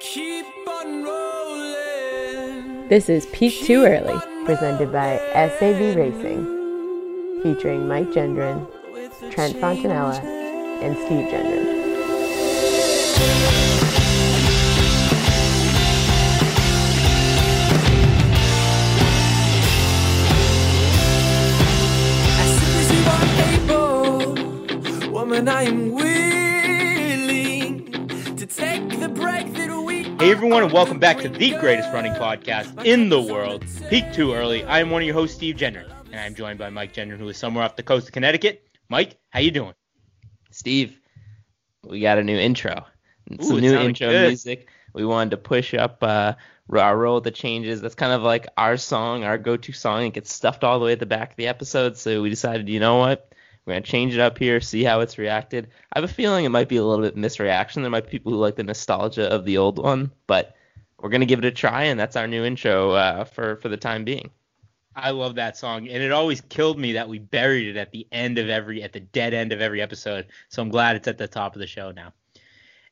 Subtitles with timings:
[0.00, 2.88] Keep on rolling.
[2.88, 8.64] This is Peak Too Early, presented by SAV Racing, featuring Mike Gendron,
[9.32, 11.67] Trent Fontanella, and Steve Gendron.
[30.48, 34.64] Everyone, and welcome back to the greatest running podcast in the world, Peak Too Early.
[34.64, 37.28] I am one of your hosts, Steve Jenner, and I'm joined by Mike Jenner, who
[37.28, 38.66] is somewhere off the coast of Connecticut.
[38.88, 39.74] Mike, how you doing?
[40.50, 40.98] Steve,
[41.84, 42.86] we got a new intro.
[43.30, 44.28] Ooh, Some new intro good.
[44.28, 44.68] music.
[44.94, 46.32] We wanted to push up uh,
[46.74, 47.82] our roll the changes.
[47.82, 50.06] That's kind of like our song, our go-to song.
[50.06, 51.98] It gets stuffed all the way at the back of the episode.
[51.98, 53.27] So we decided, you know what?
[53.68, 55.68] We're gonna change it up here, see how it's reacted.
[55.92, 57.82] I have a feeling it might be a little bit misreaction.
[57.82, 60.56] There might be people who like the nostalgia of the old one, but
[60.98, 63.76] we're gonna give it a try, and that's our new intro uh, for for the
[63.76, 64.30] time being.
[64.96, 68.06] I love that song, and it always killed me that we buried it at the
[68.10, 70.28] end of every, at the dead end of every episode.
[70.48, 72.14] So I'm glad it's at the top of the show now.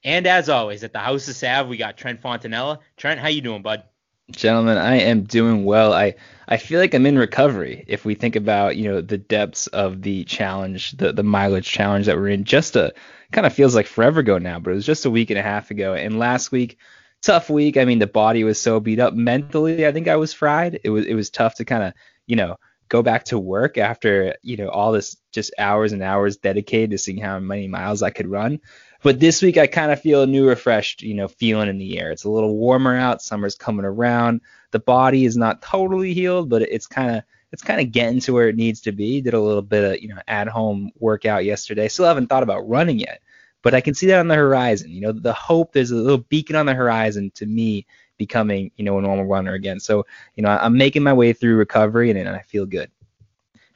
[0.05, 2.81] And as always, at the House of Sav, we got Trent Fontanella.
[2.99, 3.83] Trent, how you doing, bud?
[4.31, 5.93] Gentlemen, I am doing well.
[5.93, 6.15] I,
[6.49, 7.85] I feel like I'm in recovery.
[7.87, 12.07] If we think about, you know, the depths of the challenge, the, the mileage challenge
[12.07, 12.93] that we're in, just a
[13.31, 15.43] kind of feels like forever ago now, but it was just a week and a
[15.43, 15.95] half ago.
[15.95, 16.79] And last week,
[17.23, 17.77] tough week.
[17.77, 19.87] I mean, the body was so beat up mentally.
[19.87, 20.81] I think I was fried.
[20.83, 21.93] It was it was tough to kind of,
[22.27, 22.57] you know,
[22.89, 26.99] go back to work after, you know, all this just hours and hours dedicated to
[26.99, 28.61] seeing how many miles I could run.
[29.07, 32.01] But this week I kind of feel a new refreshed, you know, feeling in the
[32.01, 32.11] air.
[32.11, 34.41] It's a little warmer out, summer's coming around.
[34.73, 38.33] The body is not totally healed, but it's kind of it's kind of getting to
[38.33, 39.21] where it needs to be.
[39.21, 41.87] Did a little bit of, you know, at home workout yesterday.
[41.87, 43.23] Still haven't thought about running yet,
[43.63, 44.91] but I can see that on the horizon.
[44.91, 48.85] You know, the hope there's a little beacon on the horizon to me becoming, you
[48.85, 49.79] know, a normal runner again.
[49.79, 50.05] So,
[50.35, 52.91] you know, I'm making my way through recovery and, and I feel good.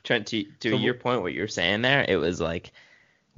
[0.03, 2.72] Trent, to, to So- your point, what you're saying there, it was like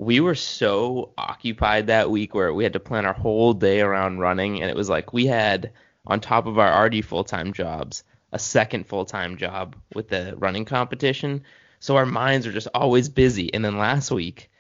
[0.03, 4.19] we were so occupied that week where we had to plan our whole day around
[4.19, 5.73] running, and it was like we had
[6.07, 8.03] on top of our already full time jobs
[8.33, 11.45] a second full time job with the running competition.
[11.79, 13.53] So our minds were just always busy.
[13.53, 14.51] And then last week,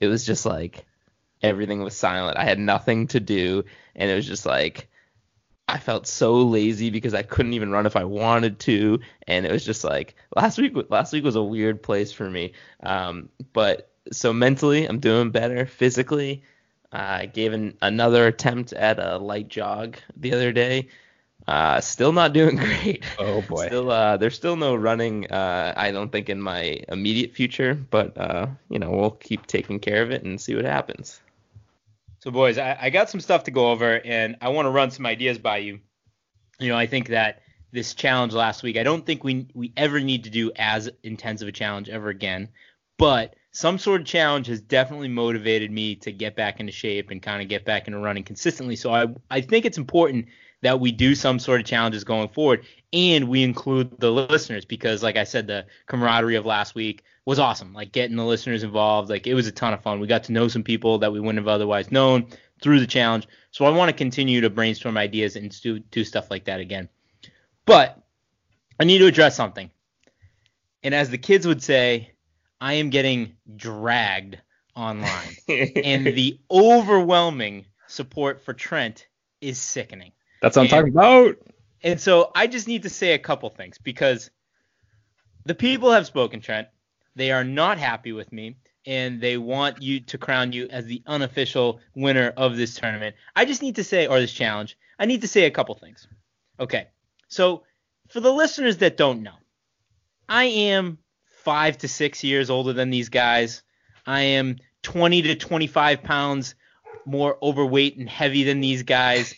[0.00, 0.86] it was just like
[1.42, 2.36] everything was silent.
[2.36, 3.64] I had nothing to do,
[3.94, 4.88] and it was just like
[5.68, 8.98] I felt so lazy because I couldn't even run if I wanted to,
[9.28, 10.74] and it was just like last week.
[10.88, 12.54] Last week was a weird place for me.
[12.82, 15.66] Um, but so mentally, I'm doing better.
[15.66, 16.42] Physically,
[16.92, 20.88] I gave an, another attempt at a light jog the other day.
[21.46, 23.04] Uh, still not doing great.
[23.18, 23.66] Oh boy.
[23.66, 25.30] Still, uh, there's still no running.
[25.30, 29.78] Uh, I don't think in my immediate future, but uh, you know, we'll keep taking
[29.78, 31.20] care of it and see what happens.
[32.20, 34.90] So, boys, I, I got some stuff to go over, and I want to run
[34.90, 35.80] some ideas by you.
[36.58, 37.40] You know, I think that
[37.72, 41.40] this challenge last week, I don't think we we ever need to do as intense
[41.40, 42.48] of a challenge ever again,
[42.98, 47.20] but some sort of challenge has definitely motivated me to get back into shape and
[47.20, 48.76] kind of get back into running consistently.
[48.76, 50.26] So I I think it's important
[50.62, 55.02] that we do some sort of challenges going forward and we include the listeners because
[55.02, 59.10] like I said the camaraderie of last week was awesome like getting the listeners involved.
[59.10, 60.00] Like it was a ton of fun.
[60.00, 62.26] We got to know some people that we wouldn't have otherwise known
[62.62, 63.26] through the challenge.
[63.50, 66.88] So I want to continue to brainstorm ideas and do, do stuff like that again.
[67.66, 68.00] But
[68.78, 69.70] I need to address something.
[70.82, 72.12] And as the kids would say
[72.60, 74.38] I am getting dragged
[74.76, 79.06] online and the overwhelming support for Trent
[79.40, 80.12] is sickening
[80.42, 81.36] That's what I'm talking about.
[81.82, 84.30] and so I just need to say a couple things because
[85.44, 86.68] the people have spoken, Trent.
[87.16, 88.56] They are not happy with me,
[88.86, 93.16] and they want you to crown you as the unofficial winner of this tournament.
[93.34, 96.06] I just need to say, or this challenge, I need to say a couple things.
[96.58, 96.88] Okay.
[97.28, 97.64] So
[98.08, 99.34] for the listeners that don't know,
[100.28, 100.98] I am
[101.44, 103.62] five to six years older than these guys.
[104.06, 106.54] I am 20 to 25 pounds
[107.04, 109.34] more overweight and heavy than these guys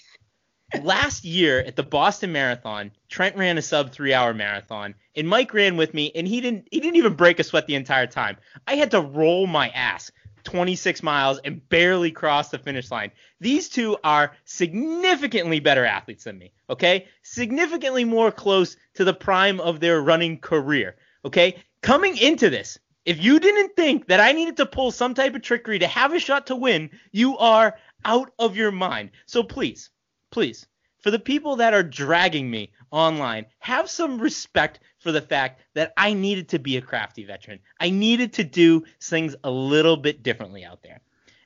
[0.80, 5.52] last year at the Boston Marathon, Trent ran a sub three hour marathon, and Mike
[5.52, 8.36] ran with me, and he didn't he didn't even break a sweat the entire time.
[8.66, 10.10] I had to roll my ass
[10.44, 13.12] 26 miles and barely cross the finish line.
[13.40, 16.52] These two are significantly better athletes than me.
[16.70, 20.96] Okay, significantly more close to the prime of their running career.
[21.24, 22.78] Okay, coming into this.
[23.04, 26.14] If you didn't think that I needed to pull some type of trickery to have
[26.14, 29.10] a shot to win, you are out of your mind.
[29.26, 29.90] So please,
[30.30, 30.66] please,
[31.00, 35.92] for the people that are dragging me online, have some respect for the fact that
[35.96, 37.58] I needed to be a crafty veteran.
[37.80, 41.00] I needed to do things a little bit differently out there.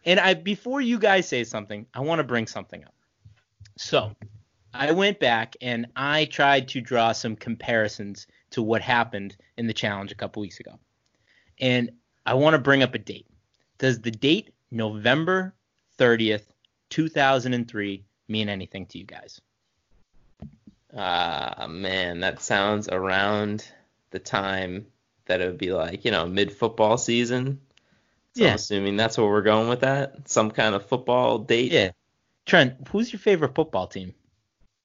[0.05, 2.95] And I before you guys say something, I want to bring something up.
[3.79, 4.15] So
[4.75, 9.75] I went back and I tried to draw some comparisons to what happened in the
[9.75, 10.79] challenge a couple weeks ago.
[11.61, 11.91] And
[12.25, 13.27] I want to bring up a date.
[13.77, 15.55] Does the date November
[15.99, 16.45] 30th,
[16.89, 19.43] 2003 mean anything to you guys?
[20.97, 23.69] Ah, man, that sounds around
[24.11, 24.87] the time
[25.27, 27.61] that it would be like, you know, mid football season.
[28.37, 28.51] So Yeah.
[28.51, 30.31] I'm assuming that's where we're going with that.
[30.31, 31.73] Some kind of football date.
[31.73, 31.91] Yeah.
[32.47, 34.15] Trent, who's your favorite football team?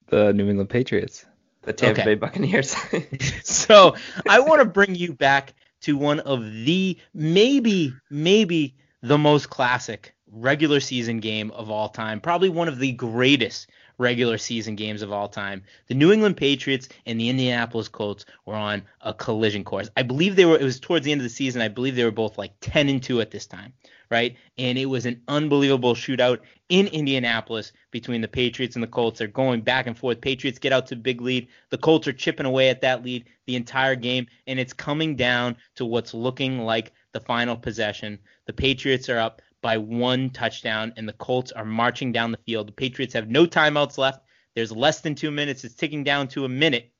[0.07, 1.25] The New England Patriots.
[1.63, 2.11] The Tampa Okay.
[2.11, 2.75] Bay Buccaneers.
[3.43, 3.95] so
[4.27, 10.13] I want to bring you back to one of the maybe maybe the most classic
[10.31, 13.67] regular season game of all time, probably one of the greatest
[13.97, 15.63] regular season games of all time.
[15.87, 19.89] The New England Patriots and the Indianapolis Colts were on a collision course.
[19.95, 21.61] I believe they were it was towards the end of the season.
[21.61, 23.73] I believe they were both like 10 and 2 at this time,
[24.11, 24.35] right?
[24.57, 29.19] And it was an unbelievable shootout in Indianapolis between the Patriots and the Colts.
[29.19, 30.21] They're going back and forth.
[30.21, 31.47] Patriots get out to big lead.
[31.69, 35.55] The Colts are chipping away at that lead the entire game, and it's coming down
[35.75, 38.19] to what's looking like the final possession.
[38.45, 42.67] The Patriots are up by one touchdown, and the Colts are marching down the field.
[42.67, 44.21] The Patriots have no timeouts left.
[44.55, 45.63] There's less than two minutes.
[45.63, 46.91] It's ticking down to a minute,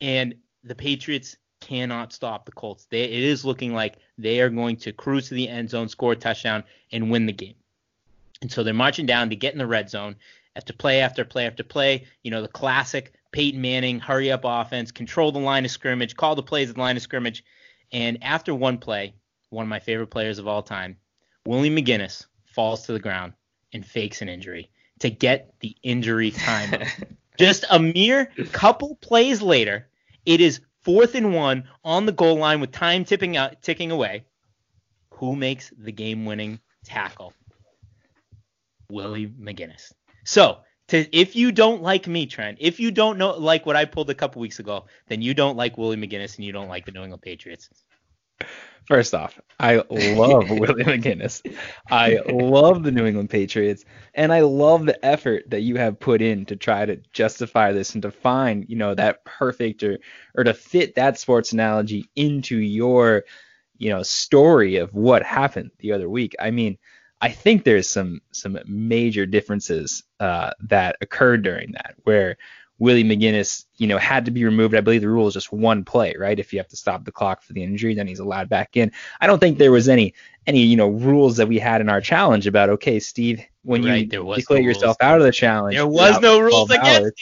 [0.00, 2.86] and the Patriots cannot stop the Colts.
[2.90, 6.12] They, it is looking like they are going to cruise to the end zone, score
[6.12, 7.54] a touchdown, and win the game.
[8.42, 10.16] And so they're marching down to get in the red zone
[10.56, 12.06] after play after play after play.
[12.22, 16.34] You know, the classic Peyton Manning hurry up offense, control the line of scrimmage, call
[16.34, 17.44] the plays at the line of scrimmage.
[17.92, 19.14] And after one play,
[19.50, 20.96] one of my favorite players of all time,
[21.46, 23.32] Willie McGinest falls to the ground
[23.72, 24.70] and fakes an injury
[25.00, 26.82] to get the injury time.
[27.38, 29.88] Just a mere couple plays later,
[30.26, 34.24] it is fourth and one on the goal line with time tipping out, ticking away.
[35.14, 37.34] Who makes the game-winning tackle?
[38.90, 39.92] Willie McGinest.
[40.24, 43.84] So, to, if you don't like me, Trent, if you don't know like what I
[43.84, 46.86] pulled a couple weeks ago, then you don't like Willie McGinest and you don't like
[46.86, 47.68] the New England Patriots.
[48.86, 51.56] First off, I love Willie McGinest.
[51.90, 53.84] I love the New England Patriots,
[54.14, 57.94] and I love the effort that you have put in to try to justify this
[57.94, 59.98] and to find, you know, that perfect or
[60.34, 63.24] or to fit that sports analogy into your,
[63.78, 66.34] you know, story of what happened the other week.
[66.40, 66.76] I mean,
[67.20, 72.36] I think there's some some major differences uh, that occurred during that where
[72.80, 74.74] Willie McGinest, you know, had to be removed.
[74.74, 76.38] I believe the rule is just one play, right?
[76.38, 78.90] If you have to stop the clock for the injury, then he's allowed back in.
[79.20, 80.14] I don't think there was any
[80.46, 84.10] any you know rules that we had in our challenge about okay, Steve, when Right,
[84.12, 85.10] you declare no yourself rules.
[85.10, 87.12] out of the challenge, There was no rules against hours.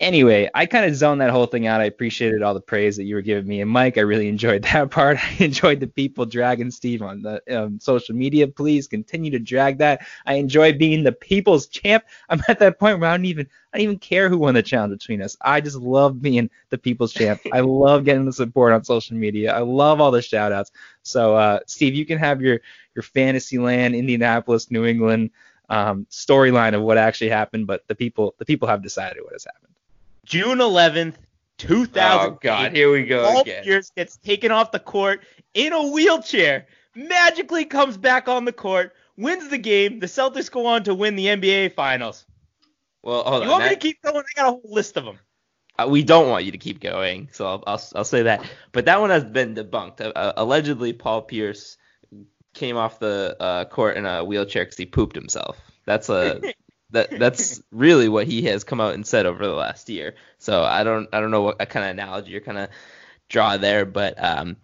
[0.00, 1.80] Anyway, I kind of zoned that whole thing out.
[1.80, 4.62] I appreciated all the praise that you were giving me, and Mike, I really enjoyed
[4.72, 5.18] that part.
[5.18, 8.46] I enjoyed the people dragging Steve on the um, social media.
[8.46, 10.06] Please continue to drag that.
[10.24, 12.04] I enjoy being the people's champ.
[12.28, 14.62] I'm at that point where I don't even I don't even care who won the
[14.62, 15.36] challenge between us.
[15.40, 17.40] I just love being the people's champ.
[17.52, 19.52] I love getting the support on social media.
[19.52, 20.70] I love all the shout outs.
[21.02, 22.60] So uh, Steve, you can have your
[22.94, 25.30] your Fantasyland, Indianapolis, New England
[25.68, 29.44] um, storyline of what actually happened, but the people the people have decided what has
[29.44, 29.74] happened.
[30.28, 31.14] June 11th,
[31.56, 32.32] 2000.
[32.32, 33.64] oh God, here we go Paul again.
[33.64, 38.92] Pierce gets taken off the court in a wheelchair, magically comes back on the court,
[39.16, 40.00] wins the game.
[40.00, 42.26] The Celtics go on to win the NBA Finals.
[43.02, 43.42] Well, hold You on.
[43.42, 44.16] You want me to keep going?
[44.18, 45.18] I got a whole list of them.
[45.78, 48.44] Uh, we don't want you to keep going, so I'll, I'll, I'll say that.
[48.72, 50.02] But that one has been debunked.
[50.02, 51.78] Uh, uh, allegedly, Paul Pierce
[52.52, 55.56] came off the uh, court in a wheelchair because he pooped himself.
[55.86, 56.52] That's a
[56.90, 60.14] that that's really what he has come out and said over the last year.
[60.38, 62.70] So I don't I don't know what kind of analogy you're kind of
[63.28, 64.56] draw there, but um,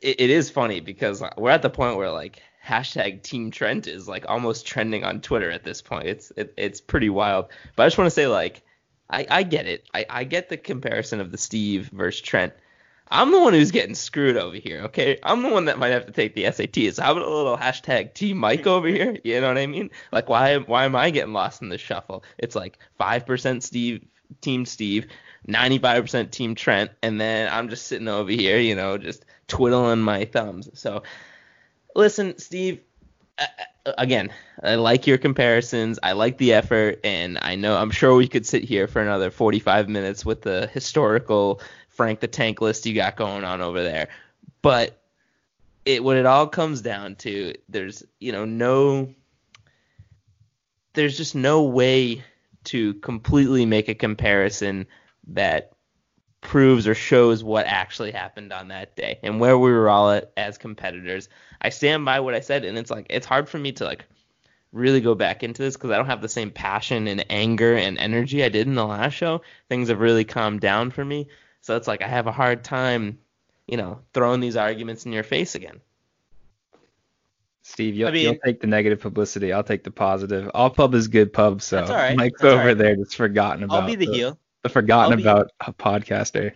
[0.00, 4.08] it, it is funny because we're at the point where like hashtag Team Trent is
[4.08, 6.06] like almost trending on Twitter at this point.
[6.06, 7.46] It's it, it's pretty wild.
[7.76, 8.62] But I just want to say like
[9.08, 9.88] I, I get it.
[9.92, 12.54] I, I get the comparison of the Steve versus Trent.
[13.14, 15.20] I'm the one who's getting screwed over here, okay?
[15.22, 17.00] I'm the one that might have to take the SATs.
[17.00, 19.16] How about a little hashtag Team Mike over here?
[19.24, 19.90] You know what I mean?
[20.10, 22.24] Like, why why am I getting lost in the shuffle?
[22.38, 24.04] It's like 5% Steve,
[24.40, 25.06] Team Steve,
[25.48, 30.24] 95% Team Trent, and then I'm just sitting over here, you know, just twiddling my
[30.24, 30.68] thumbs.
[30.74, 31.04] So,
[31.94, 32.80] listen, Steve,
[33.38, 33.46] uh,
[33.96, 36.00] again, I like your comparisons.
[36.02, 39.30] I like the effort, and I know I'm sure we could sit here for another
[39.30, 41.60] 45 minutes with the historical
[41.94, 44.08] Frank the Tank list you got going on over there.
[44.62, 45.00] But
[45.84, 49.14] it what it all comes down to, there's you know no,
[50.94, 52.22] there's just no way
[52.64, 54.86] to completely make a comparison
[55.28, 55.72] that
[56.40, 60.32] proves or shows what actually happened on that day and where we were all at
[60.36, 61.28] as competitors.
[61.60, 64.04] I stand by what I said, and it's like it's hard for me to like
[64.72, 67.96] really go back into this because I don't have the same passion and anger and
[67.96, 69.42] energy I did in the last show.
[69.68, 71.28] Things have really calmed down for me.
[71.64, 73.18] So it's like I have a hard time,
[73.66, 75.80] you know, throwing these arguments in your face again.
[77.62, 79.50] Steve, you'll, I mean- you'll take the negative publicity.
[79.50, 80.50] I'll take the positive.
[80.52, 82.14] All pub is good pub, so That's all right.
[82.18, 82.76] Mike's That's over right.
[82.76, 84.38] there just forgotten about I'll be the heel.
[84.62, 86.52] the forgotten I'll be- about a podcaster.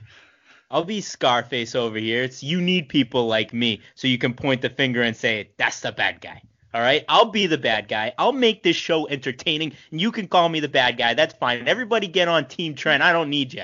[0.71, 2.23] I'll be Scarface over here.
[2.23, 5.81] It's you need people like me so you can point the finger and say that's
[5.81, 6.43] the bad guy.
[6.75, 8.13] All right, I'll be the bad guy.
[8.19, 11.15] I'll make this show entertaining, and you can call me the bad guy.
[11.15, 11.67] That's fine.
[11.67, 13.03] Everybody get on Team Trent.
[13.03, 13.63] I don't need you.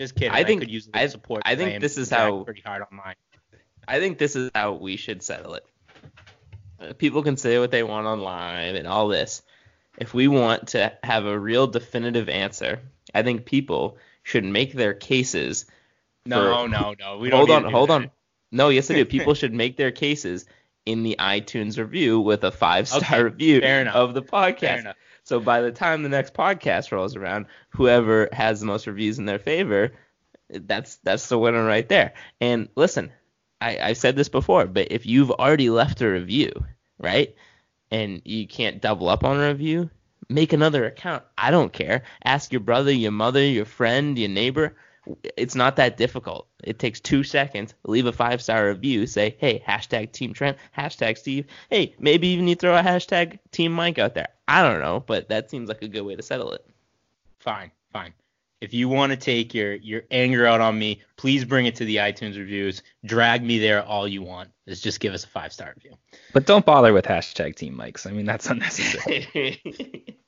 [0.00, 0.30] Just kidding.
[0.32, 1.42] I think- could use I- support.
[1.44, 3.16] I think am this is how- pretty hard on mine.
[3.86, 5.66] I think this is how we should settle it.
[6.98, 9.42] People can say what they want online and all this.
[9.98, 12.80] If we want to have a real definitive answer,
[13.14, 15.66] I think people should make their cases.
[16.24, 17.18] No, for- no, no.
[17.18, 17.94] We don't hold on, hold that.
[17.94, 18.10] on.
[18.50, 19.04] No, yes, I do.
[19.18, 20.46] People should make their cases
[20.86, 23.60] in the iTunes review with a five star Okay, review
[23.92, 24.94] of the Fair podcast.
[25.30, 29.26] So by the time the next podcast rolls around, whoever has the most reviews in
[29.26, 29.92] their favor,
[30.48, 32.14] that's that's the winner right there.
[32.40, 33.12] And listen,
[33.60, 36.50] I, I've said this before, but if you've already left a review,
[36.98, 37.32] right,
[37.92, 39.88] and you can't double up on a review,
[40.28, 41.22] make another account.
[41.38, 42.02] I don't care.
[42.24, 44.74] Ask your brother, your mother, your friend, your neighbor.
[45.36, 46.46] It's not that difficult.
[46.62, 47.74] It takes two seconds.
[47.84, 49.06] Leave a five star review.
[49.06, 51.46] Say, hey, hashtag Team Trent, hashtag Steve.
[51.68, 54.28] Hey, maybe even you throw a hashtag Team Mike out there.
[54.48, 56.66] I don't know, but that seems like a good way to settle it.
[57.38, 58.12] Fine, fine.
[58.60, 61.84] If you want to take your your anger out on me, please bring it to
[61.86, 62.82] the iTunes reviews.
[63.06, 64.50] Drag me there all you want.
[64.68, 65.96] Just just give us a five star review.
[66.34, 68.04] But don't bother with hashtag Team Mikes.
[68.04, 69.62] I mean, that's unnecessary.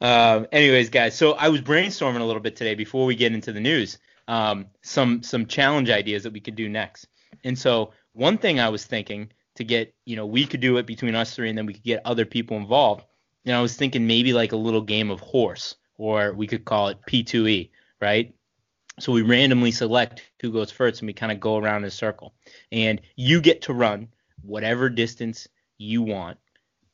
[0.00, 3.52] um, anyways, guys, so I was brainstorming a little bit today before we get into
[3.52, 3.98] the news.
[4.28, 7.06] Um, some some challenge ideas that we could do next.
[7.44, 10.86] And so one thing I was thinking to get, you know, we could do it
[10.86, 13.04] between us three, and then we could get other people involved.
[13.44, 16.88] And I was thinking maybe like a little game of horse, or we could call
[16.88, 18.34] it P2E, right?
[18.98, 21.90] So we randomly select who goes first, and we kind of go around in a
[21.90, 22.34] circle.
[22.72, 24.08] And you get to run
[24.42, 25.46] whatever distance
[25.78, 26.38] you want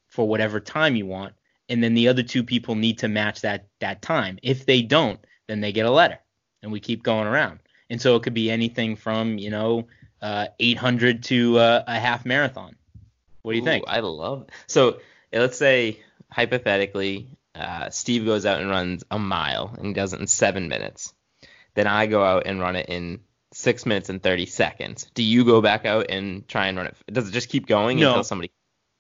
[0.09, 1.33] for whatever time you want,
[1.73, 4.39] and then the other two people need to match that that time.
[4.43, 6.19] If they don't, then they get a letter,
[6.63, 7.61] and we keep going around.
[7.89, 9.87] And so it could be anything from you know
[10.21, 12.77] uh, 800 to uh, a half marathon.
[13.41, 13.85] What do you Ooh, think?
[13.89, 14.47] I love.
[14.67, 14.99] So
[15.33, 16.01] eh, let's say
[16.31, 21.15] hypothetically, uh, Steve goes out and runs a mile and does it in seven minutes.
[21.75, 23.21] Then I go out and run it in
[23.55, 25.07] six minutes and thirty seconds.
[25.15, 26.97] Do you go back out and try and run it?
[27.11, 28.11] Does it just keep going No.
[28.11, 28.53] until somebody?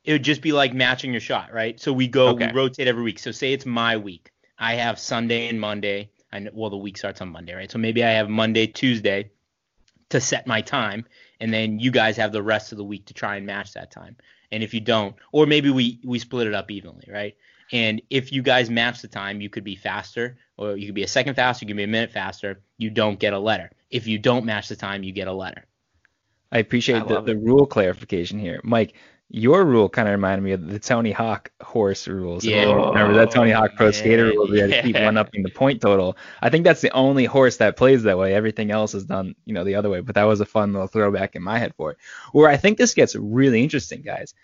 [0.05, 1.81] It would just be like matching your shot, right?
[1.81, 2.47] So we go, Okay.
[2.47, 3.19] we rotate every week.
[3.19, 4.31] So say it's my week.
[4.59, 6.11] I have Sunday and Monday.
[6.33, 7.71] I know, well, the week starts on Monday, right?
[7.71, 9.31] So maybe I have Monday, Tuesday
[10.09, 11.07] to set my time,
[11.41, 13.91] and then you guys have the rest of the week to try and match that
[13.91, 14.17] time.
[14.51, 17.35] And if you don't, or maybe we we split it up evenly, right?
[17.73, 21.05] And if you guys match the time, you could be faster, or you could be
[21.05, 22.61] a second faster, you could be a minute faster.
[22.77, 23.71] You don't get a letter.
[23.91, 25.65] If you don't match the time, you get a letter.
[26.51, 28.61] I appreciate I the, the rule clarification here.
[28.63, 28.93] Mike,
[29.35, 32.45] your rule kind of reminded me of the Tony Hawk horse rules.
[32.45, 32.71] Yeah.
[32.71, 34.47] Remember that Tony Hawk Pro Oh, Skater rule?
[34.47, 35.07] We had to keep yeah.
[35.07, 36.19] one upping the point total.
[36.43, 38.35] I think that's the only horse that plays that way.
[38.35, 40.01] Everything else is done, you know, the other way.
[40.01, 41.97] But that was a fun little throwback in my head for it.
[42.33, 44.35] Where I think this gets really interesting, guys,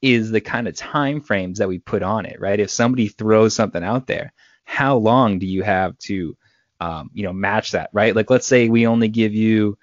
[0.00, 2.60] is the kind of time frames that we put on it, right?
[2.60, 6.36] If somebody throws something out there, how long do you have to,
[6.80, 8.14] um, you know, match that, right?
[8.14, 9.76] Like, let's say we only give you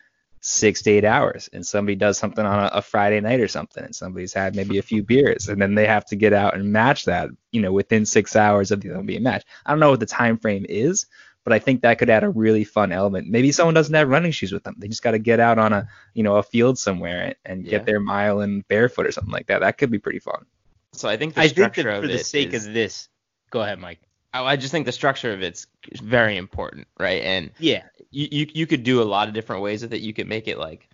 [0.45, 3.81] six to eight hours and somebody does something on a, a Friday night or something
[3.81, 6.69] and somebody's had maybe a few beers and then they have to get out and
[6.73, 9.47] match that, you know, within six hours of the being matched.
[9.65, 11.05] I don't know what the time frame is,
[11.45, 13.29] but I think that could add a really fun element.
[13.29, 14.75] Maybe someone doesn't have running shoes with them.
[14.77, 17.63] They just got to get out on a, you know, a field somewhere and, and
[17.65, 17.71] Yeah.
[17.71, 19.59] get their mile in barefoot or something like that.
[19.61, 20.45] That could be pretty fun.
[20.91, 23.07] So I think the I think structure that of for the sake is- of this,
[23.49, 24.01] go ahead, Mike.
[24.33, 25.67] I I just think the structure of it's
[26.01, 27.21] very important, right?
[27.21, 30.01] And Yeah, you, you you could do a lot of different ways with it.
[30.01, 30.89] You could make it like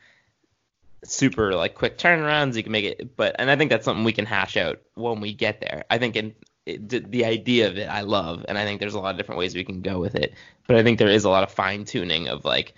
[1.04, 2.56] super like quick turnarounds.
[2.56, 5.22] You can make it, but and I think that's something we can hash out when
[5.22, 5.86] we get there.
[5.90, 8.94] I think in it, the- the idea of it I love, and I think there's
[8.96, 10.34] a lot of different ways we can go with it.
[10.68, 12.74] But I think there is a lot of fine tuning of like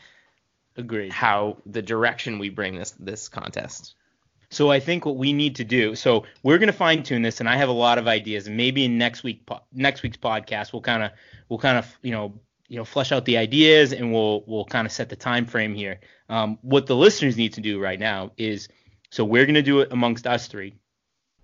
[0.77, 1.11] agreed.
[1.11, 3.95] how the direction we bring this this contest.
[4.51, 7.39] So I think what we need to do, so we're going to fine tune this,
[7.39, 8.47] and I have a lot of ideas.
[8.47, 11.11] And maybe in next week, next week's podcast, we'll kind of,
[11.47, 12.33] we'll kind of, you know,
[12.67, 15.73] you know, flesh out the ideas, and we'll, we'll kind of set the time frame
[15.73, 16.01] here.
[16.27, 18.67] Um, what the listeners need to do right now is,
[19.09, 20.75] so we're going to do it amongst us three.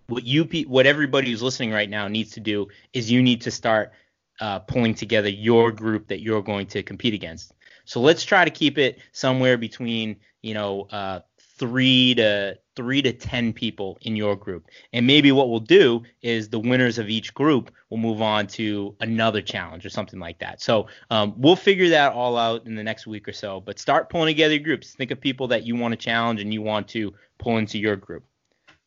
[0.08, 3.52] What you, what everybody who's listening right now needs to do is you need to
[3.52, 3.94] start
[4.42, 7.54] uh, pulling together your group that you're going to compete against.
[7.86, 11.22] So let's try to keep it somewhere between, you know, uh,
[11.58, 14.68] three to three to ten people in your group.
[14.94, 18.96] And maybe what we'll do is the winners of each group will move on to
[19.02, 20.62] another challenge or something like that.
[20.62, 23.60] So um, we'll figure that all out in the next week or so.
[23.60, 24.94] But start pulling together your groups.
[24.94, 27.98] Think of people that you want to challenge and you want to pull into your
[27.98, 28.24] group.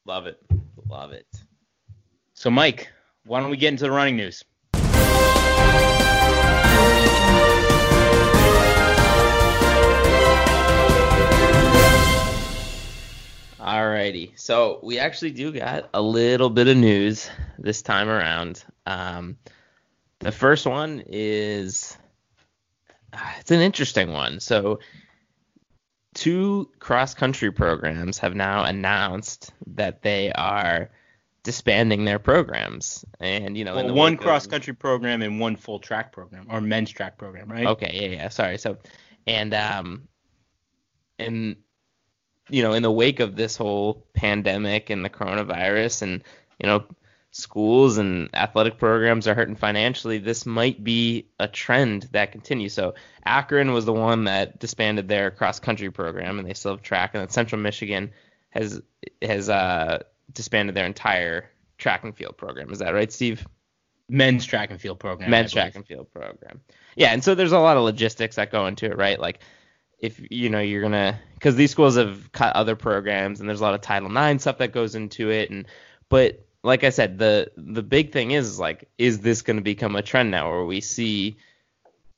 [0.06, 0.40] Love it.
[0.88, 1.26] Love it.
[2.32, 2.88] So Mike,
[3.26, 4.44] why don't we get into the running news?
[13.70, 18.64] Alrighty, so we actually do got a little bit of news this time around.
[18.84, 19.36] Um,
[20.18, 21.96] the first one is
[23.12, 24.40] uh, it's an interesting one.
[24.40, 24.80] So,
[26.14, 30.90] two cross country programs have now announced that they are
[31.44, 36.10] disbanding their programs, and you know, Well, one cross country program and one full track
[36.10, 37.68] program or men's track program, right?
[37.68, 38.28] Okay, yeah, yeah.
[38.30, 38.58] Sorry.
[38.58, 38.78] So,
[39.28, 40.08] and um,
[41.20, 41.54] and
[42.50, 46.24] you know, in the wake of this whole pandemic and the coronavirus, and
[46.58, 46.84] you know,
[47.30, 50.18] schools and athletic programs are hurting financially.
[50.18, 52.72] This might be a trend that continues.
[52.72, 56.82] So, Akron was the one that disbanded their cross country program, and they still have
[56.82, 57.14] track.
[57.14, 58.10] And then Central Michigan
[58.50, 58.80] has
[59.22, 60.02] has uh
[60.32, 62.70] disbanded their entire track and field program.
[62.70, 63.46] Is that right, Steve?
[64.08, 65.30] Men's track and field program.
[65.30, 66.60] Men's track and field program.
[66.96, 69.18] Yeah, and so there's a lot of logistics that go into it, right?
[69.18, 69.40] Like
[70.00, 73.62] if you know you're gonna because these schools have cut other programs and there's a
[73.62, 75.66] lot of Title IX stuff that goes into it, and
[76.08, 79.96] but like I said, the the big thing is like is this going to become
[79.96, 81.36] a trend now where we see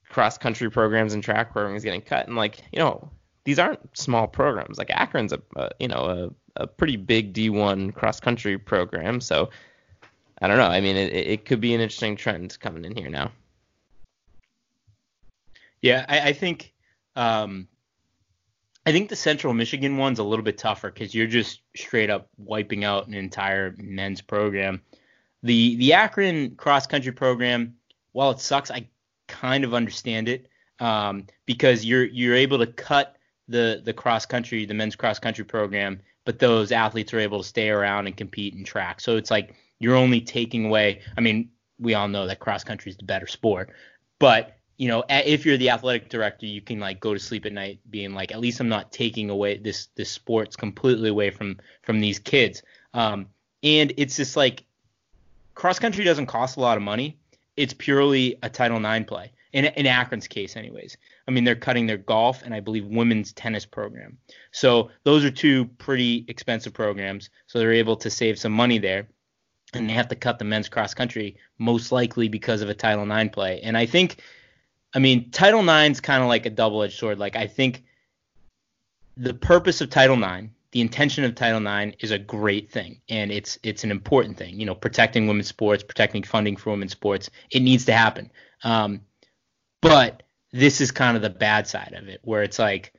[0.08, 2.26] cross country programs and track programs getting cut?
[2.26, 3.10] And like you know
[3.44, 4.78] these aren't small programs.
[4.78, 9.20] Like Akron's a, a you know a, a pretty big D1 cross country program.
[9.20, 9.50] So
[10.40, 10.66] I don't know.
[10.66, 13.32] I mean it, it could be an interesting trend coming in here now.
[15.80, 16.72] Yeah, I, I think
[17.16, 17.66] um,
[18.84, 22.28] I think the Central Michigan one's a little bit tougher because you're just straight up
[22.36, 24.82] wiping out an entire men's program.
[25.42, 27.76] The the Akron cross country program,
[28.12, 28.88] while it sucks, I
[29.28, 30.48] kind of understand it
[30.80, 33.16] um, because you're you're able to cut
[33.48, 37.48] the the cross country, the men's cross country program, but those athletes are able to
[37.48, 39.00] stay around and compete in track.
[39.00, 41.02] So it's like you're only taking away.
[41.16, 43.70] I mean, we all know that cross country is the better sport,
[44.18, 47.52] but you know, if you're the athletic director, you can like go to sleep at
[47.52, 51.60] night being like, at least I'm not taking away this this sports completely away from
[51.84, 52.64] from these kids.
[52.92, 53.28] Um,
[53.62, 54.64] and it's just like
[55.54, 57.16] cross country doesn't cost a lot of money.
[57.56, 59.30] It's purely a Title IX play.
[59.52, 60.96] In in Akron's case, anyways.
[61.28, 64.18] I mean, they're cutting their golf and I believe women's tennis program.
[64.50, 67.30] So those are two pretty expensive programs.
[67.46, 69.06] So they're able to save some money there
[69.74, 73.08] and they have to cut the men's cross country most likely because of a Title
[73.08, 73.60] IX play.
[73.62, 74.20] And I think,
[74.94, 77.18] I mean, Title IX's kind of like a double-edged sword.
[77.18, 77.84] Like I think
[79.16, 83.30] the purpose of Title IX, the intention of Title IX is a great thing, and
[83.30, 84.58] it's it's an important thing.
[84.58, 88.30] You know, protecting women's sports, protecting funding for women's sports, it needs to happen.
[88.64, 89.02] Um,
[89.80, 92.92] but this is kind of the bad side of it, where it's like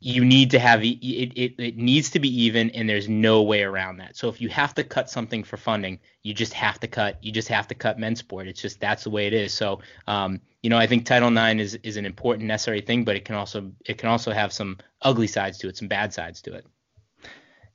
[0.00, 3.62] you need to have it, it it needs to be even and there's no way
[3.62, 4.16] around that.
[4.16, 7.32] So if you have to cut something for funding you just have to cut you
[7.32, 8.48] just have to cut men's sport.
[8.48, 9.52] It's just that's the way it is.
[9.52, 13.14] So um you know i think title ix is is an important necessary thing but
[13.14, 16.42] it can also it can also have some ugly sides to it some bad sides
[16.42, 16.66] to it.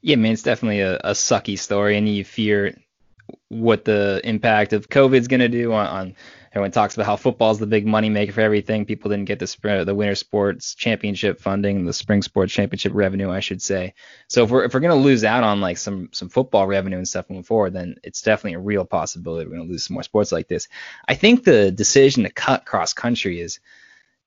[0.02, 2.76] Yeah, man, it's definitely a, a sucky story, and you fear
[3.50, 6.16] what the impact of COVID's going to do on, on.
[6.54, 8.86] Everyone talks about how football is the big money maker for everything.
[8.86, 12.92] People didn't get the spr- uh, the winter sports championship funding, the spring sports championship
[12.94, 13.94] revenue, I should say.
[14.28, 17.08] So if we're if we're to lose out on like some some football revenue and
[17.08, 20.34] stuff moving forward, then it's definitely a real possibility we're to lose some more sports
[20.34, 20.68] like this.
[21.08, 23.62] I think the decision to cut cross country is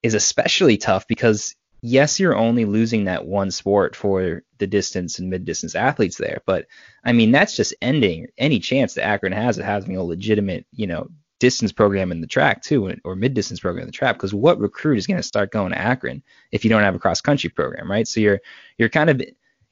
[0.02, 5.28] is especially tough because yes, you're only losing that one sport for the distance and
[5.28, 6.68] mid distance athletes there, but
[7.04, 10.87] I mean that's just ending any chance that Akron has of having a legitimate, you
[10.87, 14.16] know, distance program in the track too, or mid distance program in the track.
[14.16, 16.99] Because what recruit is going to start going to Akron if you don't have a
[16.99, 18.07] cross country program, right?
[18.07, 18.40] So you're
[18.79, 19.23] you're kind of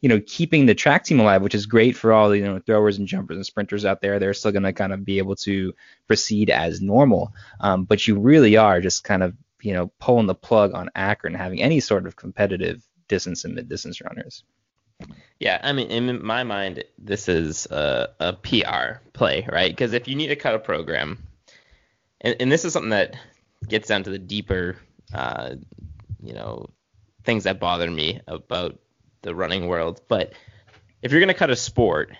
[0.00, 2.58] you know keeping the track team alive, which is great for all the you know
[2.58, 4.18] throwers and jumpers and sprinters out there.
[4.18, 5.74] They're still going to kind of be able to
[6.06, 10.34] proceed as normal, um, but you really are just kind of you know pulling the
[10.34, 14.44] plug on Akron having any sort of competitive distance and mid distance runners.
[15.38, 19.70] Yeah, I mean, in my mind, this is a, a PR play, right?
[19.70, 21.18] Because if you need to cut a program,
[22.22, 23.16] and, and this is something that
[23.68, 24.76] gets down to the deeper,
[25.12, 25.56] uh,
[26.22, 26.70] you know,
[27.24, 28.78] things that bother me about
[29.22, 30.00] the running world.
[30.08, 30.32] But
[31.02, 32.12] if you're going to cut a sport,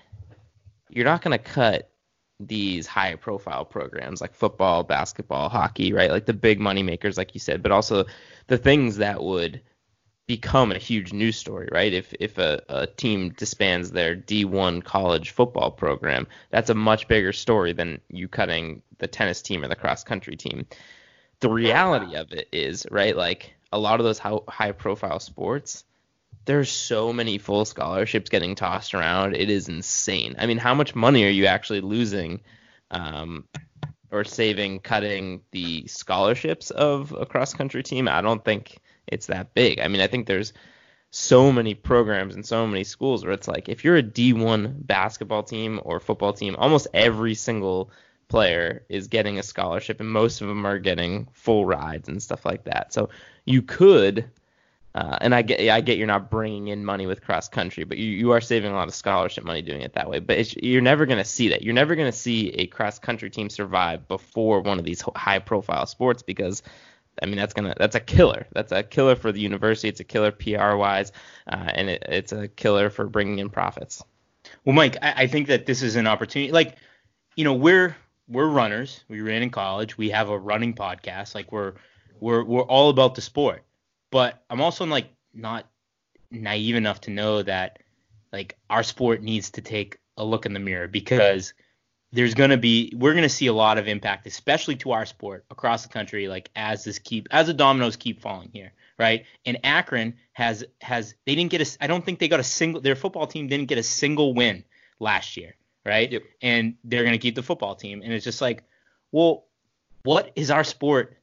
[0.88, 1.90] you're not going to cut
[2.38, 6.10] these high profile programs like football, basketball, hockey, right?
[6.10, 8.04] Like the big money makers, like you said, but also
[8.48, 9.62] the things that would
[10.36, 11.92] become a huge news story, right?
[11.92, 17.34] If if a, a team disbands their D1 college football program, that's a much bigger
[17.34, 20.66] story than you cutting the tennis team or the cross country team.
[21.40, 25.84] The reality of it is, right, like a lot of those high profile sports,
[26.46, 29.36] there's so many full scholarships getting tossed around.
[29.36, 30.36] It is insane.
[30.38, 32.40] I mean, how much money are you actually losing
[32.90, 33.44] um,
[34.10, 38.08] or saving cutting the scholarships of a cross country team?
[38.08, 38.80] I don't think
[39.12, 39.81] it's that big.
[39.81, 40.53] I mean, I think there's
[41.11, 45.42] so many programs and so many schools where it's like if you're a D1 basketball
[45.42, 47.90] team or football team, almost every single
[48.29, 52.46] player is getting a scholarship and most of them are getting full rides and stuff
[52.46, 52.92] like that.
[52.94, 53.11] So
[53.44, 54.31] you could
[54.94, 57.96] uh, and I get I get you're not bringing in money with cross country, but
[57.96, 60.18] you, you are saving a lot of scholarship money doing it that way.
[60.18, 61.62] But you're never going to see that.
[61.62, 65.38] You're never going to see a cross country team survive before one of these high
[65.38, 66.62] profile sports because
[67.22, 68.46] I mean that's gonna that's a killer.
[68.52, 69.88] That's a killer for the university.
[69.88, 71.12] It's a killer PR wise,
[71.46, 74.02] uh, and it, it's a killer for bringing in profits.
[74.64, 76.52] Well, Mike, I, I think that this is an opportunity.
[76.52, 76.76] Like,
[77.37, 77.96] you know, we're
[78.28, 79.04] we're runners.
[79.08, 79.96] We ran in college.
[79.96, 81.35] We have a running podcast.
[81.35, 81.74] Like we're
[82.20, 83.62] we're we're all about the sport
[84.12, 85.66] but I'm also like not
[86.30, 87.80] naive enough to know that
[88.32, 91.54] like our sport needs to take a look in the mirror because
[92.12, 95.07] there's going to be we're going to see a lot of impact especially to our
[95.07, 99.25] sport across the country like as this keep as the dominoes keep falling here right
[99.46, 102.81] and akron has has they didn't get a i don't think they got a single
[102.81, 104.64] their football team didn't get a single win
[105.01, 106.22] last year right yep.
[106.42, 108.62] and they're going to keep the football team and it's just like
[109.11, 109.44] well
[110.05, 111.16] what is our sport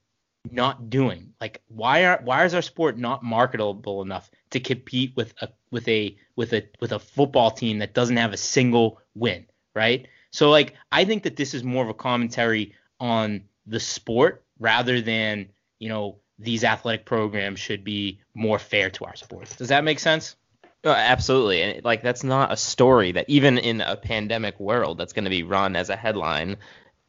[0.52, 1.34] not doing?
[1.42, 5.88] Like why are why is our sport not marketable enough to compete with a with
[5.88, 10.08] a with a with a football team that doesn't have a single win, right?
[10.32, 15.02] So like I think that this is more of a commentary on the sport rather
[15.02, 19.54] than, you know, these athletic programs should be more fair to our sport.
[19.58, 20.36] Does that make sense?
[20.84, 21.62] Oh, absolutely.
[21.62, 25.30] And like that's not a story that even in a pandemic world that's going to
[25.30, 26.58] be run as a headline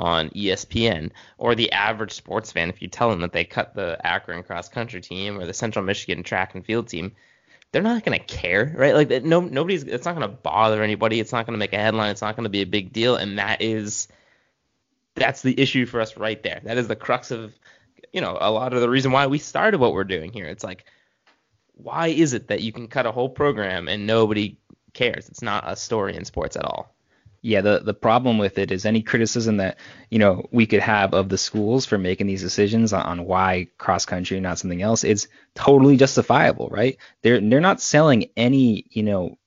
[0.00, 3.98] on ESPN, or the average sports fan, if you tell them that they cut the
[4.04, 7.12] Akron cross country team or the Central Michigan track and field team,
[7.72, 8.94] they're not going to care, right?
[8.94, 11.20] Like no nobody's it's not going to bother anybody.
[11.20, 12.10] It's not going to make a headline.
[12.10, 14.08] It's not going to be a big deal, and that is
[15.14, 16.60] that's the issue for us right there.
[16.64, 17.54] That is the crux of
[18.12, 20.46] you know a lot of the reason why we started what we're doing here.
[20.46, 20.84] It's like
[21.74, 24.58] why is it that you can cut a whole program and nobody
[24.92, 25.28] cares?
[25.28, 26.94] It's not a story in sports at all
[27.42, 29.78] yeah, the the problem with it is any criticism that
[30.10, 33.68] you know we could have of the schools for making these decisions on, on why
[33.78, 36.98] cross country not something else, it's totally justifiable, right?
[37.22, 39.38] They're they're not selling any you know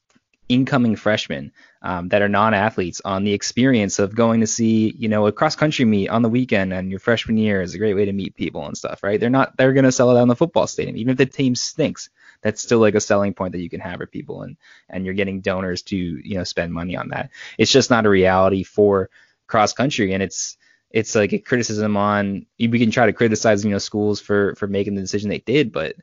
[0.50, 1.52] incoming freshmen
[1.84, 5.56] um, that are non-athletes on the experience of going to see you know a cross
[5.56, 8.36] country meet on the weekend and your freshman year is a great way to meet
[8.36, 9.20] people and stuff, right?
[9.20, 12.10] They're not they're gonna sell it on the football stadium, even if the team stinks
[12.44, 14.58] that's still like a selling point that you can have for people and
[14.90, 17.32] and you're getting donors to you know spend money on that.
[17.58, 19.10] It's just not a reality for
[19.48, 20.58] cross country and it's
[20.92, 24.68] it's like a criticism on we can try to criticize you know schools for for
[24.68, 25.96] making the decision they did but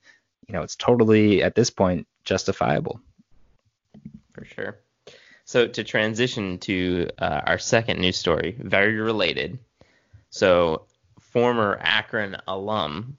[0.48, 3.00] you know it's totally at this point justifiable.
[4.32, 4.78] For sure.
[5.44, 9.58] So to transition to uh, our second news story very related.
[10.30, 10.86] So
[11.18, 13.16] former akron alum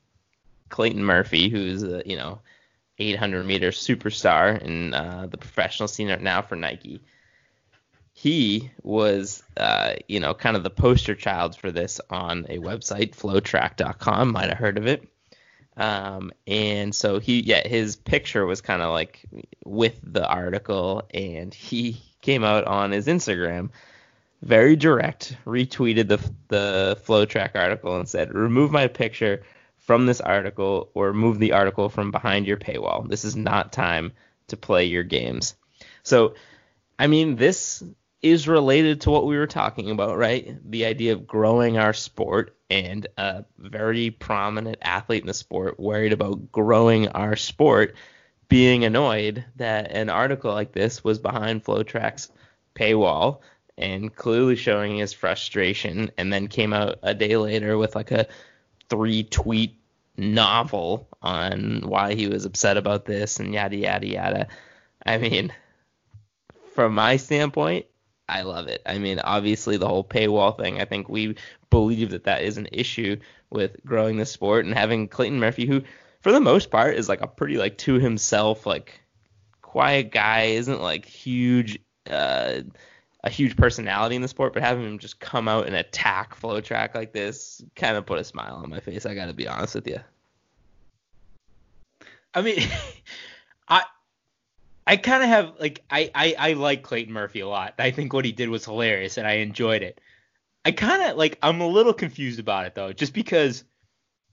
[0.69, 2.39] clayton murphy who's uh, you know
[2.97, 7.01] 800 meter superstar in uh, the professional scene right now for Nike.
[8.13, 13.15] He was, uh, you know, kind of the poster child for this on a website,
[13.15, 14.31] flotrack.com.
[14.31, 15.07] Might have heard of it.
[15.77, 19.25] Um, and so he, yeah, his picture was kind of like
[19.65, 23.69] with the article, and he came out on his Instagram,
[24.41, 29.43] very direct, retweeted the the FloTrack article and said, "Remove my picture."
[29.91, 33.09] From this article or move the article from behind your paywall.
[33.09, 34.13] This is not time
[34.47, 35.55] to play your games.
[36.03, 36.35] So,
[36.97, 37.83] I mean, this
[38.21, 40.55] is related to what we were talking about, right?
[40.63, 46.13] The idea of growing our sport and a very prominent athlete in the sport worried
[46.13, 47.93] about growing our sport
[48.47, 52.31] being annoyed that an article like this was behind FloTrack's
[52.75, 53.41] paywall
[53.77, 58.27] and clearly showing his frustration and then came out a day later with like a
[58.89, 59.80] three tweet
[60.21, 64.47] novel on why he was upset about this and yada yada yada.
[65.05, 65.51] I mean,
[66.73, 67.87] from my standpoint,
[68.29, 68.81] I love it.
[68.85, 70.79] I mean, obviously the whole paywall thing.
[70.79, 71.35] I think we
[71.69, 73.17] believe that that is an issue
[73.49, 75.83] with growing the sport and having Clayton Murphy, who
[76.21, 79.01] for the most part is like a pretty like to himself like
[79.61, 81.79] quiet guy, isn't like huge.
[82.09, 82.61] Uh,
[83.23, 86.95] a huge personality in the sport, but having him just come out and attack FloTrack
[86.95, 89.05] like this kind of put a smile on my face.
[89.05, 89.99] I got to be honest with you.
[92.33, 92.67] I mean,
[93.67, 93.83] I
[94.87, 97.75] I kind of have like I, I I like Clayton Murphy a lot.
[97.77, 100.01] I think what he did was hilarious and I enjoyed it.
[100.65, 103.63] I kind of like I'm a little confused about it though, just because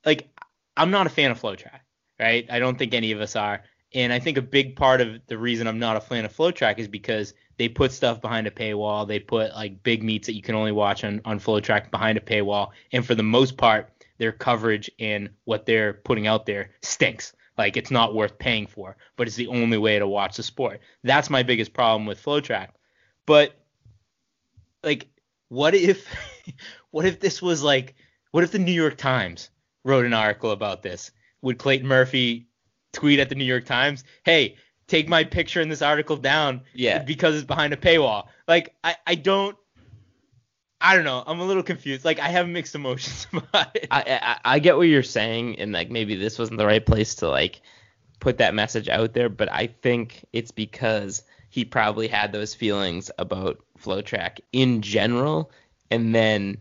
[0.05, 0.29] like
[0.77, 1.81] I'm not a fan of FloTrack,
[2.19, 2.47] right?
[2.51, 3.63] I don't think any of us are.
[3.95, 6.79] And I think a big part of the reason I'm not a fan of FloTrack
[6.79, 9.09] is because they put stuff behind a paywall.
[9.09, 12.21] They put like big meets that you can only watch on, on FloTrack behind a
[12.21, 12.71] paywall.
[12.93, 17.33] And for the most part, their coverage and what they're putting out there stinks.
[17.57, 20.81] Like it's not worth paying for, but it's the only way to watch the sport.
[21.03, 22.69] That's my biggest problem with FloTrack.
[23.27, 23.59] But
[24.83, 25.09] like,
[25.49, 26.07] what if,
[26.91, 27.97] what if this was like,
[28.31, 29.51] what if the New York Times
[29.83, 31.11] wrote an article about this?
[31.41, 32.48] Would Clayton Murphy
[32.99, 34.57] tweet at the New York Times, "Hey,
[34.87, 36.99] take my picture in this article down Yeah.
[37.03, 39.57] because it's behind a paywall." Like I, I don't
[40.81, 41.25] I don't know.
[41.27, 42.05] I'm a little confused.
[42.05, 43.89] Like I have mixed emotions about it.
[43.91, 47.15] I, I I get what you're saying, and like maybe this wasn't the right place
[47.17, 47.61] to like
[48.21, 53.11] put that message out there, but I think it's because he probably had those feelings
[53.19, 55.51] about FloTrack in general,
[55.91, 56.59] and then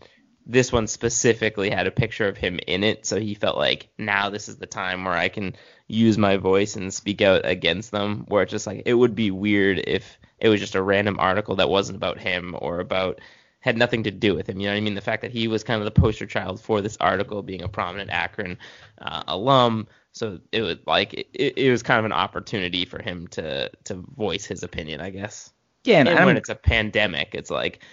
[0.50, 4.30] this one specifically had a picture of him in it, so he felt like now
[4.30, 5.56] this is the time where I can
[5.88, 8.26] use my voice and speak out against them.
[8.30, 11.58] Where it's just like it would be weird if it was just a random article
[11.58, 13.20] that wasn't about him or about
[13.60, 14.60] had nothing to do with him.
[14.60, 14.96] You know what I mean?
[14.96, 17.68] The fact that he was kind of the poster child for this article, being a
[17.68, 18.58] prominent Akron
[19.02, 23.28] uh, alum, so it was like it, it was kind of an opportunity for him
[23.30, 25.52] to to voice his opinion, I guess.
[25.84, 27.84] Yeah, and, And, when it's a pandemic, it's like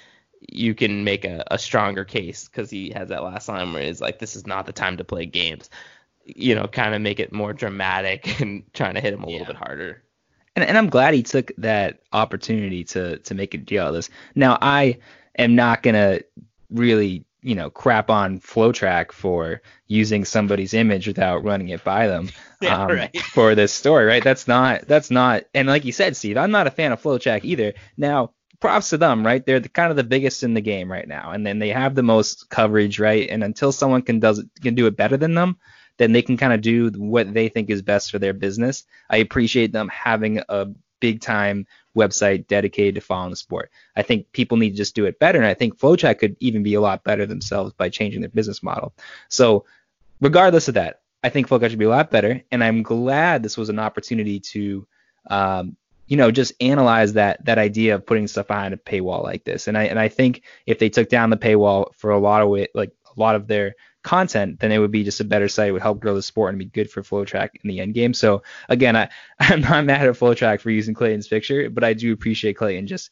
[0.51, 4.01] you can make a, a stronger case because he has that last line where he's
[4.01, 5.71] like, "This is not the time to play games."
[6.27, 9.33] You know, kind of make it more dramatic and trying to hit him a Yeah.
[9.33, 10.03] little bit harder.
[10.57, 13.95] and, and I'm glad he took that opportunity to to make a deal out of
[13.95, 14.11] this.
[14.35, 14.99] Now I
[15.39, 16.21] am not gonna
[16.71, 22.29] really you know crap on FloTrack for using somebody's image without running it by them
[22.61, 23.15] Yeah, um, right.
[23.33, 24.25] for this story, right?
[24.25, 27.45] That's not that's not and like you said, Steve, I'm not a fan of FloTrack
[27.45, 27.75] either.
[27.97, 29.45] Now props to them, right?
[29.45, 31.95] They're the, kind of the biggest in the game right now, and then they have
[31.95, 33.29] the most coverage, right?
[33.29, 35.59] And until someone can does can do it better than them,
[35.97, 38.85] then they can kind of do what they think is best for their business.
[39.11, 40.69] I appreciate them having a
[41.01, 43.71] big time website dedicated to following the sport.
[43.95, 46.63] I think people need to just do it better, and I think FloTrack could even
[46.63, 48.95] be a lot better themselves by changing their business model.
[49.29, 49.67] So,
[50.21, 53.57] regardless of that, I think FloTrack should be a lot better, and I'm glad this
[53.57, 54.87] was an opportunity to,
[55.29, 59.45] um, you know, just analyze that that idea of putting stuff behind a paywall like
[59.45, 59.69] this.
[59.69, 62.55] And I and I think if they took down the paywall for a lot of
[62.57, 65.69] it, like a lot of their content, then it would be just a better site.
[65.69, 68.13] It would help grow the sport and be good for FloTrack in the end game.
[68.13, 69.09] So again, I
[69.41, 73.11] I'm not mad at FloTrack for using Clayton's picture, but I do appreciate Clayton just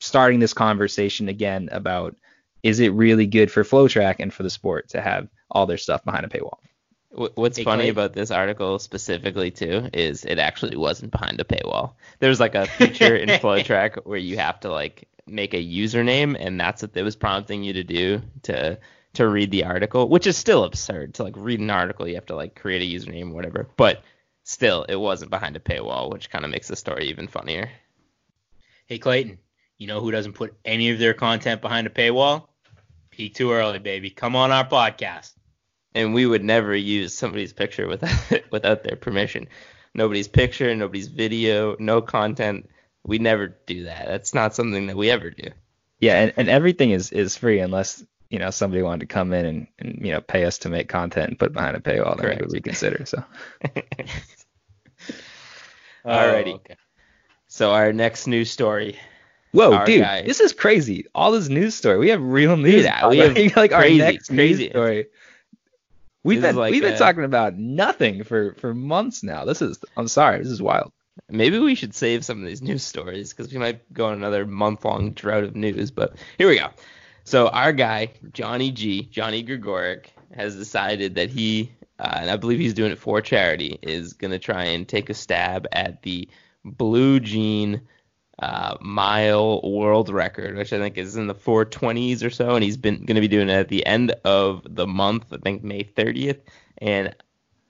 [0.00, 2.16] starting this conversation again about
[2.64, 6.04] is it really good for FloTrack and for the sport to have all their stuff
[6.04, 6.58] behind a paywall.
[7.14, 11.94] Wh- What's funny about this article specifically too is it actually wasn't behind a paywall.
[12.18, 16.58] There's like a feature in FloTrack where you have to like make a username, and
[16.60, 18.78] that's what it was prompting you to do to
[19.14, 21.14] to read the article, which is still absurd.
[21.14, 23.68] To like read an article, you have to like create a username or whatever.
[23.76, 24.02] But
[24.44, 27.70] still, it wasn't behind a paywall, which kind of makes the story even funnier.
[28.86, 29.38] Hey Clayton,
[29.78, 32.48] you know who doesn't put any of their content behind a paywall?
[33.10, 34.08] Peak too early, baby.
[34.10, 35.32] Come on our podcast.
[35.94, 39.48] And we would never use somebody's picture without without their permission.
[39.94, 42.68] Nobody's picture, nobody's video, no content.
[43.04, 44.06] We never do that.
[44.06, 45.48] That's not something that we ever do.
[46.00, 49.44] Yeah, and, and everything is is free unless you know somebody wanted to come in
[49.46, 52.16] and, and you know pay us to make content and put behind a paywall.
[52.16, 52.40] Then we Correct.
[52.42, 53.04] would reconsider.
[53.04, 53.22] So
[56.04, 56.52] Alrighty.
[56.52, 56.76] Oh, okay.
[57.48, 58.98] So our next news story.
[59.52, 60.22] whoa, Our dude, guy.
[60.22, 61.06] this is crazy.
[61.14, 61.98] All this news story.
[61.98, 62.84] We have real news.
[62.84, 64.64] Yeah, we have like our crazy, next crazy.
[64.64, 65.06] news story.
[66.24, 69.44] We've This been like we've been talking about nothing for for months now.
[69.44, 70.92] This is I'm sorry, this is wild.
[71.28, 74.46] Maybe we should save some of these news stories because we might go on another
[74.46, 75.90] month long drought of news.
[75.90, 76.68] But here we go.
[77.24, 82.60] So our guy Johnny G, Johnny Gregorek, has decided that he, uh, and I believe
[82.60, 86.28] he's doing it for charity, is gonna try and take a stab at the
[86.64, 87.80] Blue Jean
[88.42, 92.76] uh, mile world record, which I think is in the 420s or so, and he's
[92.76, 95.84] been going to be doing it at the end of the month, I think May
[95.84, 96.40] 30th.
[96.78, 97.14] And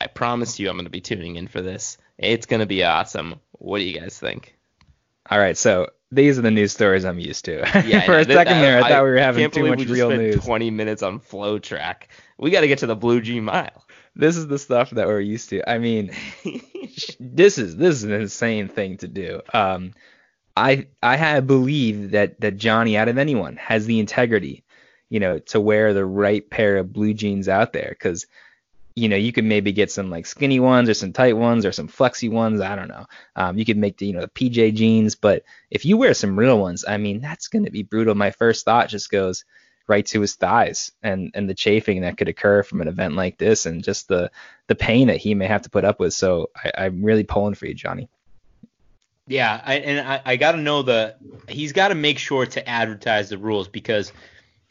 [0.00, 1.98] I promise you, I'm going to be tuning in for this.
[2.16, 3.34] It's going to be awesome.
[3.52, 4.56] What do you guys think?
[5.30, 7.58] All right, so these are the news stories I'm used to.
[7.86, 10.42] Yeah, for a second there, I, thought we were having too much real news.
[10.42, 12.04] 20 minutes on FloTrack.
[12.38, 13.84] We got to get to the Blue G mile.
[14.16, 15.68] This is the stuff that we're used to.
[15.68, 16.12] I mean,
[17.20, 19.42] this is this is an insane thing to do.
[19.52, 19.92] Um,
[20.56, 24.64] I I had believe that that Johnny, out of anyone, has the integrity,
[25.08, 27.88] you know, to wear the right pair of blue jeans out there.
[27.90, 28.26] Because
[28.94, 31.72] you know, you could maybe get some like skinny ones or some tight ones or
[31.72, 32.60] some flexy ones.
[32.60, 33.06] I don't know.
[33.36, 36.38] Um, you could make the, you know, the PJ jeans, but if you wear some
[36.38, 38.14] real ones, I mean, that's going to be brutal.
[38.14, 39.44] My first thought just goes
[39.88, 43.38] right to his thighs and, and the chafing that could occur from an event like
[43.38, 44.30] this and just the,
[44.66, 46.12] the pain that he may have to put up with.
[46.12, 48.08] So I, I'm really pulling for you, Johnny.
[49.26, 51.16] Yeah, I, and I, I got to know the
[51.48, 54.12] he's got to make sure to advertise the rules because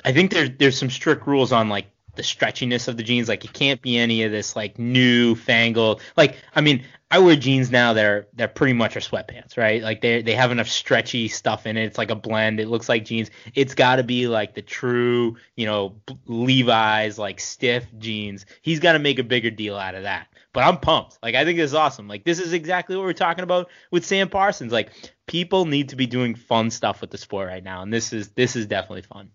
[0.03, 3.29] I think there's there's some strict rules on like the stretchiness of the jeans.
[3.29, 6.01] Like it can't be any of this like new fangled.
[6.17, 9.81] Like I mean, I wear jeans now that are that pretty much are sweatpants, right?
[9.81, 11.85] Like they they have enough stretchy stuff in it.
[11.85, 12.59] It's like a blend.
[12.59, 13.31] It looks like jeans.
[13.55, 18.45] It's got to be like the true, you know, Levi's like stiff jeans.
[18.61, 20.27] He's got to make a bigger deal out of that.
[20.53, 21.17] But I'm pumped.
[21.23, 22.07] Like I think this is awesome.
[22.07, 24.73] Like this is exactly what we're talking about with Sam Parsons.
[24.73, 24.91] Like
[25.25, 28.29] people need to be doing fun stuff with the sport right now, and this is
[28.29, 29.31] this is definitely fun.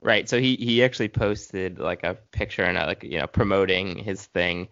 [0.00, 0.28] Right.
[0.28, 4.26] So he he actually posted like a picture and uh, like you know promoting his
[4.26, 4.68] thing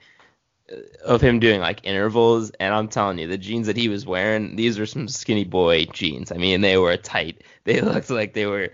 [0.72, 4.04] uh, of him doing like intervals and I'm telling you the jeans that he was
[4.04, 6.32] wearing these are some skinny boy jeans.
[6.32, 7.42] I mean they were tight.
[7.64, 8.70] They looked like they were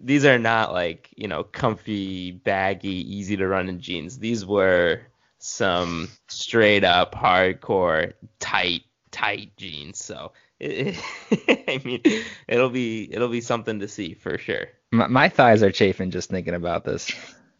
[0.00, 4.18] these are not like, you know, comfy, baggy, easy to run in jeans.
[4.18, 5.00] These were
[5.40, 10.02] some straight up hardcore tight tight jeans.
[10.02, 10.96] So it,
[11.68, 12.02] I mean,
[12.46, 14.66] it'll be it'll be something to see for sure.
[14.92, 17.10] My, my thighs are chafing just thinking about this.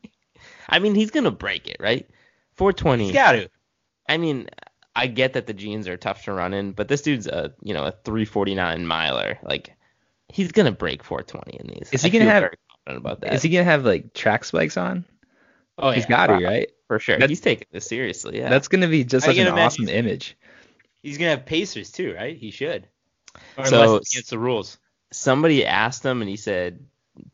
[0.68, 2.08] I mean, he's gonna break it, right?
[2.56, 3.04] 420.
[3.04, 3.50] He's got to.
[4.08, 4.48] I mean,
[4.94, 7.74] I get that the jeans are tough to run in, but this dude's a you
[7.74, 9.38] know a 349 miler.
[9.42, 9.74] Like
[10.28, 11.90] he's gonna break 420 in these.
[11.92, 13.34] Is he I gonna have- very confident about that?
[13.34, 15.04] Is he gonna have like track spikes on?
[15.78, 16.08] Oh He's yeah.
[16.10, 16.68] got to, right?
[16.90, 17.14] For sure?
[17.14, 18.38] That's- he's taking this seriously.
[18.38, 18.48] Yeah.
[18.48, 20.36] That's gonna be just I such an awesome he's- image.
[21.04, 22.36] He's gonna have Pacers too, right?
[22.36, 22.88] He should.
[23.56, 24.78] Or So- unless it's against the rules.
[25.12, 26.80] somebody asked him and he said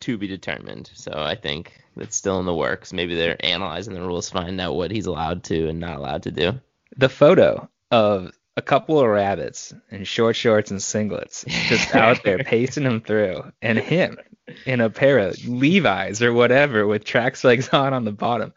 [0.01, 0.91] to be determined.
[0.95, 2.93] So I think it's still in the works.
[2.93, 6.31] Maybe they're analyzing the rules, find out what he's allowed to and not allowed to
[6.33, 6.61] do.
[6.99, 12.39] The photo of a couple of rabbits in short shorts and singlets just out there
[12.39, 14.19] pacing him through, and him
[14.65, 18.53] in a pair of Levi's or whatever with track legs on on the bottom.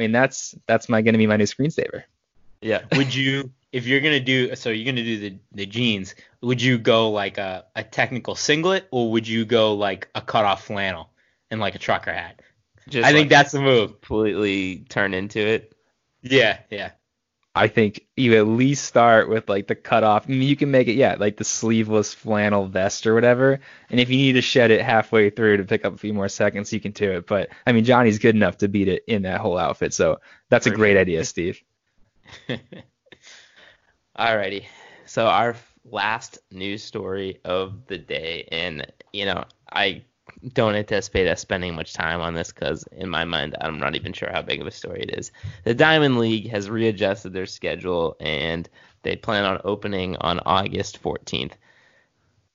[0.00, 2.04] I mean, that's that's my gonna be my new screensaver.
[2.62, 2.84] Yeah.
[2.96, 6.78] Would you, if you're gonna do, so you're gonna do the the jeans, would you
[6.78, 11.10] go like a a technical singlet, or would you go like a cut off flannel
[11.50, 12.40] and like a trucker hat?
[12.88, 14.00] Just I think that's the move.
[14.00, 15.74] completely turn into it.
[16.22, 16.92] Yeah, yeah.
[17.60, 20.24] I think you at least start with like the cutoff.
[20.26, 23.60] I mean, you can make it, yeah, like the sleeveless flannel vest or whatever.
[23.90, 26.30] And if you need to shed it halfway through to pick up a few more
[26.30, 27.26] seconds, you can do it.
[27.26, 29.92] But I mean, Johnny's good enough to beat it in that whole outfit.
[29.92, 31.60] So that's a great idea, Steve.
[34.18, 34.64] Alrighty.
[35.04, 40.04] So our last news story of the day, and you know, I
[40.48, 44.12] don't anticipate us spending much time on this because in my mind, I'm not even
[44.12, 45.32] sure how big of a story it is.
[45.64, 48.68] The Diamond League has readjusted their schedule, and
[49.02, 51.52] they plan on opening on August 14th.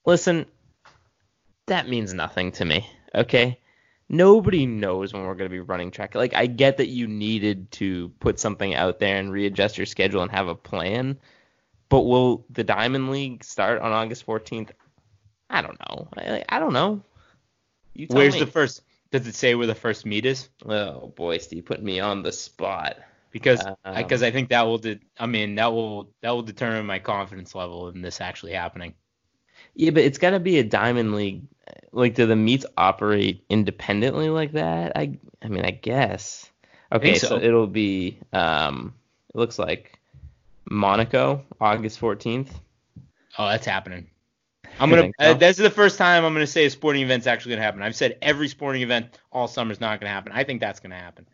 [0.05, 0.45] Listen,
[1.67, 2.89] that means nothing to me.
[3.13, 3.59] Okay.
[4.07, 6.13] Nobody knows when we're going to be running track.
[6.13, 10.21] Like, I get that you needed to put something out there and readjust your schedule
[10.21, 11.17] and have a plan,
[11.89, 14.69] but will the Diamond League start on August 14th?
[15.49, 16.07] I don't know.
[16.17, 17.01] I, I don't know.
[17.95, 18.41] You tell Where's me.
[18.41, 18.81] the first?
[19.11, 20.49] Does it say where the first meet is?
[20.65, 22.97] Oh boy, Steve, putting me on the spot.
[23.31, 26.85] Because Um, because I think that will de- I mean that will that will determine
[26.85, 28.93] my confidence level in this actually happening.
[29.73, 31.43] Yeah, but it's got to be a Diamond League.
[31.91, 34.93] Like, do the meets operate independently like that?
[34.95, 36.49] I, I mean, I guess.
[36.91, 37.27] Okay, think so.
[37.27, 37.37] so.
[37.37, 38.19] it'll be.
[38.31, 38.93] Um,
[39.33, 39.97] it looks like
[40.69, 42.49] Monaco, August 14th.
[43.37, 44.07] Oh, that's happening.
[44.79, 45.11] I'm gonna.
[45.19, 45.31] so?
[45.31, 47.81] Uh, this is the first time I'm gonna say a sporting event's actually gonna happen.
[47.81, 50.31] I've said every sporting event all summer is not gonna happen.
[50.33, 51.27] I think that's gonna happen.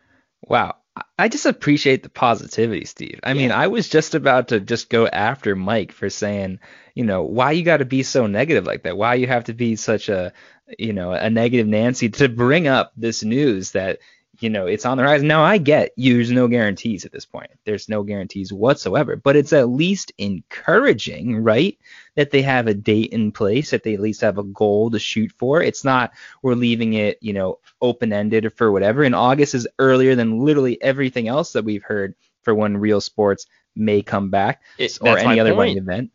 [0.47, 0.75] Wow.
[0.95, 3.19] I- I just appreciate the positivity, Steve.
[3.23, 6.59] I mean, I was just about to just go after Mike for saying,
[6.95, 8.97] you know, why you got to be so negative like that?
[8.97, 10.33] Why you have to be such a,
[10.77, 13.99] you know, a negative Nancy to bring up this news that,
[14.41, 15.21] you know, it's on the rise.
[15.23, 17.51] Now I get you, there's no guarantees at this point.
[17.65, 21.77] There's no guarantees whatsoever, but it's at least encouraging, right?
[22.15, 24.99] That they have a date in place, that they at least have a goal to
[24.99, 25.61] shoot for.
[25.61, 26.11] It's not
[26.41, 29.03] we're leaving it, you know, open ended for whatever.
[29.03, 33.45] And August is earlier than literally everything else that we've heard for when real sports
[33.75, 35.59] may come back It- or any other point.
[35.59, 36.11] running event.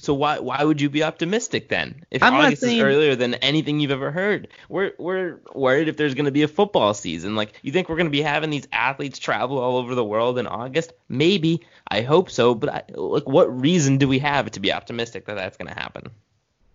[0.00, 2.04] So why why would you be optimistic then?
[2.10, 5.96] If I'm August saying- is earlier than anything you've ever heard, we're we're worried if
[5.96, 7.36] there's going to be a football season.
[7.36, 10.38] Like you think we're going to be having these athletes travel all over the world
[10.38, 10.92] in August?
[11.08, 11.60] Maybe.
[11.88, 12.54] I hope so.
[12.54, 15.78] But I, like, what reason do we have to be optimistic that that's going to
[15.78, 16.10] happen?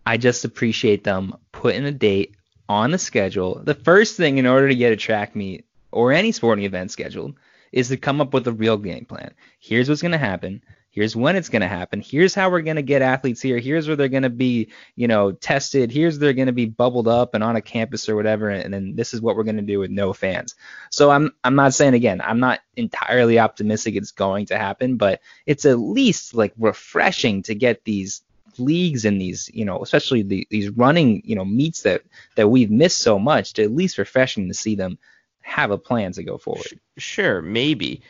[0.05, 2.35] I just appreciate them putting a date
[2.69, 3.61] on the schedule.
[3.63, 7.35] The first thing in order to get a track meet or any sporting event scheduled
[7.71, 9.33] is to come up with a real game plan.
[9.59, 10.61] Here's what's going to happen.
[10.95, 11.99] Here's when it's going to happen.
[11.99, 13.59] Here's how we're going to get athletes here.
[13.59, 15.91] Here's where they're going to be, you know, tested.
[15.91, 18.49] Here's they're going to be bubbled up and on a campus or whatever.
[18.49, 20.55] And then this is what we're going to do with no fans.
[20.89, 25.19] So I'm I'm not saying again, I'm not entirely optimistic it's going to happen, but
[25.45, 28.21] it's at least like refreshing to get these
[28.57, 32.03] leagues and these, you know, especially the, these running, you know, meets that
[32.37, 33.51] that we've missed so much.
[33.53, 34.97] To at least refreshing to see them
[35.41, 36.79] have a plan to go forward.
[36.97, 38.01] Sure, maybe.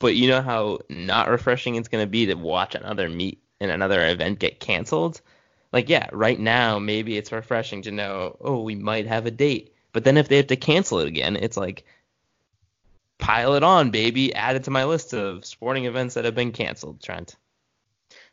[0.00, 3.70] But you know how not refreshing it's going to be to watch another meet and
[3.70, 5.20] another event get canceled?
[5.72, 9.74] Like, yeah, right now, maybe it's refreshing to know, oh, we might have a date.
[9.92, 11.84] But then if they have to cancel it again, it's like,
[13.18, 14.34] pile it on, baby.
[14.34, 17.36] Add it to my list of sporting events that have been canceled, Trent.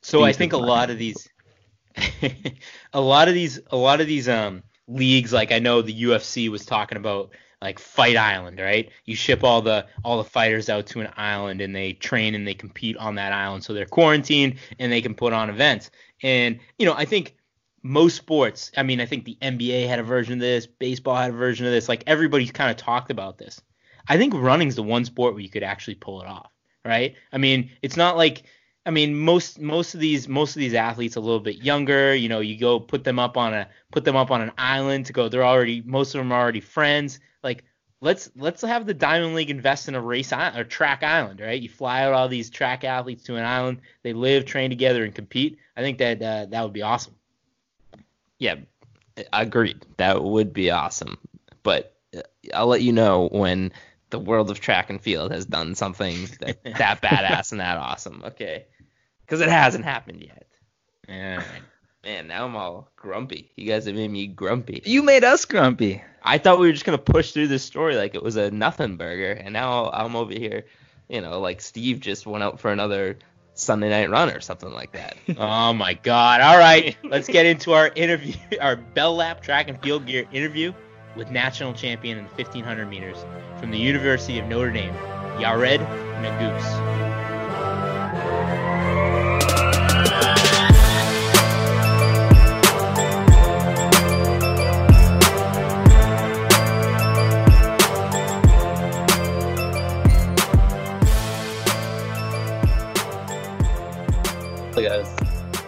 [0.01, 1.27] So I think a lot of these,
[2.93, 6.49] a lot of these, a lot of these um leagues, like I know the UFC
[6.49, 7.31] was talking about
[7.61, 8.89] like Fight Island, right?
[9.05, 12.47] You ship all the all the fighters out to an island and they train and
[12.47, 13.63] they compete on that island.
[13.63, 15.91] So they're quarantined and they can put on events.
[16.21, 17.35] And you know, I think
[17.83, 21.31] most sports, I mean, I think the NBA had a version of this, baseball had
[21.31, 21.89] a version of this.
[21.89, 23.61] Like everybody's kind of talked about this.
[24.07, 26.51] I think running's the one sport where you could actually pull it off,
[26.85, 27.15] right?
[27.31, 28.43] I mean, it's not like
[28.85, 32.15] I mean, most most of these most of these athletes a little bit younger.
[32.15, 35.07] You know, you go put them up on a put them up on an island
[35.07, 35.27] to go.
[35.27, 37.19] They're already most of them are already friends.
[37.47, 37.63] Like
[38.01, 41.61] let's let's have the Diamond League invest in a race or track island, right?
[41.61, 43.81] You fly out all these track athletes to an island.
[44.03, 45.57] They live, train together, and compete.
[45.75, 47.15] I think that uh, that would be awesome.
[48.37, 48.55] Yeah,
[49.33, 49.85] agreed.
[49.97, 51.17] That would be awesome.
[51.63, 52.21] But uh,
[52.53, 53.71] I'll let you know when
[54.09, 58.23] the world of track and field has done something that, that badass and that awesome.
[58.25, 58.65] Okay
[59.27, 60.47] because it hasn't happened yet.
[61.07, 61.43] Yeah.
[62.07, 63.51] Man, now I'm all grumpy.
[63.57, 64.81] You guys have made me grumpy.
[64.85, 66.01] You made us grumpy.
[66.23, 68.95] I thought we were just gonna push through this story like it was a nothing
[68.95, 70.67] burger, and now I'm over here,
[71.09, 73.17] you know, like Steve just went out for another
[73.55, 75.17] Sunday night run or something like that.
[75.37, 76.39] oh my God!
[76.39, 80.71] All right, let's get into our interview, our Bell Lap track and field gear interview
[81.17, 83.17] with national champion in the 1500 meters
[83.59, 84.93] from the University of Notre Dame,
[85.39, 85.85] Yared
[86.21, 87.06] Nuguse.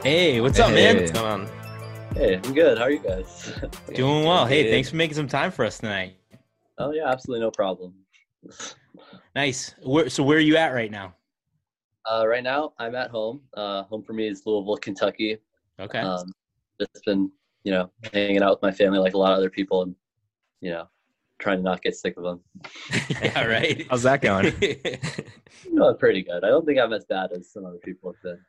[0.04, 0.96] Hey, what's up, man?
[0.96, 1.50] What's going on?
[2.16, 2.78] Hey, I'm good.
[2.78, 3.52] How are you guys?
[3.94, 4.46] Doing well.
[4.46, 6.16] Hey, thanks for making some time for us tonight.
[6.78, 7.94] Oh yeah, absolutely no problem.
[9.36, 9.76] nice.
[9.84, 11.16] Where, so where are you at right now?
[12.10, 13.42] Uh, right now, I'm at home.
[13.54, 15.38] Uh, home for me is Louisville, Kentucky.
[15.82, 16.00] Okay.
[16.00, 16.32] Um,
[16.80, 17.30] just been,
[17.66, 19.94] you know, hanging out with my family like a lot of other people, and
[20.62, 20.88] you know,
[21.40, 22.40] trying to not get sick of them.
[23.22, 23.86] yeah, right.
[23.90, 24.54] How's that going?
[25.70, 26.46] no, pretty good.
[26.46, 28.40] I don't think I'm as bad as some other people have been.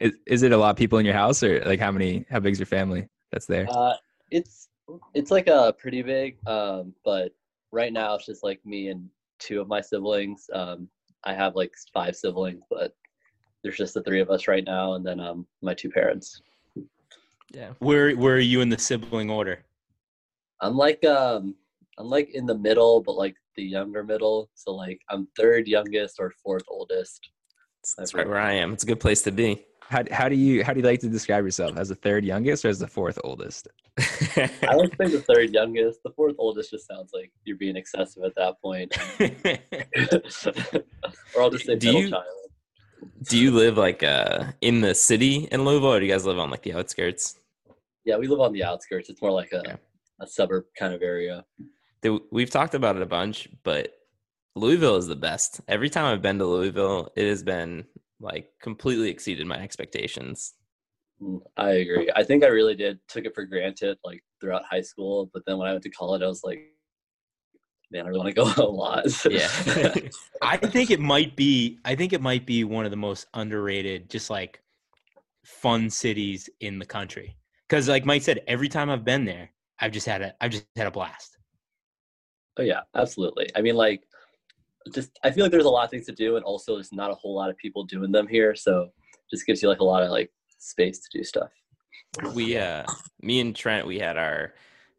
[0.00, 2.24] Is is it a lot of people in your house, or like how many?
[2.30, 3.66] How big's your family that's there?
[3.70, 3.94] Uh,
[4.30, 4.68] it's
[5.14, 7.32] it's like a pretty big, um, but
[7.72, 10.48] right now it's just like me and two of my siblings.
[10.52, 10.88] Um,
[11.24, 12.94] I have like five siblings, but
[13.62, 16.40] there's just the three of us right now, and then um, my two parents.
[17.52, 17.70] Yeah.
[17.78, 19.64] Where where are you in the sibling order?
[20.60, 21.54] I'm like um
[21.98, 24.50] I'm like in the middle, but like the younger middle.
[24.54, 27.30] So like I'm third youngest or fourth oldest.
[27.96, 28.72] That's right where I am.
[28.72, 29.64] It's a good place to be.
[29.88, 32.64] How, how do you how do you like to describe yourself as the third youngest
[32.64, 33.68] or as the fourth oldest?
[33.98, 36.02] I like to say the third youngest.
[36.02, 38.94] The fourth oldest just sounds like you're being excessive at that point.
[41.34, 42.24] or I'll just say do you, child.
[43.30, 46.38] Do you live like uh in the city in Louisville, or do you guys live
[46.38, 47.38] on like the outskirts?
[48.04, 49.08] Yeah, we live on the outskirts.
[49.08, 49.76] It's more like a, okay.
[50.20, 51.46] a suburb kind of area.
[52.30, 53.94] We've talked about it a bunch, but
[54.54, 55.62] Louisville is the best.
[55.66, 57.86] Every time I've been to Louisville, it has been
[58.20, 60.54] like completely exceeded my expectations.
[61.22, 62.10] Mm, I agree.
[62.14, 65.58] I think I really did took it for granted like throughout high school, but then
[65.58, 66.60] when I went to college, I was like,
[67.90, 69.06] man, I really want to go a lot.
[69.30, 69.48] yeah,
[70.42, 71.78] I think it might be.
[71.84, 74.62] I think it might be one of the most underrated, just like
[75.44, 77.36] fun cities in the country.
[77.68, 79.50] Because, like Mike said, every time I've been there,
[79.80, 81.36] I've just had a, I've just had a blast.
[82.58, 83.48] Oh yeah, absolutely.
[83.54, 84.02] I mean, like
[84.88, 87.10] just I feel like there's a lot of things to do, and also there's not
[87.10, 88.90] a whole lot of people doing them here, so
[89.30, 91.50] just gives you like a lot of like space to do stuff.
[92.34, 92.84] We uh,
[93.20, 94.54] me and Trent, we had our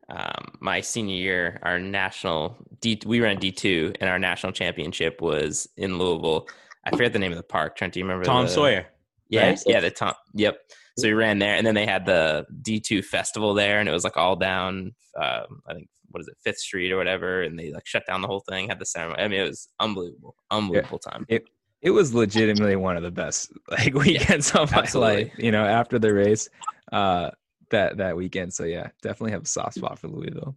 [0.09, 5.21] um, my senior year, our national D we ran D two, and our national championship
[5.21, 6.47] was in Louisville.
[6.85, 7.75] I forget the name of the park.
[7.75, 8.25] Trent, do you remember?
[8.25, 8.87] Tom the, Sawyer.
[9.29, 9.63] Yeah, right?
[9.65, 10.13] yeah, the Tom.
[10.33, 10.59] Yep.
[10.99, 13.91] So we ran there, and then they had the D two festival there, and it
[13.91, 14.93] was like all down.
[15.19, 18.21] Uh, I think what is it Fifth Street or whatever, and they like shut down
[18.21, 19.21] the whole thing, had the ceremony.
[19.21, 21.25] I mean, it was unbelievable, unbelievable time.
[21.29, 21.47] It
[21.81, 25.25] it was legitimately one of the best like weekends of my absolutely.
[25.25, 25.33] life.
[25.37, 26.49] You know, after the race,
[26.91, 27.31] uh,
[27.71, 28.53] that that weekend.
[28.53, 30.55] So yeah, definitely have a soft spot for Louisville.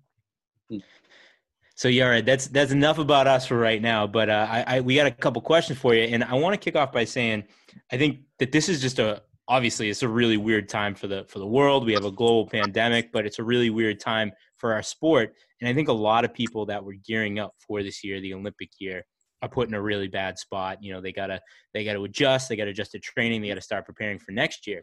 [1.75, 2.25] So yeah, all right.
[2.25, 4.07] That's that's enough about us for right now.
[4.07, 6.59] But uh, I, I we got a couple questions for you, and I want to
[6.59, 7.45] kick off by saying,
[7.91, 11.25] I think that this is just a obviously it's a really weird time for the
[11.29, 11.85] for the world.
[11.85, 15.35] We have a global pandemic, but it's a really weird time for our sport.
[15.61, 18.35] And I think a lot of people that were gearing up for this year, the
[18.35, 19.05] Olympic year,
[19.43, 20.79] are put in a really bad spot.
[20.83, 21.41] You know, they gotta
[21.75, 24.83] they gotta adjust, they gotta adjust to training, they gotta start preparing for next year.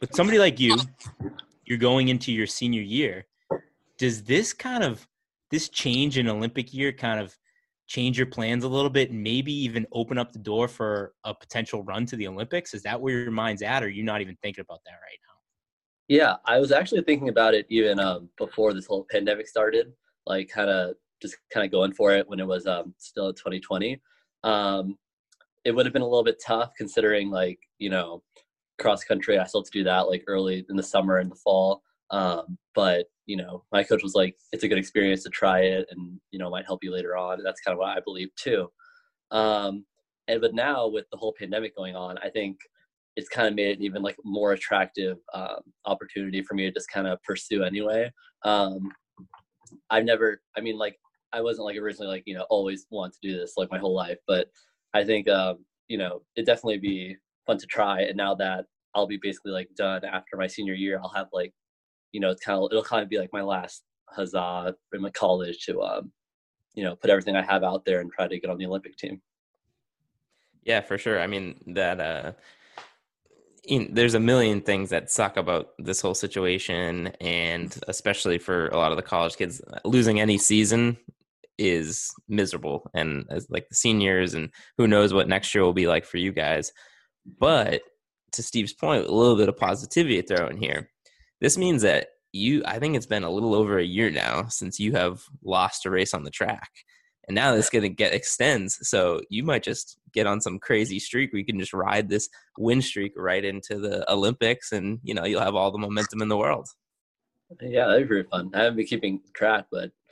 [0.00, 0.76] But somebody like you,
[1.64, 3.26] you're going into your senior year.
[3.98, 5.06] Does this kind of
[5.50, 7.36] this change in Olympic year kind of
[7.90, 11.82] change your plans a little bit maybe even open up the door for a potential
[11.82, 12.72] run to the Olympics?
[12.72, 15.18] Is that where your mind's at, or are you not even thinking about that right
[15.26, 15.34] now?
[16.06, 19.92] Yeah, I was actually thinking about it even um, before this whole pandemic started,
[20.24, 24.00] like kind of just kind of going for it when it was um, still 2020.
[24.44, 24.96] Um,
[25.64, 28.22] it would have been a little bit tough considering like, you know,
[28.78, 31.34] cross country, I still have to do that like early in the summer and the
[31.34, 31.82] fall.
[32.10, 35.86] Um, but, you know, my coach was like, it's a good experience to try it
[35.90, 37.34] and, you know, might help you later on.
[37.34, 38.68] And that's kind of what I believe too.
[39.30, 39.84] Um,
[40.28, 42.58] and but now with the whole pandemic going on, I think
[43.16, 46.90] it's kind of made it even like more attractive um, opportunity for me to just
[46.90, 48.10] kind of pursue anyway.
[48.44, 48.90] Um,
[49.90, 50.96] I've never, I mean, like
[51.32, 53.94] I wasn't like originally like you know always want to do this like my whole
[53.94, 54.48] life, but
[54.94, 58.02] I think um, you know it definitely be fun to try.
[58.02, 61.52] And now that I'll be basically like done after my senior year, I'll have like
[62.12, 65.10] you know it's kind of it'll kind of be like my last huzzah in my
[65.10, 66.12] college to um,
[66.74, 68.96] you know put everything I have out there and try to get on the Olympic
[68.96, 69.20] team.
[70.64, 71.20] Yeah, for sure.
[71.20, 72.32] I mean that uh
[73.64, 78.76] in, there's a million things that suck about this whole situation and especially for a
[78.76, 80.96] lot of the college kids losing any season
[81.58, 85.86] is miserable and as like the seniors and who knows what next year will be
[85.86, 86.72] like for you guys
[87.38, 87.82] but
[88.32, 90.89] to steve's point a little bit of positivity thrown here
[91.40, 94.78] this means that you i think it's been a little over a year now since
[94.78, 96.70] you have lost a race on the track
[97.28, 100.98] and now it's going to get extends so you might just get on some crazy
[100.98, 102.28] streak where you can just ride this
[102.58, 106.28] win streak right into the olympics and you know you'll have all the momentum in
[106.28, 106.68] the world
[107.60, 108.50] Yeah, that'd be pretty fun.
[108.54, 109.90] I haven't been keeping track, but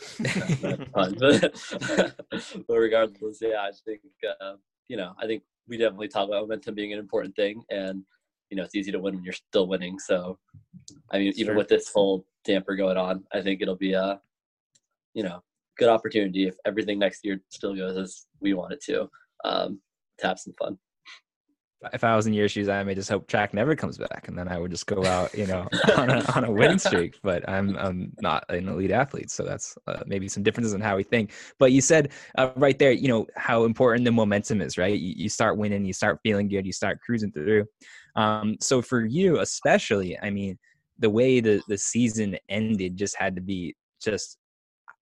[0.93, 1.17] fun.
[1.21, 4.01] but regardless, yeah, I think
[4.41, 4.55] uh,
[4.89, 8.03] you know, I think we definitely talk about momentum being an important thing, and
[8.51, 9.99] you know, it's easy to win when you're still winning.
[9.99, 10.39] So,
[11.11, 11.57] I mean, even Sure.
[11.57, 14.21] with this whole damper going on, I think it'll be a,
[15.15, 15.43] you know,
[15.79, 19.09] good opportunity if everything next year still goes as we want it to,
[19.45, 19.81] um,
[20.19, 20.79] to have some fun.
[21.93, 24.37] If I was in your shoes, I may just hope track never comes back, and
[24.37, 27.21] then I would just go out, you know, on a on a winning streak.
[27.23, 30.97] But I'm I'm not an elite athlete, so that's uh, maybe some differences in how
[30.97, 31.31] we think.
[31.61, 34.99] But you said uh, right there, you know, how important the momentum is, right?
[34.99, 37.65] You, you start winning, you start feeling good, you start cruising through.
[38.19, 40.59] Um, so for you, especially, I mean,
[40.99, 44.37] the way the the season ended just had to be just.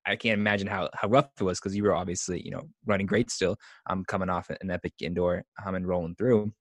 [0.09, 3.07] I can't imagine how, how rough it was because you were obviously, you know, running
[3.07, 3.57] great still.
[3.91, 6.53] Um, coming off an epic indoor um, and rolling through.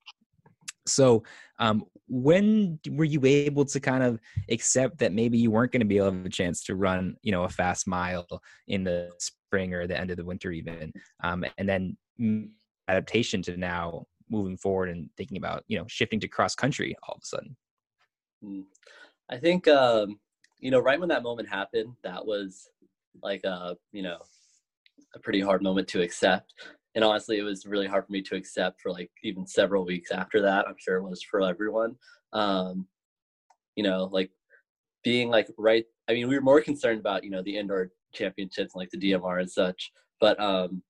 [0.84, 1.22] So,
[1.60, 4.18] um, when were you able to kind of
[4.50, 7.14] accept that maybe you weren't going to be able to have a chance to run,
[7.22, 8.26] you know, a fast mile
[8.66, 10.92] in the spring or the end of the winter, even,
[11.22, 12.48] um, and then mm,
[12.88, 17.14] adaptation to now moving forward and thinking about, you know, shifting to cross country all
[17.14, 17.56] of a sudden?
[18.44, 18.64] Mm.
[19.30, 20.18] I think um,
[20.60, 22.68] you know, right when that moment happened, that was
[23.22, 24.18] like a you know
[25.14, 26.54] a pretty hard moment to accept.
[26.94, 30.10] And honestly, it was really hard for me to accept for like even several weeks
[30.10, 30.66] after that.
[30.66, 31.96] I'm sure it was for everyone.
[32.32, 32.86] Um,
[33.74, 34.30] you know, like
[35.04, 35.84] being like right.
[36.08, 38.98] I mean, we were more concerned about you know the indoor championships and like the
[38.98, 40.82] DMR and such, but um,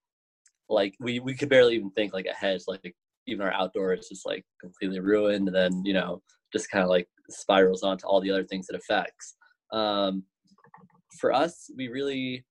[0.68, 2.60] like we we could barely even think like ahead.
[2.68, 2.94] Like
[3.26, 5.48] even our outdoor is just like completely ruined.
[5.48, 6.22] And then you know
[6.52, 9.36] just kind of like spirals onto all the other things it affects.
[9.72, 10.24] Um,
[11.20, 12.44] for us, we really,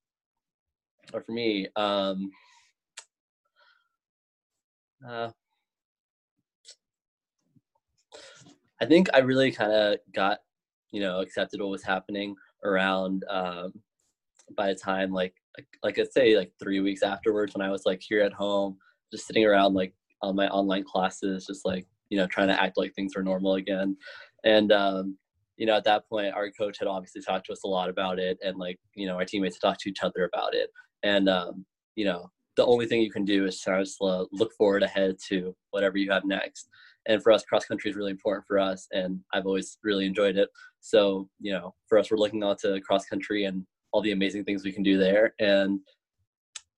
[1.14, 2.32] or for me, um,
[5.08, 5.30] uh,
[8.82, 10.40] I think I really kind of got,
[10.92, 13.74] you know, accepted what was happening around um,
[14.56, 17.84] by the time like like like I say like three weeks afterwards when I was
[17.86, 18.78] like here at home,
[19.12, 19.94] just sitting around like
[20.26, 23.56] on my online classes, just like you know trying to act like things were normal
[23.56, 23.96] again,
[24.44, 25.18] and um,
[25.58, 28.20] you know at that point our coach had obviously talked to us a lot about
[28.20, 30.70] it, and like you know our teammates talked to each other about it,
[31.04, 31.66] and um,
[31.96, 35.56] you know the only thing you can do is kind of look forward ahead to
[35.72, 36.70] whatever you have next.
[37.08, 40.38] And for us, cross country is really important for us, and I've always really enjoyed
[40.38, 40.50] it.
[40.80, 44.44] So you know, for us, we're looking on to cross country and all the amazing
[44.44, 45.34] things we can do there.
[45.40, 45.80] And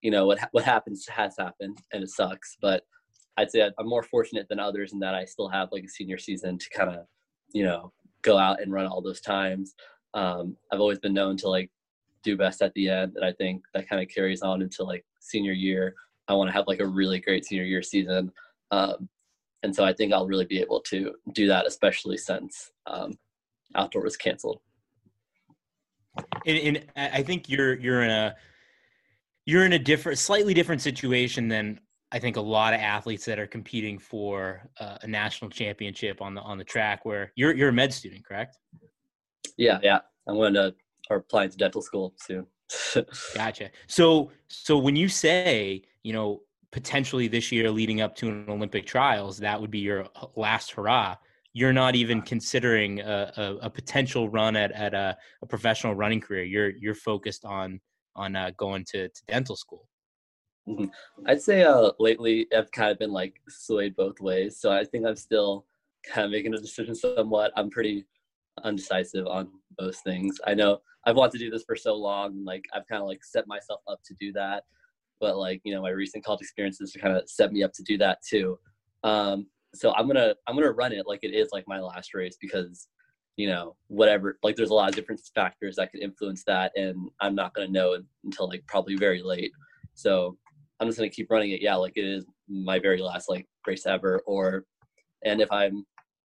[0.02, 2.58] you know what what happens has happened, and it sucks.
[2.62, 2.84] But
[3.38, 6.18] I'd say I'm more fortunate than others in that I still have like a senior
[6.18, 7.06] season to kind of
[7.54, 7.92] you know
[8.24, 9.76] go out and run all those times.
[10.14, 11.70] Um, I've always been known to like
[12.24, 15.06] do best at the end, and I think that kind of carries on into like
[15.20, 15.94] senior year.
[16.28, 18.32] I want to have like a really great senior year season.
[18.72, 19.08] Um,
[19.64, 23.18] and so I think I'll really be able to do that, especially since um,
[23.76, 24.60] outdoor was canceled.
[26.46, 28.36] And, and I think you're you're in a
[29.46, 31.80] you're in a different, slightly different situation than
[32.12, 36.34] I think a lot of athletes that are competing for uh, a national championship on
[36.34, 37.06] the on the track.
[37.06, 38.58] Where you're you're a med student, correct?
[39.58, 40.00] Yeah, yeah.
[40.28, 40.74] I'm going to
[41.10, 42.48] or applying to dental school soon.
[43.36, 43.72] gotcha.
[43.88, 46.42] So so when you say you know
[46.72, 51.16] potentially this year leading up to an Olympic trials, that would be your last hurrah.
[51.54, 56.22] You're not even considering a, a, a potential run at, at a, a, professional running
[56.22, 56.44] career.
[56.44, 57.80] You're you're focused on
[58.16, 59.88] on uh, going to, to dental school.
[61.26, 64.60] I'd say uh, lately I've kind of been like swayed both ways.
[64.60, 65.66] So I think I'm still
[66.06, 67.52] kind of making a decision somewhat.
[67.56, 68.06] I'm pretty
[68.64, 69.50] undecisive on
[69.80, 70.40] most things.
[70.46, 73.24] I know I've wanted to do this for so long, like I've kind of like
[73.24, 74.64] set myself up to do that
[75.20, 77.98] but like you know my recent college experiences kind of set me up to do
[77.98, 78.58] that too
[79.04, 82.38] um, so i'm gonna i'm gonna run it like it is like my last race
[82.40, 82.88] because
[83.36, 87.10] you know whatever like there's a lot of different factors that could influence that and
[87.20, 89.52] i'm not gonna know until like probably very late
[89.94, 90.38] so
[90.80, 91.62] i'm just gonna keep running it.
[91.62, 94.66] Yeah like it is my very last like race ever or
[95.26, 95.86] and if i'm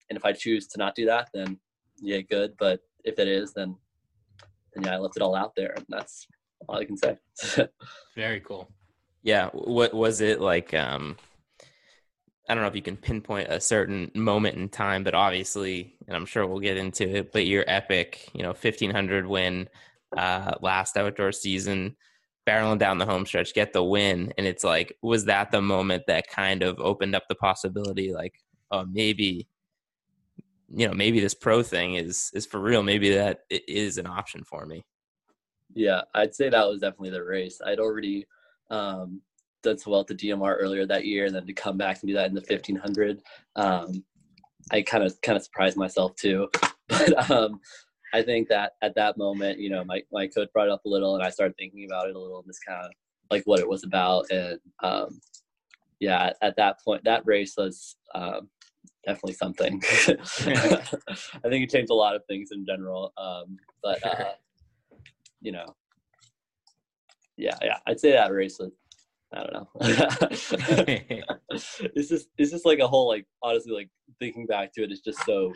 [0.09, 1.57] and if i choose to not do that then
[2.01, 3.75] yeah good but if it is then
[4.73, 6.27] then yeah i left it all out there and that's
[6.67, 7.17] all i can say.
[8.15, 8.69] Very cool.
[9.23, 11.17] Yeah what was it like um
[12.47, 16.15] i don't know if you can pinpoint a certain moment in time but obviously and
[16.15, 19.67] i'm sure we'll get into it but your epic you know 1500 win
[20.15, 21.95] uh last outdoor season
[22.47, 24.33] barreling down the home stretch get the win.
[24.37, 28.33] And it's like was that the moment that kind of opened up the possibility like
[28.71, 29.47] oh maybe
[30.69, 32.83] you know maybe this pro thing is is for real.
[32.83, 34.85] Maybe that it is an option for me.
[35.73, 37.59] Yeah i'd say that was definitely the race.
[37.63, 38.25] I'd already
[38.69, 39.21] um,
[39.63, 42.07] done so well at the DMR earlier that year, and then to come back and
[42.07, 43.21] do that in the 1500,
[43.55, 44.03] um,
[44.71, 46.49] I kind of kind of surprised myself too.
[46.89, 47.59] But um,
[48.13, 50.89] I think that at that moment, you know, my my coach brought it up a
[50.89, 52.91] little, and I started thinking about it a little, and just kind of
[53.29, 55.19] like what it was about, and um,
[55.99, 58.49] yeah, at that point, that race was um,
[59.05, 59.81] definitely something.
[59.85, 64.33] I think it changed a lot of things in general, um, but uh,
[65.41, 65.75] you know,
[67.35, 67.77] yeah, yeah.
[67.87, 68.71] I'd say that race was
[69.33, 69.67] I don't know.
[71.49, 75.01] it's just it's just like a whole like honestly like thinking back to it is
[75.01, 75.53] just so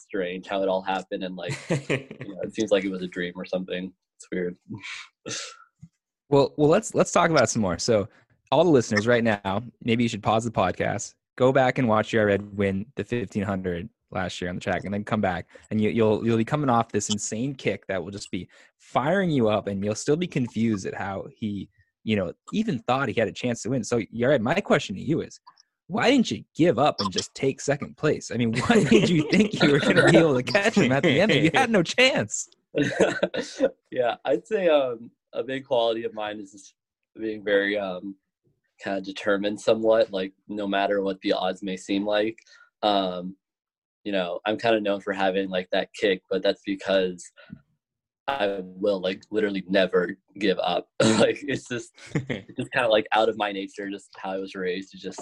[0.00, 3.08] strange how it all happened and like you know, it seems like it was a
[3.08, 3.92] dream or something.
[4.16, 4.56] It's weird.
[6.30, 7.78] well, well let's let's talk about some more.
[7.78, 8.08] So
[8.50, 12.10] all the listeners right now, maybe you should pause the podcast, go back and watch
[12.10, 15.88] Jared win the 1500 last year on the track and then come back and you,
[15.90, 18.48] you'll you'll be coming off this insane kick that will just be
[18.78, 21.68] firing you up and you'll still be confused at how he
[22.04, 23.84] you know even thought he had a chance to win.
[23.84, 25.40] So you're right my question to you is
[25.88, 28.30] why didn't you give up and just take second place?
[28.30, 30.92] I mean why did you think you were going to be able to catch him
[30.92, 32.48] at the end you had no chance?
[33.90, 36.74] Yeah i'd say um, a big quality of mine is just
[37.20, 38.16] being very um,
[38.82, 42.38] kind of determined somewhat like no matter what the odds may seem like.
[42.82, 43.36] Um,
[44.04, 47.24] you know, I'm kind of known for having like that kick, but that's because
[48.28, 50.86] I will like literally never give up.
[51.00, 54.38] like it's just it's just kind of like out of my nature, just how I
[54.38, 54.92] was raised.
[54.92, 55.20] To just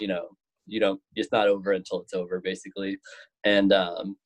[0.00, 0.28] you know,
[0.66, 2.98] you don't it's not over until it's over, basically.
[3.44, 4.16] And um,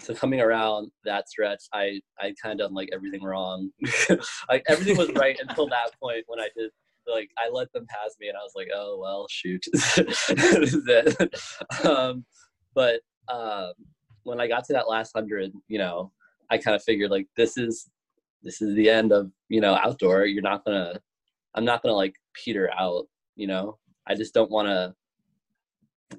[0.00, 3.70] so coming around that stretch, I I kind of done like everything wrong.
[4.48, 6.70] like everything was right until that point when I did
[7.06, 10.84] like I let them pass me, and I was like, oh well, shoot, this is
[10.86, 11.86] it.
[11.86, 12.24] Um,
[12.74, 13.72] but um,
[14.24, 16.12] when I got to that last hundred, you know,
[16.50, 17.88] I kind of figured like this is
[18.42, 20.26] this is the end of you know outdoor.
[20.26, 20.98] You're not gonna,
[21.54, 23.06] I'm not gonna like peter out.
[23.36, 24.94] You know, I just don't want to.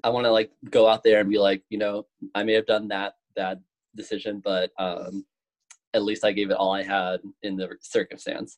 [0.02, 2.66] I want to like go out there and be like, you know, I may have
[2.66, 3.60] done that bad
[3.94, 5.26] decision, but um,
[5.94, 8.56] at least I gave it all I had in the circumstance.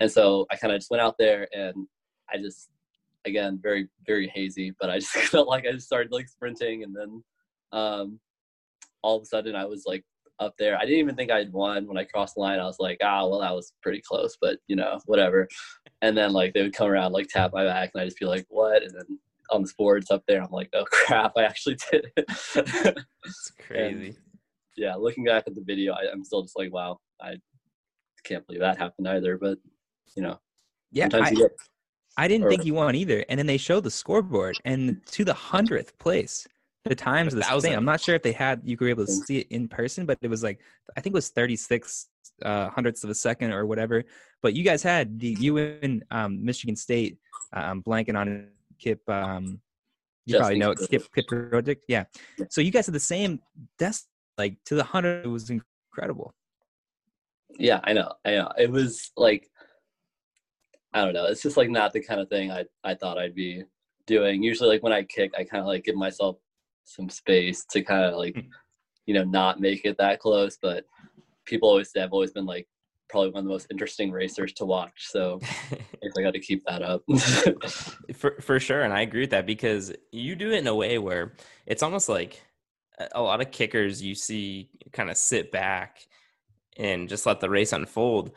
[0.00, 1.86] And so I kind of just went out there and
[2.32, 2.68] I just,
[3.24, 6.94] again, very, very hazy, but I just felt like I just started like sprinting and
[6.94, 7.22] then
[7.72, 8.18] um,
[9.02, 10.04] all of a sudden I was like
[10.40, 10.76] up there.
[10.76, 12.58] I didn't even think I'd won when I crossed the line.
[12.58, 15.48] I was like, ah, well, that was pretty close, but you know, whatever.
[16.02, 18.26] And then like they would come around, like tap my back, and I just be
[18.26, 18.82] like, what?
[18.82, 19.18] And then
[19.50, 22.24] on the sports up there, I'm like, oh crap, I actually did it.
[22.26, 24.06] it's crazy.
[24.08, 24.16] And,
[24.76, 27.34] yeah, looking back at the video, I, am still just like, wow, I
[28.24, 29.38] can't believe that happened either.
[29.38, 29.58] But
[30.16, 30.38] you know,
[30.90, 31.52] Yeah, sometimes I, you get
[32.16, 33.24] I didn't or- think you won either.
[33.28, 36.46] And then they show the scoreboard and to the hundredth place,
[36.84, 37.78] the times the same.
[37.78, 40.18] I'm not sure if they had you were able to see it in person, but
[40.20, 40.60] it was like
[40.96, 42.08] I think it was 36
[42.42, 44.04] uh, hundredths of a second or whatever.
[44.42, 47.18] But you guys had the you and um, Michigan State
[47.52, 49.08] um, blanking on Kip.
[49.08, 49.60] Um,
[50.26, 51.06] you probably know it, Kip.
[51.16, 51.78] Kiprotich.
[51.88, 52.04] Yeah.
[52.38, 52.46] Yeah.
[52.50, 53.40] So you guys had the same.
[53.78, 54.06] That's
[54.36, 55.24] like to the hundred.
[55.24, 56.34] It was incredible.
[57.58, 58.50] yeah, I know, I know.
[58.58, 59.48] It was like
[60.92, 61.26] I don't know.
[61.26, 63.64] It's just like not the kind of thing I I thought I'd be
[64.06, 64.42] doing.
[64.42, 66.36] Usually, like when I kick, I kind of like give myself
[66.84, 68.48] some space to kind of like Hmm.
[69.06, 70.58] you know not make it that close.
[70.60, 70.84] But
[71.44, 72.66] people always say I've always been like
[73.10, 74.92] probably one of the most interesting racers to watch.
[75.10, 75.38] So
[75.72, 77.02] I I got to keep that up.
[78.14, 80.98] for for sure and i agree with that because you do it in a way
[80.98, 81.32] where
[81.66, 82.40] it's almost like
[83.14, 86.06] a lot of kickers you see kind of sit back
[86.76, 88.30] and just let the race unfold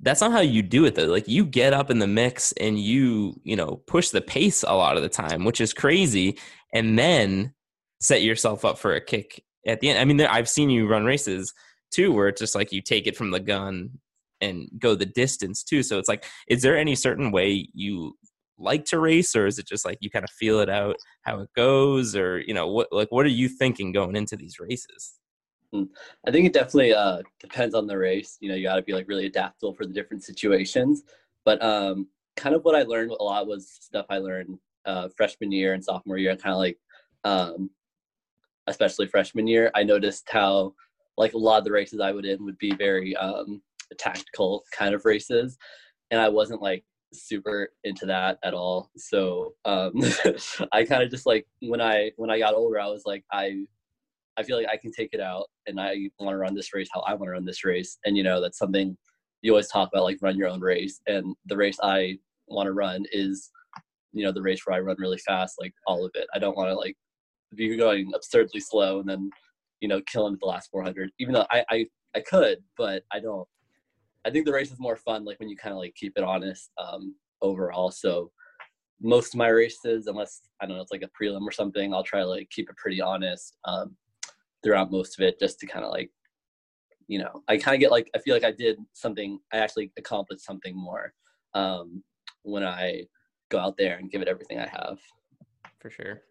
[0.00, 2.78] that's not how you do it though like you get up in the mix and
[2.78, 6.36] you you know push the pace a lot of the time which is crazy
[6.72, 7.52] and then
[8.00, 10.86] set yourself up for a kick at the end i mean there, i've seen you
[10.86, 11.52] run races
[11.90, 13.90] too where it's just like you take it from the gun
[14.40, 18.14] and go the distance too so it's like is there any certain way you
[18.58, 21.40] like to race or is it just like you kind of feel it out how
[21.40, 25.14] it goes or you know what like what are you thinking going into these races
[25.72, 28.36] I think it definitely uh, depends on the race.
[28.40, 31.02] You know, you got to be like really adaptable for the different situations.
[31.44, 35.52] But um, kind of what I learned a lot was stuff I learned uh, freshman
[35.52, 36.34] year and sophomore year.
[36.36, 36.78] Kind of like,
[37.24, 37.70] um,
[38.70, 40.74] especially freshman year, I noticed how
[41.16, 43.60] like a lot of the races I would in would be very um,
[43.98, 45.58] tactical kind of races,
[46.10, 48.90] and I wasn't like super into that at all.
[48.96, 49.92] So um,
[50.72, 53.64] I kind of just like when I when I got older, I was like I
[54.40, 56.88] I feel like I can take it out and I want to run this race
[56.92, 57.98] how I want to run this race.
[58.04, 58.96] And, you know, that's something
[59.42, 61.00] you always talk about, like run your own race.
[61.06, 62.18] And the race I
[62.48, 63.50] want to run is,
[64.12, 66.26] you know, the race where I run really fast, like all of it.
[66.34, 66.96] I don't want to like
[67.54, 69.30] be going absurdly slow and then,
[69.80, 73.46] you know, killing the last 400, even though I, I, I could, but I don't.
[74.26, 76.22] I think the race is more fun, like when you kind of like keep it
[76.22, 77.90] honest um, overall.
[77.90, 78.30] So
[79.00, 82.04] most of my races, unless I don't know, it's like a prelim or something, I'll
[82.04, 83.56] try to like keep it pretty honest.
[83.64, 83.96] Um,
[84.62, 86.10] throughout most of it just to kind of like
[87.08, 89.90] you know i kind of get like i feel like i did something i actually
[89.98, 91.12] accomplished something more
[91.54, 92.02] um
[92.42, 93.02] when i
[93.50, 94.98] go out there and give it everything i have
[95.80, 96.22] for sure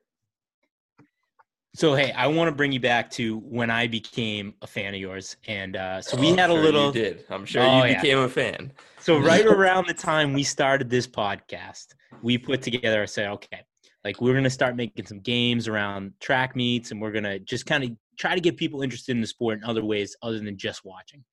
[1.75, 4.99] So hey, I want to bring you back to when I became a fan of
[4.99, 6.87] yours, and uh, so we Oh, I'm had a sure little.
[6.87, 8.01] you did i'm sure Oh, you yeah.
[8.01, 11.87] became a fan So right around the time we started this podcast,
[12.23, 13.01] we put together.
[13.03, 13.61] I said, okay,
[14.03, 17.83] like we're gonna start making some games around track meets, and we're gonna just kind
[17.83, 20.83] of try to get people interested in the sport in other ways other than just
[20.83, 21.23] watching.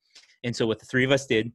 [0.45, 1.51] And so what the three of us did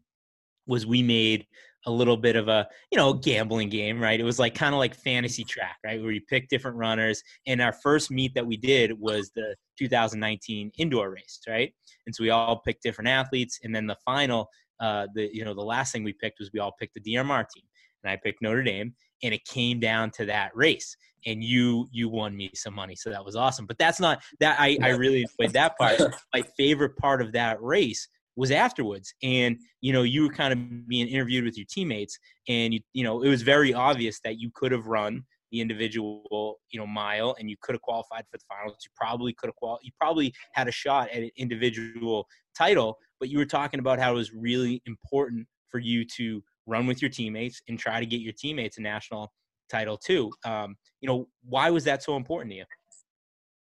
[0.66, 1.46] was we made
[1.86, 4.20] a little bit of a you know gambling game, right?
[4.20, 7.22] It was like kind of like fantasy track, right, where you pick different runners.
[7.48, 11.74] And our first meet that we did was the 2019 indoor race, right?
[12.06, 14.50] And so we all picked different athletes, and then the final
[14.82, 17.46] uh, the you know the last thing we picked was we all picked the DMR
[17.54, 17.64] team,
[18.04, 22.10] and I picked Notre Dame, and it came down to that race, and you you
[22.10, 23.66] won me some money, so that was awesome.
[23.66, 26.00] But that's not that I I really enjoyed that part.
[26.34, 30.88] My favorite part of that race was afterwards, and you know you were kind of
[30.88, 32.18] being interviewed with your teammates,
[32.48, 36.60] and you you know it was very obvious that you could have run the individual
[36.72, 39.56] you know mile and you could have qualified for the finals you probably could have
[39.58, 42.26] qual you probably had a shot at an individual
[42.58, 46.88] title but you were talking about how it was really important for you to run
[46.88, 49.32] with your teammates and try to get your teammates a national
[49.70, 50.32] title too.
[50.46, 52.58] Um, you know, why was that so important to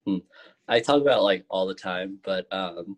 [0.06, 0.22] you?
[0.68, 2.96] I talk about like all the time, but um,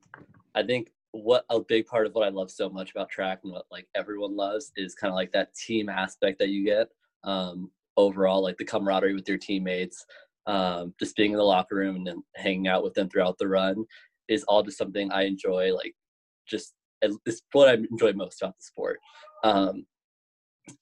[0.55, 3.53] I think what a big part of what I love so much about track and
[3.53, 6.89] what like everyone loves is kind of like that team aspect that you get
[7.23, 10.05] um, overall, like the camaraderie with your teammates,
[10.47, 13.47] um, just being in the locker room and then hanging out with them throughout the
[13.47, 13.85] run
[14.29, 15.73] is all just something I enjoy.
[15.73, 15.95] Like,
[16.49, 18.99] just it's what I enjoy most about the sport.
[19.45, 19.87] Um,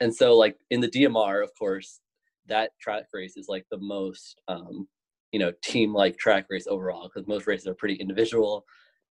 [0.00, 2.00] and so, like in the DMR, of course,
[2.46, 4.88] that track race is like the most um,
[5.32, 8.64] you know team like track race overall because most races are pretty individual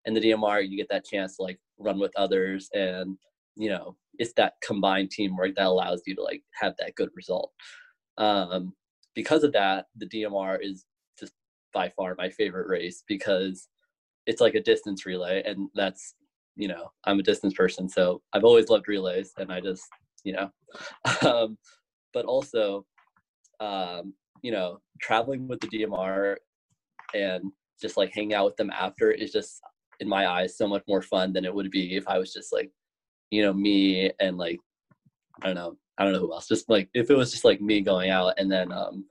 [0.06, 3.18] and the dmr you get that chance to like run with others and
[3.56, 7.52] you know it's that combined teamwork that allows you to like have that good result.
[8.18, 8.74] Um
[9.16, 10.86] because of that the dmr is
[11.20, 11.34] just
[11.74, 13.68] by far my favorite race because
[14.26, 16.16] it's like a distance relay and that's
[16.56, 19.84] you know i'm a distance person so i've always loved relays and i just
[20.24, 20.50] you know.
[21.28, 21.58] Um
[22.14, 22.86] but also
[23.60, 26.36] um you know, traveling with the DMR
[27.14, 29.62] and just like hanging out with them after is just,
[30.02, 32.52] in my eyes, so much more fun than it would be if I was just
[32.52, 32.72] like
[33.32, 34.60] you know, me and like
[35.42, 36.48] I don't know, I don't know who else.
[36.48, 39.06] Just like if it was just like me going out and then um,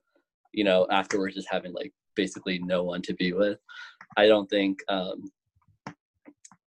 [0.52, 3.58] you know, afterwards just having like basically no one to be with.
[4.16, 5.24] I don't think um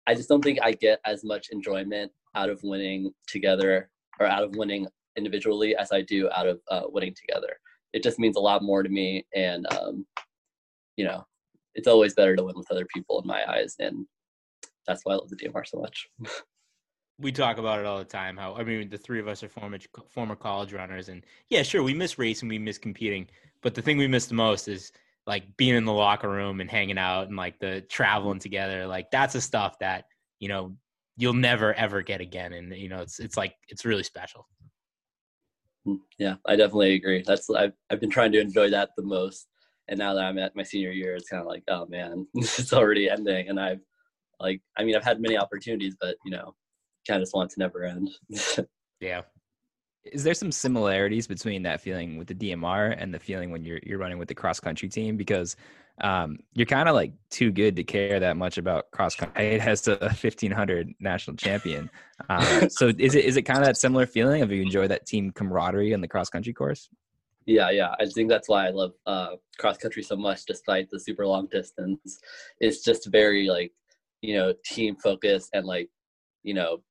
[0.08, 3.90] I just don't think I get as much enjoyment out of winning together
[4.20, 7.60] or out of winning individually as I do out of uh, winning together.
[7.94, 10.06] It just means a lot more to me, and um,
[10.96, 11.26] you know,
[11.80, 14.06] it's always better to win with other people in my eyes, and
[14.86, 16.08] that's why I love the DMR so much.
[17.20, 18.36] we talk about it all the time.
[18.36, 21.82] How I mean, the three of us are former former college runners, and yeah, sure,
[21.82, 23.28] we miss racing, we miss competing,
[23.62, 24.92] but the thing we miss the most is
[25.26, 28.86] like being in the locker room and hanging out and like the traveling together.
[28.86, 30.06] Like that's the stuff that
[30.40, 30.76] you know
[31.16, 34.48] you'll never ever get again, and you know it's it's like it's really special.
[35.88, 37.24] Mm, yeah, I definitely agree.
[37.26, 39.48] That's I've I've been trying to enjoy that the most,
[39.90, 42.74] and now that I'm at my senior year, it's kind of like, oh man, it's
[42.74, 43.82] already ending, and I've
[44.40, 46.56] like, I mean, I've had many opportunities, but you know,
[47.08, 48.10] kind of just want to never end.
[49.00, 49.22] yeah.
[50.06, 53.80] Is there some similarities between that feeling with the DMR and the feeling when you're
[53.84, 55.18] you're running with the cross country team?
[55.18, 55.58] Because
[56.02, 59.56] um, you're kind of like too good to care that much about cross country.
[59.56, 61.90] It has a 1500 national champion.
[62.30, 65.06] Uh, so is it is it kind of that similar feeling of you enjoy that
[65.06, 66.90] team camaraderie in the cross country course?
[67.50, 67.96] Yeah, yeah.
[68.00, 71.48] I think that's why I love uh, cross country so much, despite the super long
[71.48, 72.20] distance.
[72.60, 73.72] It's just very like
[74.22, 75.90] you know team focused and like
[76.44, 76.82] you know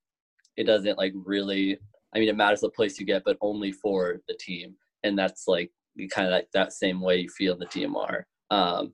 [0.56, 1.78] it doesn't like really
[2.14, 5.44] i mean it matters the place you get but only for the team and that's
[5.46, 5.70] like
[6.10, 8.92] kind of like that same way you feel in the dmr um,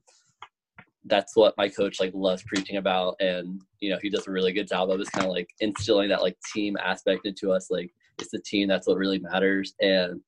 [1.05, 4.51] that's what my coach like loves preaching about and you know he does a really
[4.51, 7.91] good job of is kind of like instilling that like team aspect into us like
[8.19, 10.19] it's the team that's what really matters and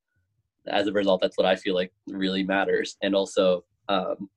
[0.70, 2.97] as a result that's what i feel like really matters.
[3.01, 4.30] And also um,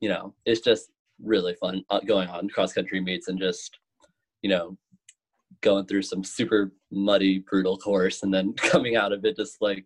[0.00, 0.90] you know it's just
[1.22, 3.78] really fun uh, going on cross country meets and just
[4.42, 4.76] you know
[5.60, 9.84] going through some super muddy brutal course and then coming out of it just like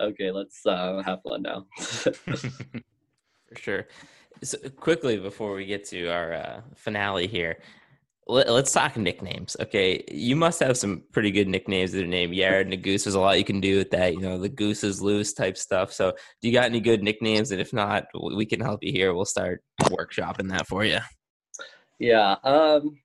[0.00, 1.66] okay let's uh, have fun now.
[1.76, 3.86] For sure.
[4.42, 7.58] So quickly before we get to our uh, finale here
[8.26, 9.56] let, us talk nicknames.
[9.60, 12.30] Okay, you must have some pretty good nicknames with your name.
[12.30, 13.04] Yared and the Goose.
[13.04, 14.14] There's a lot you can do with that.
[14.14, 15.92] You know, the Goose is loose type stuff.
[15.92, 17.50] So, do you got any good nicknames?
[17.50, 19.12] And if not, we can help you here.
[19.12, 20.98] We'll start workshopping that for you.
[21.98, 22.36] Yeah.
[22.44, 22.98] Um.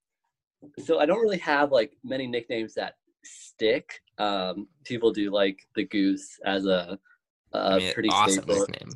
[0.84, 2.94] So I don't really have like many nicknames that
[3.24, 4.00] stick.
[4.18, 4.68] Um.
[4.86, 6.98] People do like the Goose as a,
[7.54, 8.66] a I mean, pretty awesome staple.
[8.70, 8.92] nickname.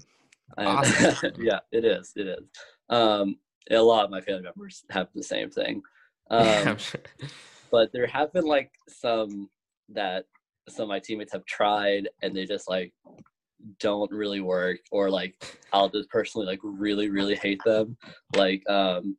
[0.58, 1.34] Awesome.
[1.40, 2.14] yeah, it is.
[2.16, 2.46] It is.
[2.90, 3.38] Um.
[3.72, 5.82] A lot of my family members have the same thing.
[6.30, 6.78] Um,
[7.72, 9.50] but there have been like some
[9.90, 10.26] that
[10.70, 12.94] some of my teammates have tried and they just like
[13.80, 17.98] don't really work or like I'll just personally like really really hate them.
[18.36, 19.18] Like um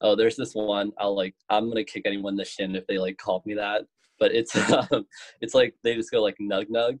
[0.00, 2.98] oh there's this one I'll like I'm gonna kick anyone in the shin if they
[2.98, 3.82] like call me that.
[4.18, 5.06] But it's um,
[5.40, 6.98] it's like they just go like nug nug.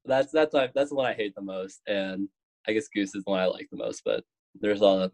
[0.07, 2.27] that's that's why that's the one I hate the most, and
[2.67, 4.01] I guess Goose is the one I like the most.
[4.03, 4.23] But
[4.59, 5.11] there's a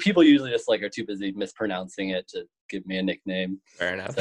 [0.00, 3.58] people usually just like are too busy mispronouncing it to give me a nickname.
[3.66, 4.16] Fair enough.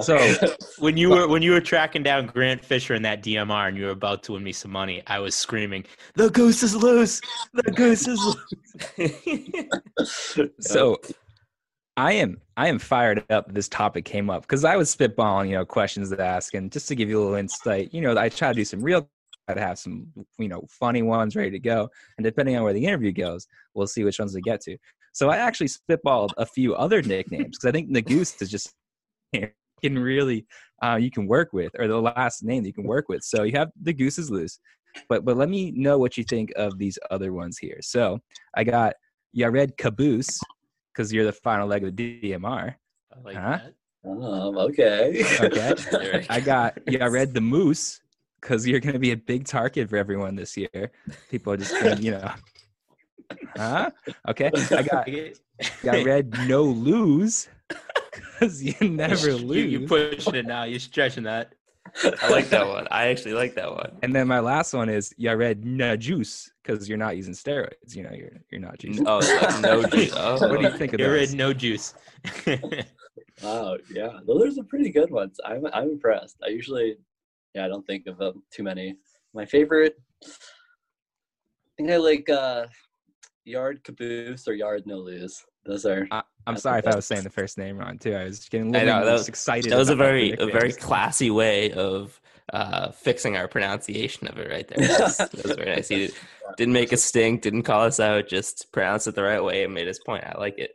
[0.00, 0.34] So, yeah.
[0.36, 3.76] so when you were when you were tracking down Grant Fisher in that DMR and
[3.76, 5.84] you were about to win me some money, I was screaming,
[6.14, 7.20] "The goose is loose!
[7.52, 8.20] The goose is
[8.98, 10.98] loose!" so
[11.96, 13.52] I am I am fired up.
[13.52, 16.88] This topic came up because I was spitballing, you know, questions to ask, and just
[16.88, 19.08] to give you a little insight, you know, I try to do some real,
[19.48, 20.06] to have some,
[20.38, 23.86] you know, funny ones ready to go, and depending on where the interview goes, we'll
[23.86, 24.78] see which ones we get to.
[25.12, 28.72] So I actually spitballed a few other nicknames because I think the goose is just
[29.34, 30.46] can really
[30.82, 33.22] uh, you can work with, or the last name that you can work with.
[33.22, 34.58] So you have the goose is loose,
[35.10, 37.80] but but let me know what you think of these other ones here.
[37.82, 38.18] So
[38.54, 38.94] I got
[39.36, 40.40] Yared Caboose
[40.92, 42.74] because you're the final leg of the DMR.
[43.12, 43.58] I like huh?
[43.58, 43.74] that.
[44.04, 45.24] Um, okay.
[45.40, 46.26] Okay.
[46.30, 48.00] I got yeah, I read the moose
[48.40, 50.90] because you're gonna be a big target for everyone this year.
[51.30, 52.32] People are just gonna, you know.
[53.56, 53.90] Huh?
[54.28, 54.50] Okay.
[54.70, 55.08] I got
[55.88, 57.48] I read no lose
[58.14, 59.72] because you never lose.
[59.72, 60.64] You, are pushing it now.
[60.64, 61.54] You're stretching that.
[62.04, 62.88] I like that one.
[62.90, 63.92] I actually like that one.
[64.02, 67.34] And then my last one is yeah, I read no juice because you're not using
[67.34, 67.94] steroids.
[67.94, 69.04] You know, you're you're not juicing.
[69.06, 70.12] Oh, no juice.
[70.16, 70.48] Oh.
[70.48, 71.04] What do you think of that?
[71.04, 71.34] you're those?
[71.34, 71.94] no juice.
[73.42, 75.38] wow, yeah, those are pretty good ones.
[75.44, 76.36] I'm I'm impressed.
[76.44, 76.96] I usually,
[77.54, 78.96] yeah, I don't think of them too many.
[79.34, 80.28] My favorite, I
[81.76, 82.66] think I like uh,
[83.46, 85.44] Yared Caboose or Yard No Lose.
[85.64, 86.06] Those are.
[86.10, 88.14] I, am sorry if I was saying the first name wrong too.
[88.14, 89.70] I was getting a little know, that was, excited.
[89.70, 92.20] That was a very a very classy way of
[92.52, 94.86] uh, fixing our pronunciation of it right there.
[94.86, 95.88] That was, that was very nice.
[95.88, 96.14] He did,
[96.56, 99.72] didn't make a stink, didn't call us out, just pronounced it the right way and
[99.72, 100.24] made his point.
[100.24, 100.72] I like it.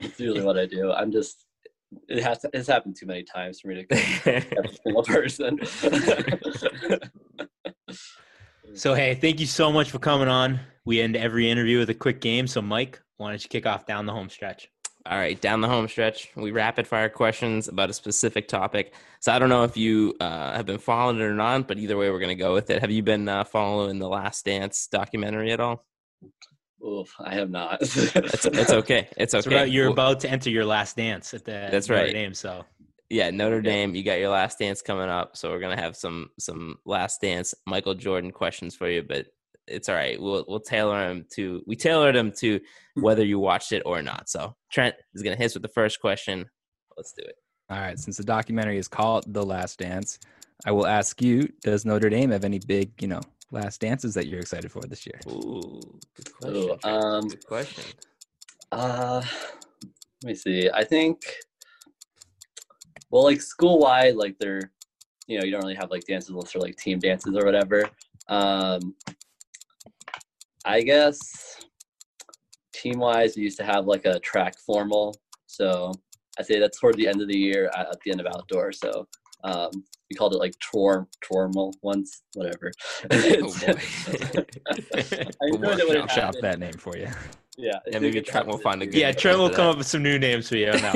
[0.00, 0.90] It's usually what I do.
[0.92, 1.44] I'm just
[2.08, 3.94] it has it's happened too many times for me to
[4.56, 5.60] every single person.
[8.76, 10.58] So hey, thank you so much for coming on.
[10.84, 12.48] We end every interview with a quick game.
[12.48, 14.68] So Mike, why don't you kick off down the home stretch?
[15.06, 18.94] All right, down the home stretch, we rapid fire questions about a specific topic.
[19.20, 21.96] So I don't know if you uh, have been following it or not, but either
[21.98, 22.80] way, we're going to go with it.
[22.80, 25.84] Have you been uh, following the Last Dance documentary at all?
[26.82, 27.82] Oof, I have not.
[27.82, 27.96] It's,
[28.46, 29.08] it's okay.
[29.18, 29.56] It's It's okay.
[29.56, 32.12] about, you're Well, about to enter your last dance at the That's Notre right.
[32.12, 32.32] Dame.
[32.34, 32.64] So
[33.10, 33.62] yeah, Notre Yeah.
[33.62, 37.20] Dame, you got your Last Dance coming up, so we're gonna have some some Last
[37.20, 39.26] Dance Michael Jordan questions for you, but
[39.66, 40.20] it's all right.
[40.20, 42.60] We'll we'll tailor them to we tailored them to
[42.94, 44.28] whether you watched it or not.
[44.28, 46.46] So Trent is gonna hit us with the first question.
[46.96, 47.36] Let's do it.
[47.70, 50.18] All right, since the documentary is called The Last Dance,
[50.66, 54.26] I will ask you: Does Notre Dame have any big, you know, last dances that
[54.26, 55.18] you're excited for this year?
[55.28, 55.80] Ooh,
[56.14, 56.78] good question.
[56.78, 56.84] Trent.
[56.84, 57.84] um, good question.
[58.70, 59.22] Uh,
[60.22, 60.70] let me see.
[60.70, 61.24] I think,
[63.10, 64.72] well, like school wide, like they're,
[65.26, 67.88] you know, you don't really have like dances unless they're like team dances or whatever.
[68.28, 68.94] Um,
[70.64, 71.18] I guess
[72.72, 75.14] team wise, we used to have like a track formal.
[75.46, 75.92] So
[76.38, 78.72] I say that's toward the end of the year at, at the end of outdoor.
[78.72, 79.06] So
[79.44, 79.70] um,
[80.10, 82.72] we called it like torm tormal once, whatever.
[83.12, 83.74] Oh boy.
[84.96, 87.08] I enjoyed it when it I'll shop that name for you.
[87.56, 89.70] Yeah, Yeah, maybe Trent will find a good yeah, Trent will come that.
[89.72, 90.94] up with some new names for you on that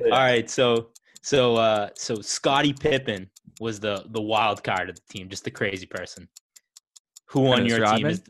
[0.00, 0.12] one.
[0.12, 0.90] All right, so
[1.22, 3.28] so uh so Scottie Pippen
[3.60, 6.28] was the the wild card of the team, just the crazy person.
[7.30, 8.22] Who on Dennis your team is?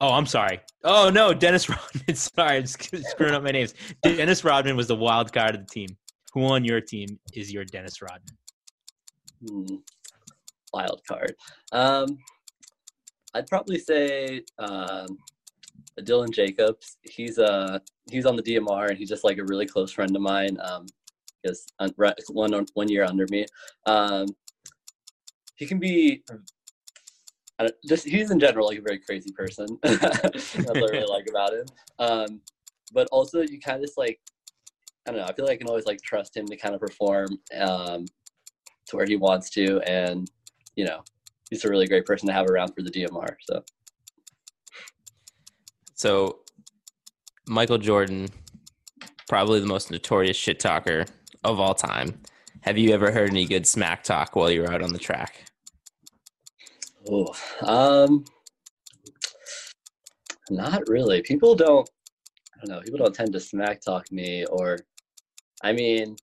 [0.00, 0.60] Oh, I'm sorry.
[0.84, 2.14] Oh no, Dennis Rodman.
[2.14, 3.74] Sorry, I'm sc- screwing up my names.
[4.02, 5.88] Dennis Rodman was the wild card of the team.
[6.32, 8.36] Who on your team is your Dennis Rodman?
[9.46, 9.76] Hmm.
[10.72, 11.34] Wild card.
[11.72, 12.18] Um,
[13.34, 15.18] I'd probably say um,
[15.98, 16.98] Dylan Jacobs.
[17.02, 17.78] He's uh
[18.10, 20.56] he's on the DMR and he's just like a really close friend of mine.
[20.62, 20.86] Um,
[21.42, 21.72] because
[22.28, 23.46] one one year under me.
[23.86, 24.26] Um,
[25.56, 26.22] he can be.
[27.86, 29.66] Just he's in general like a very crazy person.
[29.82, 31.66] That's what I really like about him.
[31.98, 32.40] Um,
[32.92, 34.20] but also you kind of just like
[35.06, 35.26] I don't know.
[35.26, 38.06] I feel like I can always like trust him to kind of perform um,
[38.86, 40.30] to where he wants to, and
[40.76, 41.02] you know,
[41.48, 43.34] he's a really great person to have around for the DMR.
[43.48, 43.64] So
[45.94, 46.38] So,
[47.46, 48.28] Michael Jordan,
[49.28, 51.04] probably the most notorious shit talker
[51.44, 52.20] of all time.
[52.62, 55.49] Have you ever heard any good smack talk while you were out on the track?
[57.10, 58.24] Oh, um,
[60.48, 61.22] not really.
[61.22, 61.88] People don't.
[62.54, 62.82] I don't know.
[62.82, 64.78] People don't tend to smack talk me, or,
[65.64, 66.14] I mean,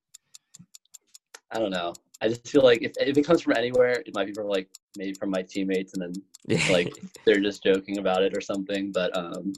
[1.51, 1.93] I don't know.
[2.21, 4.69] I just feel like if if it comes from anywhere, it might be from like
[4.97, 6.01] maybe from my teammates, and
[6.47, 6.91] then like
[7.25, 8.91] they're just joking about it or something.
[8.91, 9.53] But um,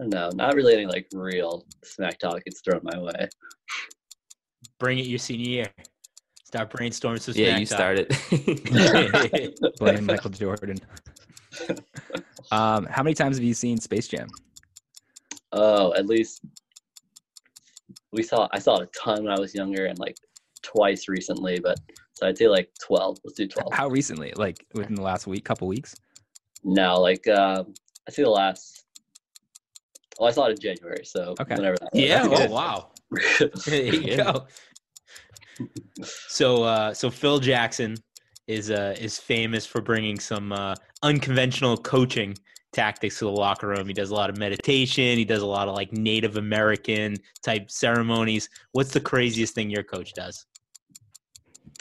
[0.00, 0.30] I don't know.
[0.34, 3.28] Not really any like real smack talk gets thrown my way.
[4.78, 5.66] Bring it your senior year.
[6.54, 8.16] Start brainstorming some yeah, you started.
[9.80, 10.78] Blame Michael Jordan.
[12.52, 14.28] Um, how many times have you seen Space Jam?
[15.50, 16.44] Oh, at least
[18.12, 18.46] we saw.
[18.52, 20.16] I saw it a ton when I was younger, and like
[20.62, 21.58] twice recently.
[21.58, 21.80] But
[22.12, 23.18] so I'd say like twelve.
[23.24, 23.72] Let's do twelve.
[23.72, 24.32] How recently?
[24.36, 25.96] Like within the last week, couple weeks?
[26.62, 27.74] No, like um,
[28.06, 28.84] I see the last.
[30.20, 31.04] Oh, I saw it in January.
[31.04, 31.56] So Okay.
[31.56, 32.00] whenever that was.
[32.00, 32.28] Yeah.
[32.28, 32.90] That's Oh wow.
[33.66, 34.46] there you go.
[36.02, 37.96] So uh, so Phil Jackson
[38.46, 42.36] is uh, is famous for bringing some uh, unconventional coaching
[42.72, 43.86] tactics to the locker room.
[43.86, 45.16] He does a lot of meditation.
[45.16, 48.48] He does a lot of like Native American type ceremonies.
[48.72, 50.44] What's the craziest thing your coach does?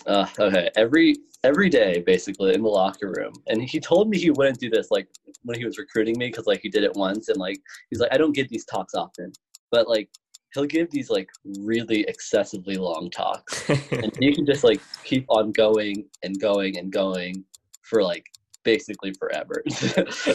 [0.06, 4.32] Uh, okay, every every day basically in the locker room, and he told me he
[4.32, 5.08] wouldn't do this like
[5.44, 7.60] when he was recruiting me because like he did it once, and like
[7.90, 9.32] he's like I don't get these talks often,
[9.72, 10.10] but like
[10.54, 11.30] he'll give these like
[11.60, 16.92] really excessively long talks, and you can just like keep on going and going and
[16.92, 17.44] going
[17.82, 18.26] for like
[18.64, 19.64] basically forever.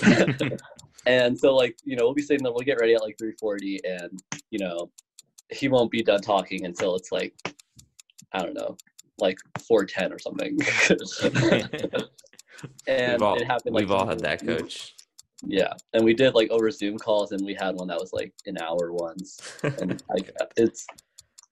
[1.07, 3.79] and so like you know we'll be sitting there, we'll get ready at like 3:40,
[3.85, 4.91] and you know
[5.51, 7.35] he won't be done talking until it's like
[8.33, 8.77] I don't know
[9.19, 10.59] like 4:10 or something.
[12.87, 13.75] and we've all, it happened.
[13.75, 14.95] Like, we've all had that coach.
[15.45, 18.32] Yeah, and we did like over Zoom calls, and we had one that was like
[18.47, 20.86] an hour once, and like it's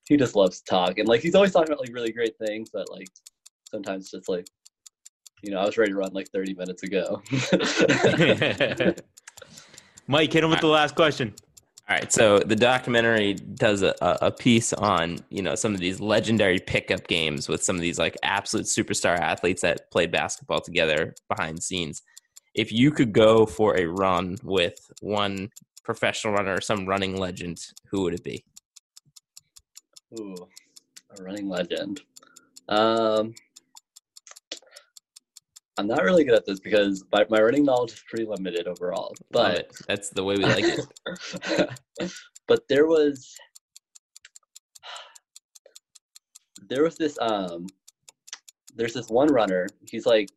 [0.08, 2.70] he just loves to talk, and like he's always talking about like really great things,
[2.72, 3.08] but like
[3.70, 4.46] sometimes just like
[5.42, 7.22] you know I was ready to run like 30 minutes ago.
[10.08, 11.34] Mike, hit him with the last question.
[11.88, 16.00] All right, so the documentary does a, a piece on you know some of these
[16.00, 21.14] legendary pickup games with some of these like absolute superstar athletes that played basketball together
[21.28, 22.02] behind scenes.
[22.56, 25.50] If you could go for a run with one
[25.84, 27.58] professional runner or some running legend,
[27.90, 28.42] who would it be?
[30.18, 30.48] Ooh,
[31.18, 32.00] a running legend.
[32.70, 33.34] Um,
[35.76, 39.14] I'm not really good at this because my, my running knowledge is pretty limited overall.
[39.30, 42.10] But that's the way we like it.
[42.48, 43.36] but there was
[46.68, 47.66] there was this um
[48.74, 49.66] there's this one runner.
[49.86, 50.30] He's like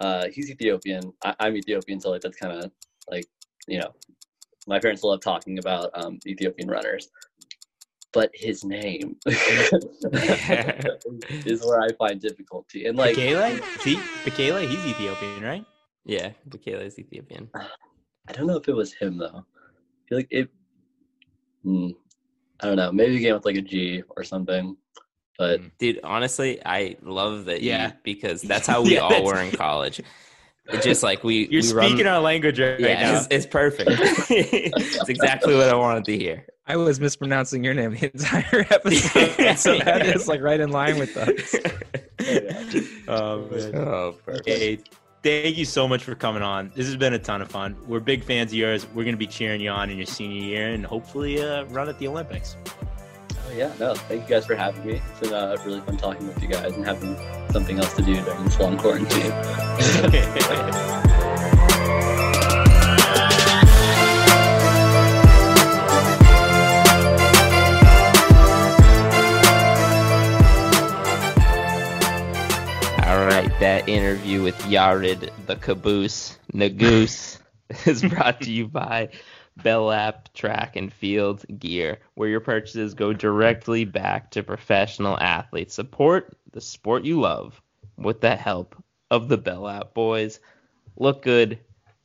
[0.00, 1.12] uh he's Ethiopian.
[1.22, 2.70] I, I'm Ethiopian, so like that's kind of
[3.10, 3.26] like
[3.68, 3.92] you know
[4.66, 7.10] my parents love talking about um Ethiopian runners.
[8.12, 9.70] But his name is
[11.64, 12.86] where I find difficulty.
[12.86, 13.62] And like Bekele?
[13.78, 13.94] See,
[14.24, 15.64] Bekele, he's Ethiopian, right?
[16.04, 17.48] Yeah, Bekele is Ethiopian.
[18.28, 19.44] I don't know if it was him though.
[19.44, 20.48] I feel like it.
[21.62, 21.90] Hmm,
[22.60, 22.90] I don't know.
[22.90, 24.76] Maybe a game with like a G or something.
[25.40, 25.70] But Mm.
[25.78, 27.62] Dude, honestly, I love that.
[27.62, 27.86] Yeah.
[27.86, 30.02] you, because that's how we Yeah, all were in college.
[30.68, 31.48] It's just like we.
[31.48, 33.16] You're we run- speaking our language right, right Yeah, now.
[33.18, 33.90] it's, it's perfect.
[34.30, 36.44] it's exactly what I wanted to hear.
[36.66, 40.98] I was mispronouncing your name the entire episode, so that is like right in line
[40.98, 41.54] with us.
[43.08, 43.74] Oh, man.
[43.76, 44.46] Oh, perfect.
[44.48, 44.78] Hey,
[45.22, 46.70] thank you so much for coming on.
[46.76, 47.76] This has been a ton of fun.
[47.88, 48.86] We're big fans of yours.
[48.94, 51.88] We're going to be cheering you on in your senior year and hopefully uh, run
[51.88, 52.56] at the Olympics.
[53.50, 53.94] Oh yeah, no.
[53.94, 55.02] Thank you guys for having me.
[55.10, 57.16] It's been uh, really fun talking with you guys and having
[57.50, 59.10] something else to do during this long quarantine.
[73.02, 77.40] All right, that interview with Yared the Caboose Nuguse
[77.86, 79.08] is brought to you by
[79.62, 85.74] Bellap Track and Field Gear, where your purchases go directly back to professional athletes.
[85.74, 87.60] Support the sport you love
[87.96, 88.76] with the help
[89.10, 90.40] of the Bellap boys.
[90.96, 91.58] Look good,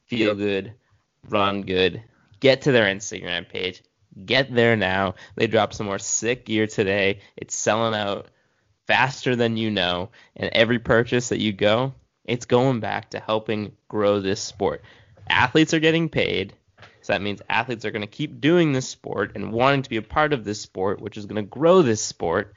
[0.06, 0.74] feel good,
[1.30, 2.04] run good.
[2.40, 3.84] Get to their Instagram page.
[4.26, 5.16] Get there now.
[5.36, 7.20] They dropped some more sick gear today.
[7.36, 8.28] It's selling out
[8.88, 11.94] faster than you know, and every purchase that you go,
[12.24, 14.84] it's going back to helping grow this sport.
[15.28, 16.54] Athletes are getting paid,
[17.06, 19.98] so that means athletes are going to keep doing this sport and wanting to be
[19.98, 22.56] a part of this sport, which is going to grow this sport,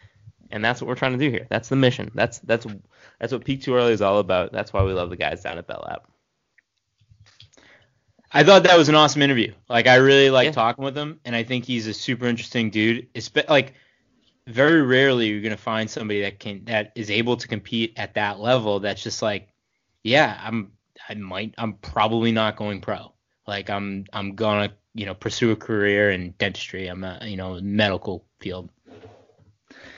[0.51, 1.46] and that's what we're trying to do here.
[1.51, 2.11] That's the mission.
[2.14, 2.66] That's that's
[3.18, 4.51] that's what Peak Too Early is all about.
[4.51, 6.09] That's why we love the guys down at Bell Lap.
[8.32, 9.53] I thought that was an awesome interview.
[9.68, 10.53] Like I really like Yeah.
[10.53, 13.12] talking with him, and I think he's a super interesting dude.
[13.12, 13.74] Espe- like
[14.46, 18.40] very rarely you're gonna find somebody that can that is able to compete at that
[18.40, 18.80] level.
[18.80, 19.51] That's just like,
[20.03, 20.72] yeah, I'm
[21.07, 23.12] I might I'm probably not going pro.
[23.49, 26.86] Like I'm I'm gonna you know pursue a career in dentistry.
[26.86, 28.68] I'm a you know medical field.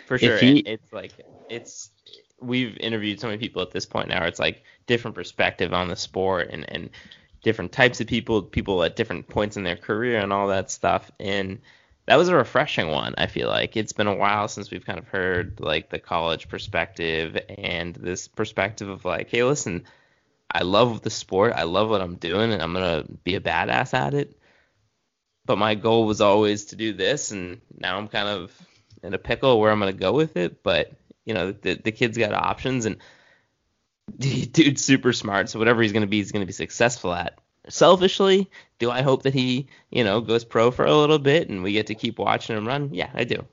[0.06, 0.38] For sure.
[0.38, 1.12] he- it's like
[1.50, 1.90] it's
[2.40, 4.24] we've interviewed so many people at this point now.
[4.24, 6.90] It's like different perspective on the sport and and
[7.42, 11.10] different types of people, people at different points in their career and all that stuff.
[11.18, 11.58] And
[12.06, 13.14] that was a refreshing one.
[13.18, 16.48] I feel like it's been a while since we've kind of heard like the college
[16.48, 19.84] perspective and this perspective of like, hey, listen,
[20.52, 23.94] I love the sport, I love what I'm doing, and I'm gonna be a badass
[23.94, 24.36] at it.
[25.46, 28.52] But my goal was always to do this, and now I'm kind of
[29.02, 30.62] in a pickle where I'm gonna go with it.
[30.62, 30.92] But
[31.24, 32.96] you know, the the kid's got options, and
[34.18, 35.48] dude's super smart.
[35.48, 37.38] So whatever he's gonna be, he's gonna be successful at.
[37.68, 41.62] Selfishly, do I hope that he, you know, goes pro for a little bit and
[41.62, 42.92] we get to keep watching him run?
[42.92, 43.44] Yeah, I do.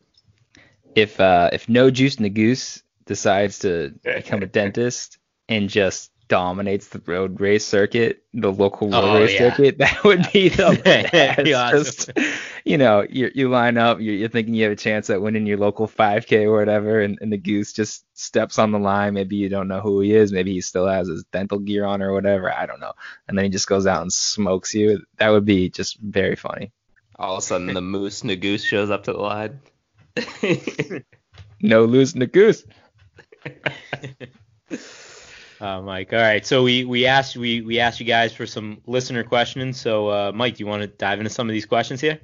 [0.95, 5.17] If uh, if No Juice in the goose decides to become a dentist
[5.49, 9.49] and just dominates the road race circuit, the local road Oh, race yeah.
[9.49, 10.79] circuit, that would be the
[11.45, 11.45] best.
[11.45, 12.11] Just,
[12.65, 15.45] you know, you you line up, you're, you're thinking you have a chance at winning
[15.45, 19.13] your local 5K or whatever, and, and the goose just steps on the line.
[19.13, 20.31] Maybe you don't know who he is.
[20.31, 22.51] Maybe he still has his dental gear on or whatever.
[22.53, 22.93] I don't know.
[23.27, 25.01] And then he just goes out and smokes you.
[25.17, 26.71] That would be just very funny.
[27.17, 29.59] All of a sudden, the moose Nuguse shows up to the line.
[31.59, 32.63] No losing the goose.
[35.59, 36.13] Uh, Mike.
[36.13, 36.45] All right.
[36.45, 39.79] So we we asked we we asked you guys for some listener questions.
[39.79, 42.19] So uh, Mike, do you want to dive into some of these questions here?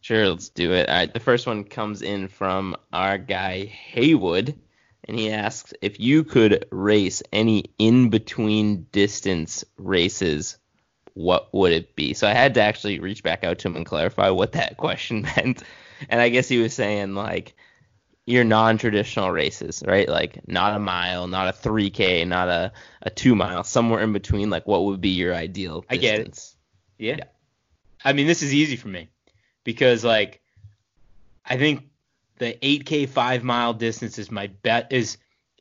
[0.00, 0.88] Sure, let's do it.
[0.88, 4.54] All right, the first one comes in from our guy Haywood,
[5.04, 10.58] and he asks if you could race any in between distance races,
[11.14, 12.12] what would it be?
[12.12, 15.22] So I had to actually reach back out to him and clarify what that question
[15.22, 15.62] meant.
[16.08, 17.54] And I guess he was saying like
[18.26, 20.08] your non-traditional races, right?
[20.08, 22.72] Like not a mile, not a 3K, not a,
[23.02, 24.50] a two mile, somewhere in between.
[24.50, 25.84] Like what would be your ideal?
[25.90, 26.16] I get it.
[26.18, 26.56] distance?
[26.98, 27.24] Yeah.
[28.04, 29.08] I mean, this is easy for me.
[29.64, 30.40] because like
[31.44, 31.84] I think
[32.38, 35.18] the 8K five mile distance is my bet is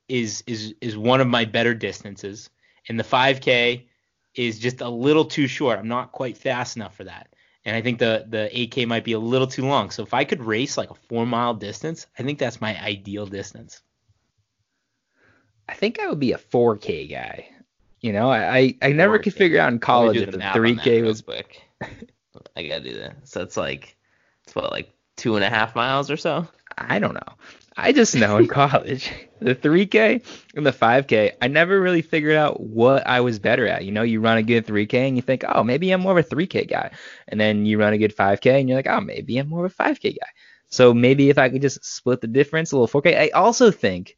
[0.08, 2.50] is is is one of my better distances,
[2.88, 3.88] and the 5K
[4.36, 5.80] is just a little too short.
[5.80, 7.33] I'm not quite fast enough for that,
[7.66, 9.90] and I think the the 8K might be a little too long.
[9.90, 13.26] So if I could race like a four mile distance, I think that's my ideal
[13.26, 13.82] distance.
[15.68, 17.50] I think I would be a 4K guy.
[18.02, 19.38] You know, I I, I never could 4K.
[19.38, 21.62] figure out in college if the the math on that 3K was quick.
[22.56, 23.28] I gotta do that.
[23.28, 23.96] So it's like
[24.46, 26.48] it's what like two and a half miles or so.
[26.78, 27.34] I don't know.
[27.76, 30.24] I just know in college, the 3K
[30.56, 33.86] and the 5K, I never really figured out what I was better at.
[33.86, 36.26] You know, you run a good 3K and you think, oh, maybe I'm more of
[36.26, 36.92] a 3K guy.
[37.28, 39.72] And then you run a good 5K and you're like, oh, maybe I'm more of
[39.72, 40.28] a 5K guy.
[40.68, 43.20] So maybe if I could just split the difference a little 4K.
[43.20, 44.18] I also think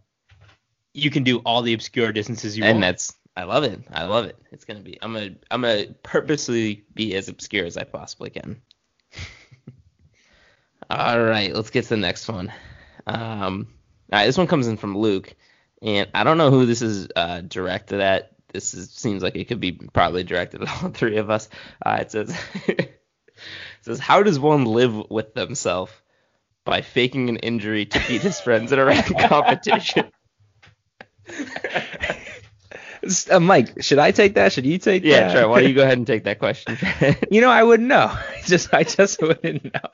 [0.94, 2.82] you can do all the obscure distances you and want.
[2.82, 3.80] that's I love it.
[3.90, 4.38] I love it.
[4.52, 4.96] It's gonna be.
[5.02, 8.62] I'm gonna I'm gonna purposely be as obscure as I possibly can.
[10.88, 12.52] all right, let's get to the next one.
[13.08, 13.66] Um,
[14.12, 15.34] all right, this one comes in from Luke,
[15.82, 18.30] and I don't know who this is uh, directed at.
[18.52, 21.48] This is, seems like it could be probably directed at all three of us.
[21.84, 22.38] Uh, it says
[23.86, 25.92] says how does one live with themselves
[26.64, 30.10] by faking an injury to beat his friends in a random competition?
[33.30, 34.52] Uh, Mike, should I take that?
[34.52, 35.30] Should you take Yeah, that?
[35.30, 36.76] Trent, why don't you go ahead and take that question?
[37.30, 38.16] You know, I wouldn't know.
[38.44, 39.90] Just, I just wouldn't know.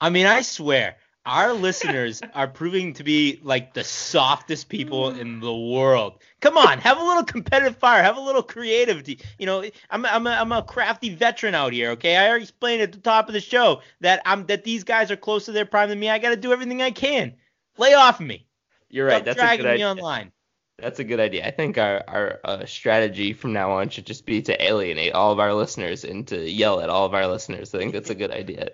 [0.00, 0.96] I mean, I swear,
[1.26, 6.20] our listeners are proving to be like the softest people in the world.
[6.40, 9.18] Come on, have a little competitive fire, have a little creativity.
[9.38, 11.90] You know, I'm I'm a, I'm a crafty veteran out here.
[11.90, 15.10] Okay, I already explained at the top of the show that I'm that these guys
[15.10, 16.08] are closer to their prime than me.
[16.08, 17.34] I got to do everything I can.
[17.76, 18.46] Lay off me.
[18.88, 19.22] You're right.
[19.22, 19.88] Stop That's a good me idea.
[19.88, 20.32] online.
[20.78, 21.46] That's a good idea.
[21.46, 25.32] I think our our uh, strategy from now on should just be to alienate all
[25.32, 27.74] of our listeners and to yell at all of our listeners.
[27.74, 28.70] I think that's a good idea.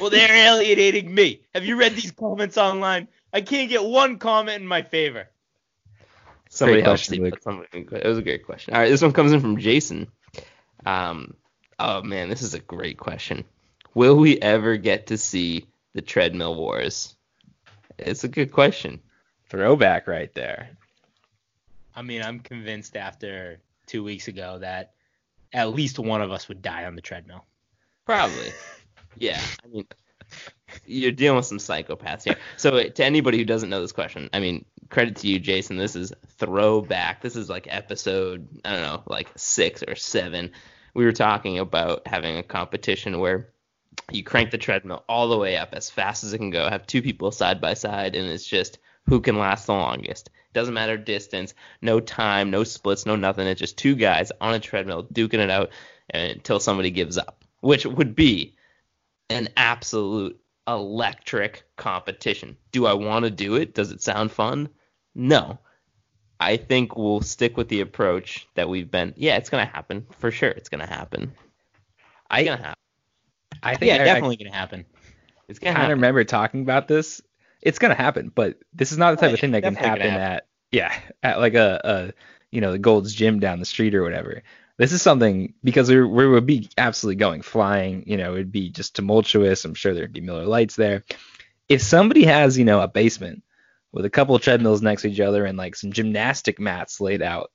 [0.00, 1.42] Well, they're alienating me.
[1.54, 3.08] Have you read these comments online?
[3.32, 5.28] I can't get one comment in my favor.
[6.48, 7.22] Somebody Great help question, Steve.
[7.22, 7.34] Luke.
[7.34, 8.74] That's somebody- It was a great question.
[8.74, 10.08] All right, this one comes in from Jason.
[10.84, 11.34] Um,
[11.78, 13.44] oh man, this is a great question.
[13.94, 17.14] Will we ever get to see the treadmill wars?
[17.98, 19.00] It's a good question.
[19.48, 20.70] Throwback right there.
[21.94, 24.92] I mean, I'm convinced after two weeks ago that
[25.52, 27.44] at least one of us would die on the treadmill.
[28.04, 28.52] Probably.
[29.18, 29.40] Yeah.
[29.64, 29.86] I mean,
[30.86, 32.36] you're dealing with some psychopaths here.
[32.56, 35.76] So to anybody who doesn't know this question, I mean, credit to you, Jason.
[35.76, 37.22] This is throwback.
[37.22, 40.52] This is like episode, I don't know, like six or seven.
[40.94, 43.50] We were talking about having a competition where
[44.10, 46.86] you crank the treadmill all the way up as fast as it can go, have
[46.86, 50.30] two people side by side, and it's just who can last the longest.
[50.52, 53.46] Doesn't matter distance, no time, no splits, no nothing.
[53.46, 55.70] It's just two guys on a treadmill duking it out
[56.12, 58.55] until somebody gives up, which would be
[59.30, 62.56] an absolute electric competition.
[62.72, 63.74] Do I want to do it?
[63.74, 64.68] Does it sound fun?
[65.14, 65.58] No.
[66.38, 69.14] I think we'll stick with the approach that we've been.
[69.16, 70.50] Yeah, it's gonna happen for sure.
[70.50, 71.32] It's gonna happen.
[72.30, 72.80] I, It's gonna happen.
[73.62, 74.84] I think Yeah, I, definitely gonna happen.
[75.48, 75.90] It's I gonna happen.
[75.92, 77.22] remember talking about this.
[77.62, 78.30] it's gonna happen.
[78.34, 80.92] But this is not the type Oh, of thing that can definitely happen at yeah
[81.22, 82.12] at like a, a
[82.50, 84.42] you know the Gold's Gym down the street or whatever.
[84.78, 88.04] This is something because we, we would be absolutely going flying.
[88.06, 89.64] You know, it'd be just tumultuous.
[89.64, 91.04] I'm sure there'd be Miller Lites there.
[91.68, 93.42] If somebody has you know a basement
[93.92, 97.22] with a couple of treadmills next to each other and like some gymnastic mats laid
[97.22, 97.50] out,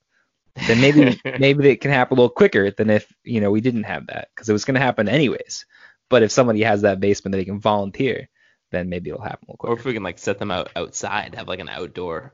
[0.68, 3.84] then maybe maybe it can happen a little quicker than if you know we didn't
[3.84, 5.65] have that because it was going to happen anyways.
[6.10, 8.27] But if somebody has that basement that they can volunteer,
[8.72, 11.35] then maybe it'll happen a little Or if we can like set them out outside,
[11.35, 12.34] have like an outdoor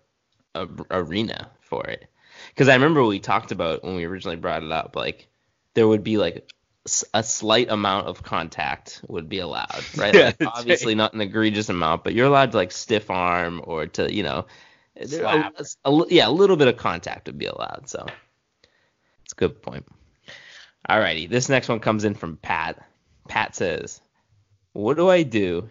[0.90, 2.08] arena for it.
[2.58, 5.28] Because I remember we talked about when we originally brought it up, like
[5.76, 6.52] there would be like
[7.14, 10.12] a slight amount of contact would be allowed, right?
[10.16, 13.86] Yeah, like, obviously not an egregious amount, but you're allowed to like stiff arm or
[13.86, 14.48] to you know,
[14.96, 15.52] a-
[15.86, 17.90] a yeah, a little bit of contact would be allowed.
[17.90, 18.08] So
[19.24, 19.86] it's a good point.
[20.90, 22.84] Alrighty, this next one comes in from Pat.
[23.28, 24.02] Pat says,
[24.74, 25.70] "What do I do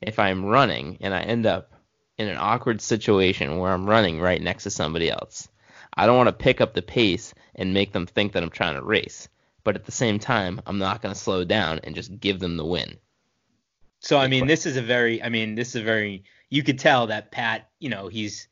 [0.00, 1.72] if I'm running and I end up
[2.18, 5.48] in an awkward situation where I'm running right next to somebody else.
[5.96, 8.74] I don't want to pick up the pace and make them think that I'm trying
[8.74, 9.28] to race,
[9.62, 12.56] but at the same time, I'm not going to slow down and just give them
[12.56, 12.98] the win.
[14.00, 16.78] So I mean, this is a very, I mean, this is a very, you could
[16.78, 18.48] tell that Pat, you know, he's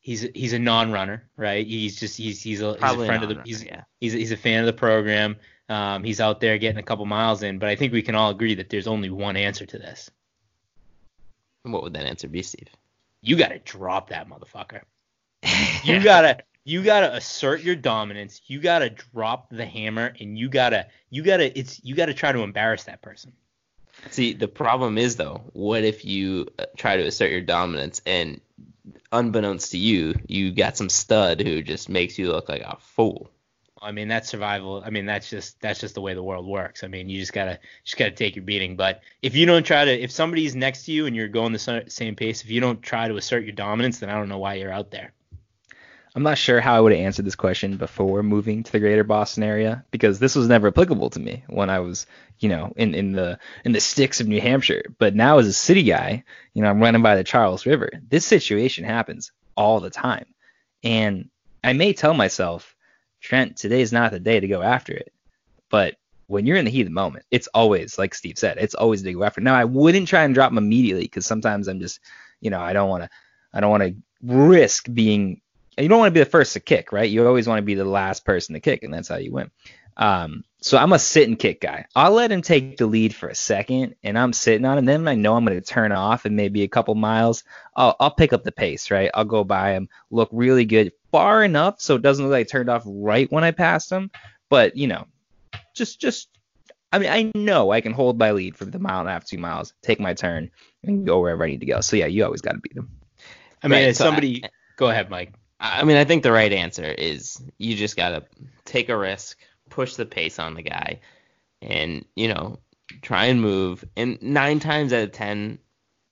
[0.00, 1.66] he's he's a non-runner, right?
[1.66, 3.82] He's just he's he's a, he's a friend of the he's yeah.
[4.00, 5.36] he's he's a fan of the program.
[5.68, 8.30] Um, he's out there getting a couple miles in, but I think we can all
[8.30, 10.10] agree that there's only one answer to this.
[11.64, 12.68] And what would that answer be, Steve?
[13.20, 14.82] You got to drop that motherfucker.
[15.84, 16.38] You gotta
[16.68, 18.42] you gotta assert your dominance.
[18.46, 22.40] You gotta drop the hammer, and you gotta you gotta it's you gotta try to
[22.40, 23.32] embarrass that person.
[24.10, 28.42] See, the problem is though, what if you uh, try to assert your dominance and
[29.10, 33.30] unbeknownst to you, you got some stud who just makes you look like a fool.
[33.80, 34.82] I mean that's survival.
[34.84, 36.84] I mean that's just that's just the way the world works.
[36.84, 38.76] I mean you just gotta just gotta take your beating.
[38.76, 41.84] But if you don't try to, if somebody's next to you and you're going the
[41.88, 44.54] same pace, if you don't try to assert your dominance, then I don't know why
[44.54, 45.14] you're out there.
[46.18, 49.04] I'm not sure how I would have answered this question before moving to the greater
[49.04, 52.08] Boston area because this was never applicable to me when I was,
[52.40, 54.82] you know, in, in the in the sticks of New Hampshire.
[54.98, 56.24] But now as a city guy,
[56.54, 57.92] you know, I'm running by the Charles River.
[58.08, 60.24] This situation happens all the time.
[60.82, 61.30] And
[61.62, 62.74] I may tell myself,
[63.20, 65.12] Trent, today's not the day to go after it.
[65.70, 68.74] But when you're in the heat of the moment, it's always, like Steve said, it's
[68.74, 69.40] always to go after.
[69.40, 72.00] Now I wouldn't try and drop them immediately because sometimes I'm just,
[72.40, 73.10] you know, I don't want to,
[73.52, 75.42] I don't want to risk being
[75.78, 77.08] you don't want to be the first to kick, right?
[77.08, 79.50] You always want to be the last person to kick, and that's how you win.
[79.96, 81.86] Um, so I'm a sit and kick guy.
[81.94, 84.84] I'll let him take the lead for a second, and I'm sitting on him.
[84.84, 87.42] Then I know I'm going to turn off in maybe a couple miles.
[87.74, 89.10] I'll, I'll pick up the pace, right?
[89.12, 92.48] I'll go by him, look really good, far enough so it doesn't look like I
[92.48, 94.10] turned off right when I passed him.
[94.48, 95.06] But you know,
[95.74, 96.28] just just
[96.92, 99.24] I mean, I know I can hold my lead for the mile and a half,
[99.24, 100.50] two miles, take my turn,
[100.82, 101.80] and go wherever I need to go.
[101.80, 102.88] So yeah, you always got to beat him.
[103.62, 104.44] I mean, Right, so I- somebody,
[104.76, 105.34] go ahead, Mike.
[105.60, 108.24] I mean, I think the right answer is you just gotta
[108.64, 109.38] take a risk,
[109.70, 111.00] push the pace on the guy,
[111.60, 112.58] and you know
[113.02, 113.84] try and move.
[113.96, 115.58] And nine times out of ten,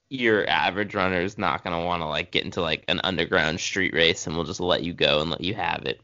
[0.09, 3.93] your average runner is not gonna want to like get into like an underground street
[3.93, 6.01] race, and will just let you go and let you have it.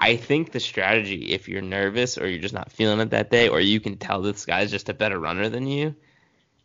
[0.00, 3.48] I think the strategy, if you're nervous or you're just not feeling it that day,
[3.48, 5.94] or you can tell this guy's just a better runner than you,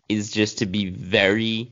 [0.09, 1.71] is just to be very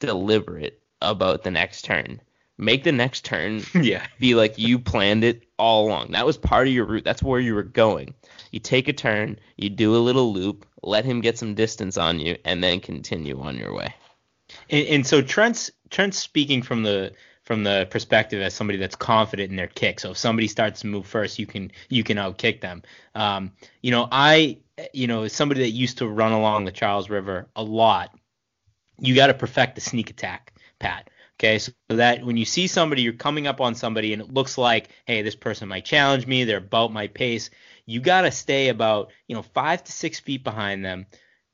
[0.00, 2.20] deliberate about the next turn.
[2.60, 4.06] Make the next turn yeah.
[4.18, 6.12] be like you planned it all along.
[6.12, 7.04] That was part of your route.
[7.04, 8.14] That's where you were going.
[8.50, 12.20] You take a turn, you do a little loop, let him get some distance on
[12.20, 13.94] you, and then continue on your way.
[14.68, 17.12] And, and so Trent's Trent's speaking from the
[17.44, 19.98] from the perspective as somebody that's confident in their kick.
[19.98, 22.82] So if somebody starts to move first, you can you can outkick them.
[23.14, 24.58] Um, you know, I
[24.92, 28.14] you know as somebody that used to run along the Charles River a lot,
[28.98, 31.08] you got to perfect the sneak attack, Pat.
[31.40, 34.58] Okay, so that when you see somebody, you're coming up on somebody, and it looks
[34.58, 36.44] like, hey, this person might challenge me.
[36.44, 37.48] They're about my pace.
[37.86, 41.06] You got to stay about, you know, five to six feet behind them.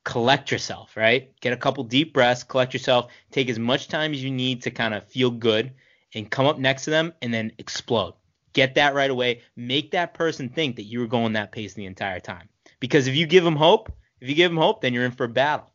[0.05, 1.31] Collect yourself, right?
[1.41, 2.43] Get a couple deep breaths.
[2.43, 3.13] Collect yourself.
[3.31, 5.73] Take as much time as you need to kind of feel good,
[6.15, 8.15] and come up next to them, and then explode.
[8.55, 9.43] Get that right away.
[9.55, 12.49] Make that person think that you were going that pace the entire time.
[12.81, 15.25] Because if you give them hope, if you give them hope, then you're in for
[15.25, 15.71] a battle.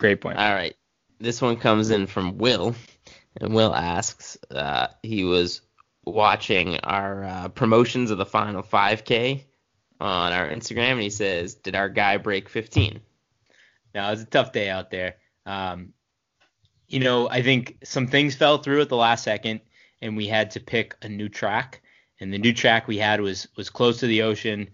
[0.00, 0.36] Great point.
[0.36, 0.74] All right.
[1.18, 2.74] This one comes in from Will,
[3.40, 5.62] and Will asks, uh, he was
[6.04, 9.44] watching our uh, promotions of the final 5K
[10.00, 13.00] on our Instagram, and he says, "Did our guy break 15?"
[13.94, 15.16] Now it was a tough day out there.
[15.46, 15.94] Um,
[16.88, 19.60] you know, I think some things fell through at the last second,
[20.02, 21.82] and we had to pick a new track.
[22.20, 24.70] And the new track we had was was close to the ocean.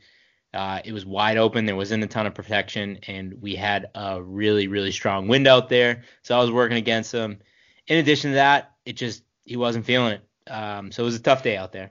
[0.54, 1.64] Uh, it was wide open.
[1.64, 5.68] There wasn't a ton of protection, and we had a really, really strong wind out
[5.68, 6.02] there.
[6.22, 7.38] So I was working against him.
[7.86, 10.50] In addition to that, it just he wasn't feeling it.
[10.50, 11.90] Um, so it was a tough day out there.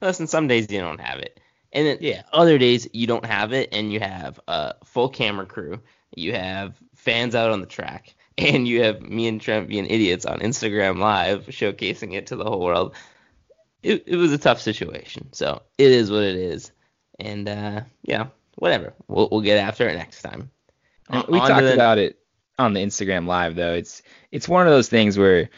[0.00, 1.38] Listen, some days you don't have it,
[1.72, 2.22] and then Yeah.
[2.32, 5.80] other days you don't have it, and you have a full camera crew,
[6.16, 10.24] you have fans out on the track, and you have me and Trent being idiots
[10.26, 12.94] on Instagram Live showcasing it to the whole world.
[13.82, 16.72] It, it was a tough situation, so it is what it is,
[17.22, 18.26] and uh, yeah,
[18.56, 18.92] whatever.
[19.08, 20.50] We'll we'll get after it next time.
[21.08, 22.18] And we On talked the- about it
[22.58, 23.74] on the Instagram live though.
[23.74, 25.48] It's it's one of those things where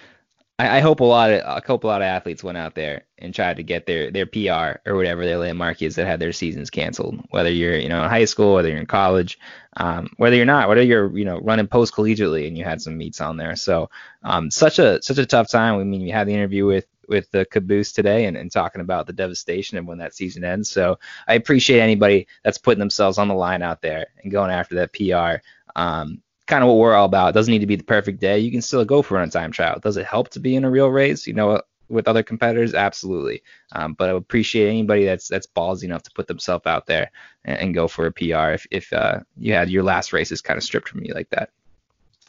[0.59, 3.35] I, I hope a lot of a couple lot of athletes went out there and
[3.35, 6.71] tried to get their their PR or whatever their landmark is that had their seasons
[6.71, 7.21] canceled.
[7.31, 9.39] Whether you're you know in high school, whether you're in college,
[9.77, 12.97] um, whether you're not, whether you're you know running post collegiately and you had some
[12.97, 13.57] meets on there.
[13.57, 13.91] So
[14.23, 15.79] um, such a such a tough time.
[15.81, 19.07] I mean, you had the interview with with the caboose today and, and talking about
[19.07, 20.71] the devastation and when that season ends.
[20.71, 24.77] So I appreciate anybody that's putting themselves on the line out there and going after
[24.77, 25.43] that PR.
[25.79, 27.29] Um, kind of what we're all about.
[27.29, 28.39] It doesn't need to be the perfect day.
[28.39, 29.81] You can still go for an time trial.
[29.81, 31.27] Does it help to be in a real race?
[31.27, 33.43] You know, with other competitors, absolutely.
[33.73, 37.11] Um, but I appreciate anybody that's that's ballsy enough to put themselves out there
[37.45, 38.53] and, and go for a PR.
[38.53, 41.51] If if uh, you had your last races kind of stripped from you like that.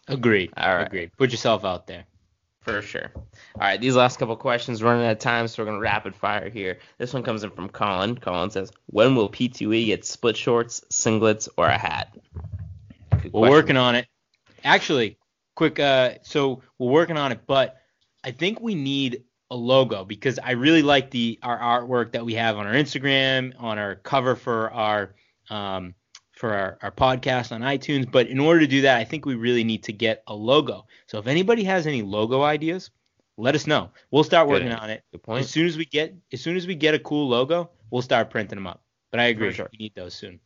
[0.08, 0.52] Agreed.
[0.56, 0.88] All right.
[0.88, 1.12] Agreed.
[1.18, 2.06] Put yourself out there.
[2.66, 3.12] For sure.
[3.14, 6.50] All right, these last couple questions running out of time, so we're gonna rapid fire
[6.50, 6.80] here.
[6.98, 8.18] This one comes in from Colin.
[8.18, 12.18] Colin says, "When will P2E get split shorts, singlets, or a hat?"
[13.12, 13.52] Good We're question.
[13.52, 14.08] working on it.
[14.64, 15.20] Actually,
[15.56, 15.80] quick.
[15.80, 17.78] Uh, so we're working on it, but
[18.24, 22.34] I think we need a logo because I really like the our artwork that we
[22.34, 25.14] have on our Instagram, on our cover for our
[25.52, 25.94] um,
[26.36, 28.10] for our, our podcast on iTunes.
[28.10, 30.86] But in order to do that, I think we really need to get a logo.
[31.08, 32.92] So if anybody has any logo ideas,
[33.38, 33.90] let us know.
[34.12, 34.54] We'll start Good.
[34.54, 35.04] working on it.
[35.12, 35.42] Good point.
[35.42, 38.30] As soon as we get as soon as we get a cool logo, we'll start
[38.30, 38.82] printing them up.
[39.12, 39.70] But I agree, sure.
[39.72, 40.40] we need those soon.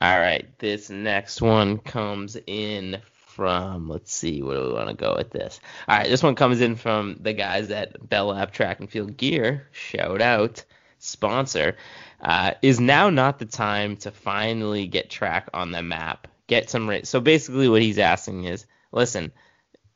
[0.00, 3.88] All right, this next one comes in from.
[3.88, 5.60] Let's see, where do we want to go with this?
[5.88, 9.16] All right, this one comes in from the guys at Bell Lap Track and Field
[9.16, 9.66] Gear.
[9.72, 10.64] Shout out,
[11.00, 11.76] sponsor.
[12.20, 16.28] Uh, is now not the time to finally get track on the map?
[16.46, 17.08] Get some race.
[17.08, 19.32] So basically, what he's asking is, listen,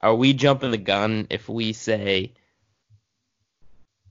[0.01, 2.35] are we jumping the gun if we say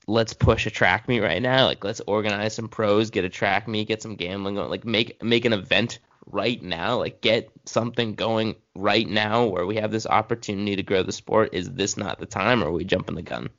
[0.07, 1.65] let's push a track meet right now.
[1.65, 4.70] Like let's organize some pros, get a track meet, get some gambling going.
[4.70, 6.98] Like make make an event right now.
[6.98, 11.49] Like get something going right now where we have this opportunity to grow the sport.
[11.53, 13.49] Is this not the time or are we jumping the gun?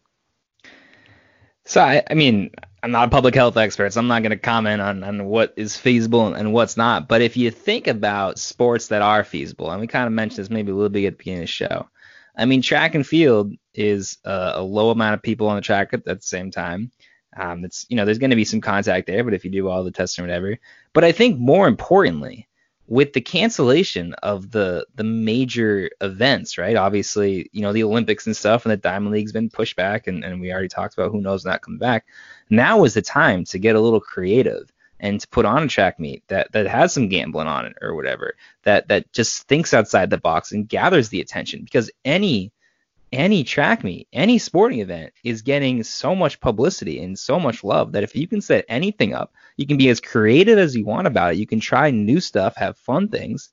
[1.66, 2.51] So I, I mean,
[2.82, 5.55] I'm not a public health expert, so I'm not going to comment on, on what
[5.57, 7.09] is feasible and what's not.
[7.09, 10.51] But if you think about sports that are feasible, and we kind of mentioned this
[10.51, 11.89] maybe a little bit at the beginning of the show,
[12.36, 15.95] I mean, track and field is a, a low amount of people on the track
[15.95, 16.91] at, at the same time.
[17.36, 19.69] Um, it's you know, there's going to be some contact there, but if you do
[19.69, 20.59] all the tests or whatever.
[20.93, 22.49] But I think more importantly,
[22.86, 26.77] with the cancellation of the the major events, right?
[26.77, 30.24] Obviously, you know, the Olympics and stuff and the Diamond League's been pushed back and,
[30.24, 32.06] and we already talked about who knows not coming back.
[32.51, 34.70] Now is the time to get a little creative
[35.01, 37.94] and to put on a track meet that that has some gambling on it or
[37.94, 38.35] whatever,
[38.65, 42.52] that that just thinks outside the box and gathers the attention because any
[43.15, 47.93] any track meet, any sporting event is getting so much publicity and so much love
[47.93, 51.07] that if you can set anything up, you can be as creative as you want
[51.07, 51.39] about it.
[51.39, 53.51] You can try new stuff, have fun things.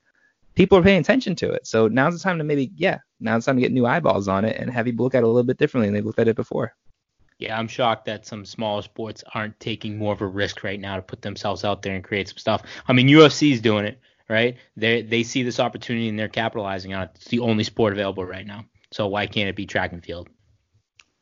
[0.55, 1.65] People are paying attention to it.
[1.65, 4.43] So now's the time to maybe, yeah, now's the time to get new eyeballs on
[4.45, 6.27] it and have people look at it a little bit differently than they've looked at
[6.27, 6.75] it before.
[7.39, 10.97] Yeah, I'm shocked that some smaller sports aren't taking more of a risk right now
[10.97, 12.61] to put themselves out there and create some stuff.
[12.87, 14.57] I mean, UFC's doing it, right?
[14.77, 17.11] They they see this opportunity and they're capitalizing on it.
[17.15, 18.65] It's the only sport available right now.
[18.91, 20.29] So why can't it be track and field?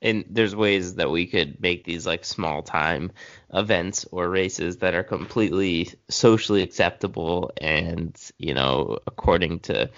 [0.01, 3.11] and there's ways that we could make these like small time
[3.53, 9.89] events or races that are completely socially acceptable and you know according to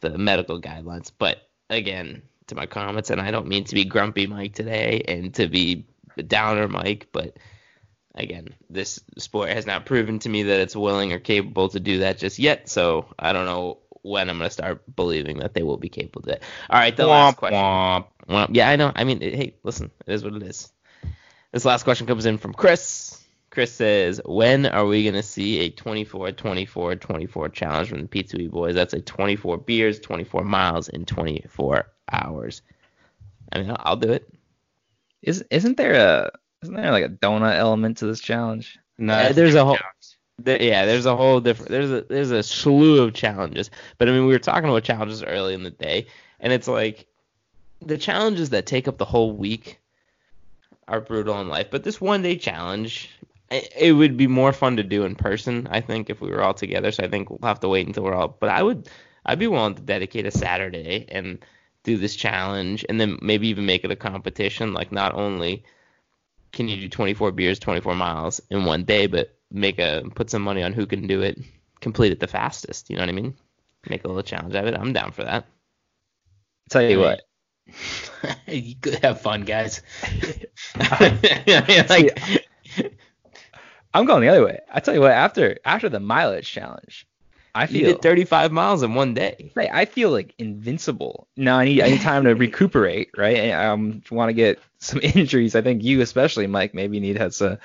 [0.00, 4.26] the medical guidelines but again to my comments and i don't mean to be grumpy
[4.26, 5.86] mike today and to be
[6.26, 7.36] downer mike but
[8.14, 12.00] again this sport has not proven to me that it's willing or capable to do
[12.00, 15.62] that just yet so i don't know when i'm going to start believing that they
[15.62, 16.42] will be capable of it.
[16.70, 18.06] all right the last question womp.
[18.28, 18.92] well, yeah, I know.
[18.94, 20.70] I mean, it- hey, listen, it is what it is.
[21.52, 23.24] This last question comes in from Chris.
[23.50, 28.50] Chris says, "When are we gonna see a 24, 24, 24 challenge from the P2E
[28.50, 28.74] boys?
[28.74, 32.60] That's a 24 beers, 24 miles in 24 hours.
[33.50, 34.28] I mean, I'll, I'll do it.
[35.22, 36.30] Is isn't there a
[36.62, 38.78] isn't there like a donut element to this challenge?
[38.98, 39.94] No, Uh, there's a whole- challenge.
[40.38, 41.70] There, yeah, there's a whole different.
[41.70, 43.70] There's a there's a slew of challenges.
[43.98, 46.06] But I mean, we were talking about challenges early in the day,
[46.40, 47.06] and it's like
[47.80, 49.80] the challenges that take up the whole week
[50.86, 51.68] are brutal in life.
[51.70, 53.10] But this one day challenge,
[53.50, 55.68] I- it would be more fun to do in person.
[55.70, 56.90] I think if we were all together.
[56.92, 58.28] So I think we'll have to wait until we're all.
[58.28, 58.88] But I would,
[59.26, 61.44] I'd be willing to dedicate a Saturday and
[61.84, 64.72] do this challenge, and then maybe even make it a competition.
[64.74, 65.64] Like not only
[66.52, 70.42] can you do 24 beers, 24 miles in one day, but make a put some
[70.42, 71.38] money on who can do it,
[71.80, 72.90] complete it the fastest.
[72.90, 73.34] You know what I mean?
[73.88, 74.78] Make a little challenge out of it.
[74.78, 75.46] I'm down for that.
[76.70, 77.22] tell you what,
[78.46, 79.82] you could have fun, guys.
[80.78, 82.20] like,
[83.94, 84.60] I'm going the other way.
[84.72, 87.07] I tell you what, after after the mileage challenge,
[87.58, 89.50] I You feel did 35 miles in one day.
[89.56, 91.26] Right, I feel like invincible.
[91.36, 93.36] Now I need I need time to recuperate, right?
[93.36, 95.56] And I um, want to get some injuries.
[95.56, 97.58] I think you especially, Mike, maybe need has to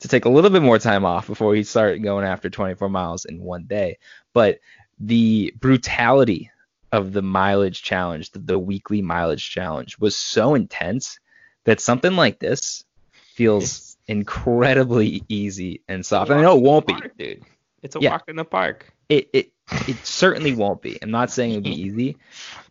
[0.00, 3.24] to take a little bit more time off before we start going after 24 miles
[3.24, 3.98] in one day.
[4.32, 4.58] But
[4.98, 6.50] the brutality
[6.90, 11.20] of the mileage challenge, the, the weekly mileage challenge, was so intense
[11.64, 16.30] that something like this feels incredibly easy and soft.
[16.30, 16.96] And I know it won't be.
[17.16, 17.44] Dude.
[17.82, 18.10] It's a Yeah.
[18.10, 18.92] walk in the park.
[19.08, 19.52] It it
[19.88, 20.98] it certainly won't be.
[21.02, 22.16] I'm not saying it'll be easy,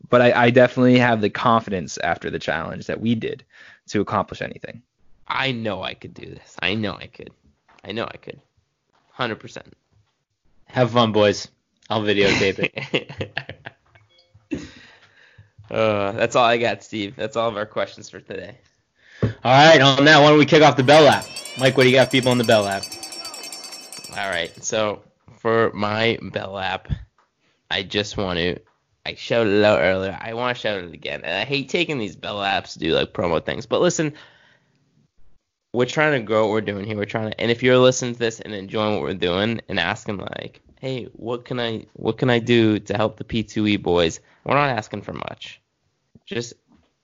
[0.09, 3.43] but I, I definitely have the confidence after the challenge that we did
[3.87, 4.81] to accomplish anything.
[5.27, 6.55] I know I could do this.
[6.61, 7.31] I know I could.
[7.83, 8.39] I know I could.
[9.17, 9.61] 100%.
[10.67, 11.47] have fun, boys.
[11.89, 13.39] I'll videotape it.
[15.71, 17.15] uh, that's all I got, Steve.
[17.15, 18.57] That's all of our questions for today.
[19.21, 21.25] All right, on that, why don't we kick off the Bell Lap?
[21.59, 22.83] Mike, what do you got, people on the Bell Lap?
[24.11, 24.51] All right.
[24.63, 25.01] So
[25.39, 26.91] for my Bell Lap,
[27.69, 28.59] I just want to.
[29.05, 30.17] I shouted it out earlier.
[30.19, 31.21] I want to shout it again.
[31.23, 33.67] And I hate taking these Bell Laps to do like promo things.
[33.67, 34.13] But listen,
[35.73, 36.97] we're trying to grow what we're doing here.
[36.97, 37.39] We're trying to.
[37.39, 41.05] And if you're listening to this and enjoying what we're doing and asking like, hey,
[41.13, 44.19] what can I what can I do to help the P2E boys?
[44.43, 45.61] We're not asking for much.
[46.25, 46.53] Just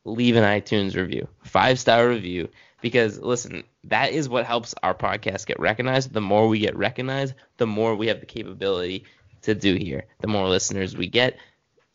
[0.06, 2.50] leave an iTunes review, five star review,
[2.82, 6.14] because listen, that is what helps our podcast get recognized.
[6.14, 9.06] The more we get recognized, the more we have the capability
[9.44, 10.06] to do here.
[10.20, 11.38] The more listeners we get,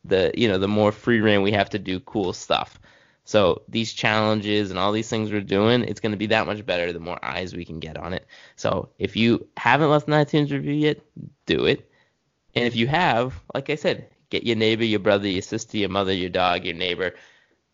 [0.04, 2.78] the you know, the more free reign we have to do cool stuff.
[3.24, 6.64] So these challenges and all these things we're doing, it's going to be that much
[6.64, 8.24] better the more eyes we can get on it.
[8.54, 11.00] So if you haven't left an iTunes review yet,
[11.44, 11.90] do it.
[12.54, 15.88] And if you have, like I said, get your neighbor, your brother, your sister, your
[15.88, 17.14] mother, your dog, your neighbor,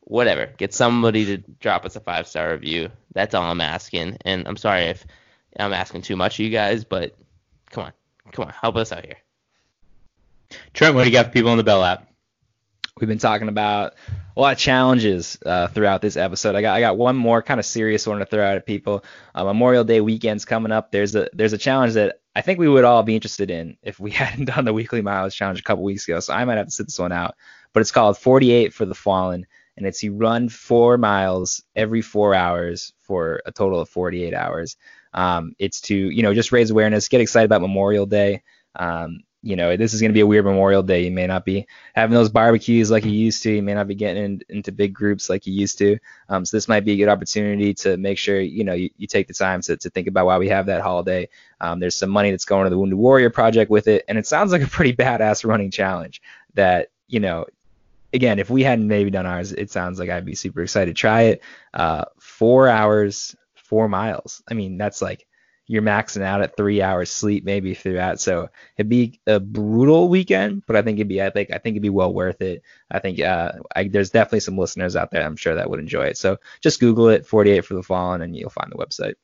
[0.05, 0.47] whatever.
[0.57, 2.91] Get somebody to drop us a five star review.
[3.15, 4.19] That's all I'm asking.
[4.25, 5.07] And I'm sorry if
[5.59, 7.17] I'm asking too much of you guys, but
[7.71, 7.93] come on,
[8.33, 9.19] come on, help us out here.
[10.73, 12.09] Trent, what do you got for people on the Bell Lap?
[13.01, 13.95] We've been talking about
[14.37, 16.55] a lot of challenges uh, throughout this episode.
[16.55, 19.05] I got I got one more kind of serious one to throw out at people.
[19.35, 20.93] Uh, Memorial Day weekend's coming up.
[20.93, 23.99] There's a there's a challenge that I think we would all be interested in if
[23.99, 26.21] we hadn't done the weekly mileage challenge a couple weeks ago.
[26.21, 27.35] So I might have to sit this one out.
[27.73, 29.47] But it's called 48 for the Fallen,
[29.77, 34.77] and it's you run four miles every four hours for a total of 48 hours.
[35.15, 38.43] Um, it's to you know just raise awareness, get excited about Memorial Day.
[38.77, 41.05] Um, you know, this is going to be a weird Memorial Day.
[41.05, 43.51] You may not be having those barbecues like you used to.
[43.51, 45.99] You may not be getting in, into big groups like you used to.
[46.29, 49.09] Um, so this might be a good opportunity to make sure you know you, you
[49.09, 51.29] take the time to, to think about why we have that holiday.
[51.61, 54.27] Um, there's some money that's going to the Wounded Warrior Project with it, and it
[54.27, 56.23] sounds like a pretty badass running challenge.
[56.55, 57.47] That you know,
[58.13, 61.01] again, if we hadn't maybe done ours, it sounds like I'd be super excited to
[61.01, 61.43] try it.
[61.73, 64.43] Uh, four hours, four miles.
[64.49, 65.27] I mean, that's like
[65.67, 68.21] you're maxing out at three hours sleep maybe through that.
[68.21, 71.51] So it'd be a brutal weekend, but I think it'd be epic.
[71.51, 72.63] I think it'd be well worth it.
[72.91, 76.07] I think uh, I, there's definitely some listeners out there I'm sure that would enjoy
[76.07, 76.19] it.
[76.19, 79.15] So just Google it, 48 for the Fallen, and you'll find the website.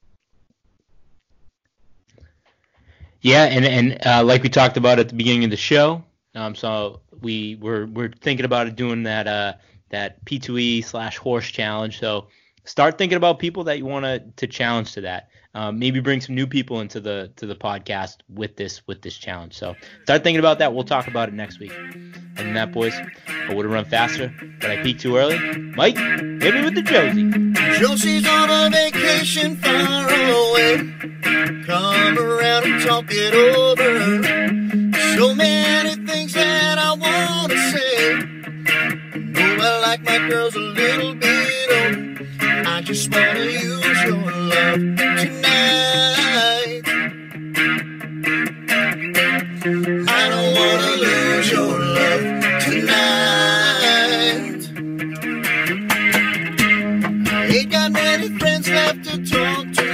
[3.20, 6.54] Yeah, and and uh, like we talked about at the beginning of the show, um,
[6.54, 9.54] so we we're we're thinking about doing that uh
[9.90, 11.98] that P2E slash horse challenge.
[11.98, 12.28] So
[12.64, 15.30] start thinking about people that you want to to challenge to that.
[15.54, 19.16] Um, maybe bring some new people into the to the podcast with this with this
[19.16, 19.56] challenge.
[19.56, 20.74] So start thinking about that.
[20.74, 21.72] We'll talk about it next week.
[22.36, 22.94] And that, boys,
[23.26, 25.38] I would have run faster, but I peaked too early.
[25.74, 27.30] Mike, hit me with the Josie.
[27.80, 30.76] Josie's on a vacation far away.
[31.66, 34.77] Come around and talk it over.
[35.18, 38.14] So many things that I want to say.
[39.18, 42.24] Know I like my girls a little bit older.
[42.40, 44.78] I just want to use your love
[45.18, 46.82] tonight.
[50.08, 52.22] I don't want to lose your love
[52.62, 53.10] tonight.
[57.56, 59.88] Ain't got many friends left to talk to.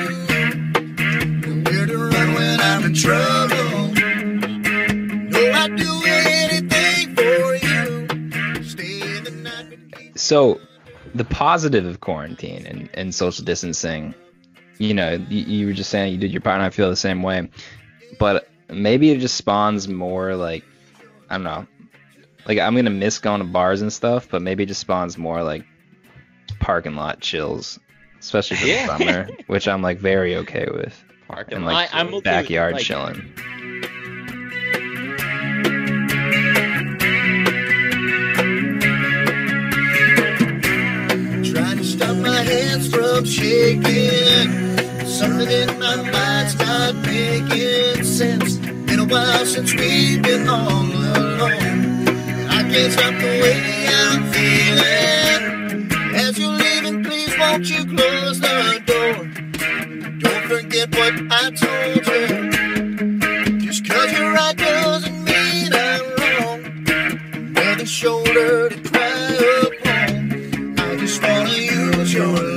[1.65, 3.64] Where to run when I'm in trouble.
[10.25, 10.61] So
[11.15, 14.15] the positive of quarantine and, and social distancing
[14.79, 16.97] you know, you, you were just saying you did your part, and I feel the
[16.97, 17.49] same way.
[18.19, 20.65] But maybe it just spawns more like
[21.31, 21.67] I don't know.
[22.47, 25.43] Like I'm gonna miss going to bars and stuff, but maybe it just spawns more
[25.43, 25.65] like
[26.61, 27.79] parking lot chills,
[28.21, 28.87] especially for Yeah.
[28.87, 31.03] the summer, which I'm like very okay with.
[31.29, 31.73] Parking And lot.
[31.73, 33.33] like I, am okay with, backyard like, chilling.
[42.43, 44.49] Hands from shaking.
[45.07, 48.57] Something in my mind's not making sense.
[48.57, 52.09] Been a while since we've been all alone.
[52.49, 55.93] I can't stop the way I'm feeling.
[56.15, 59.15] As you're leaving, please won't you close the door?
[60.19, 63.61] Don't forget what I told you.
[63.61, 66.61] Just cause you're right doesn't mean I'm wrong.
[67.35, 69.74] Another shoulder to cry upon.
[72.15, 72.54] Use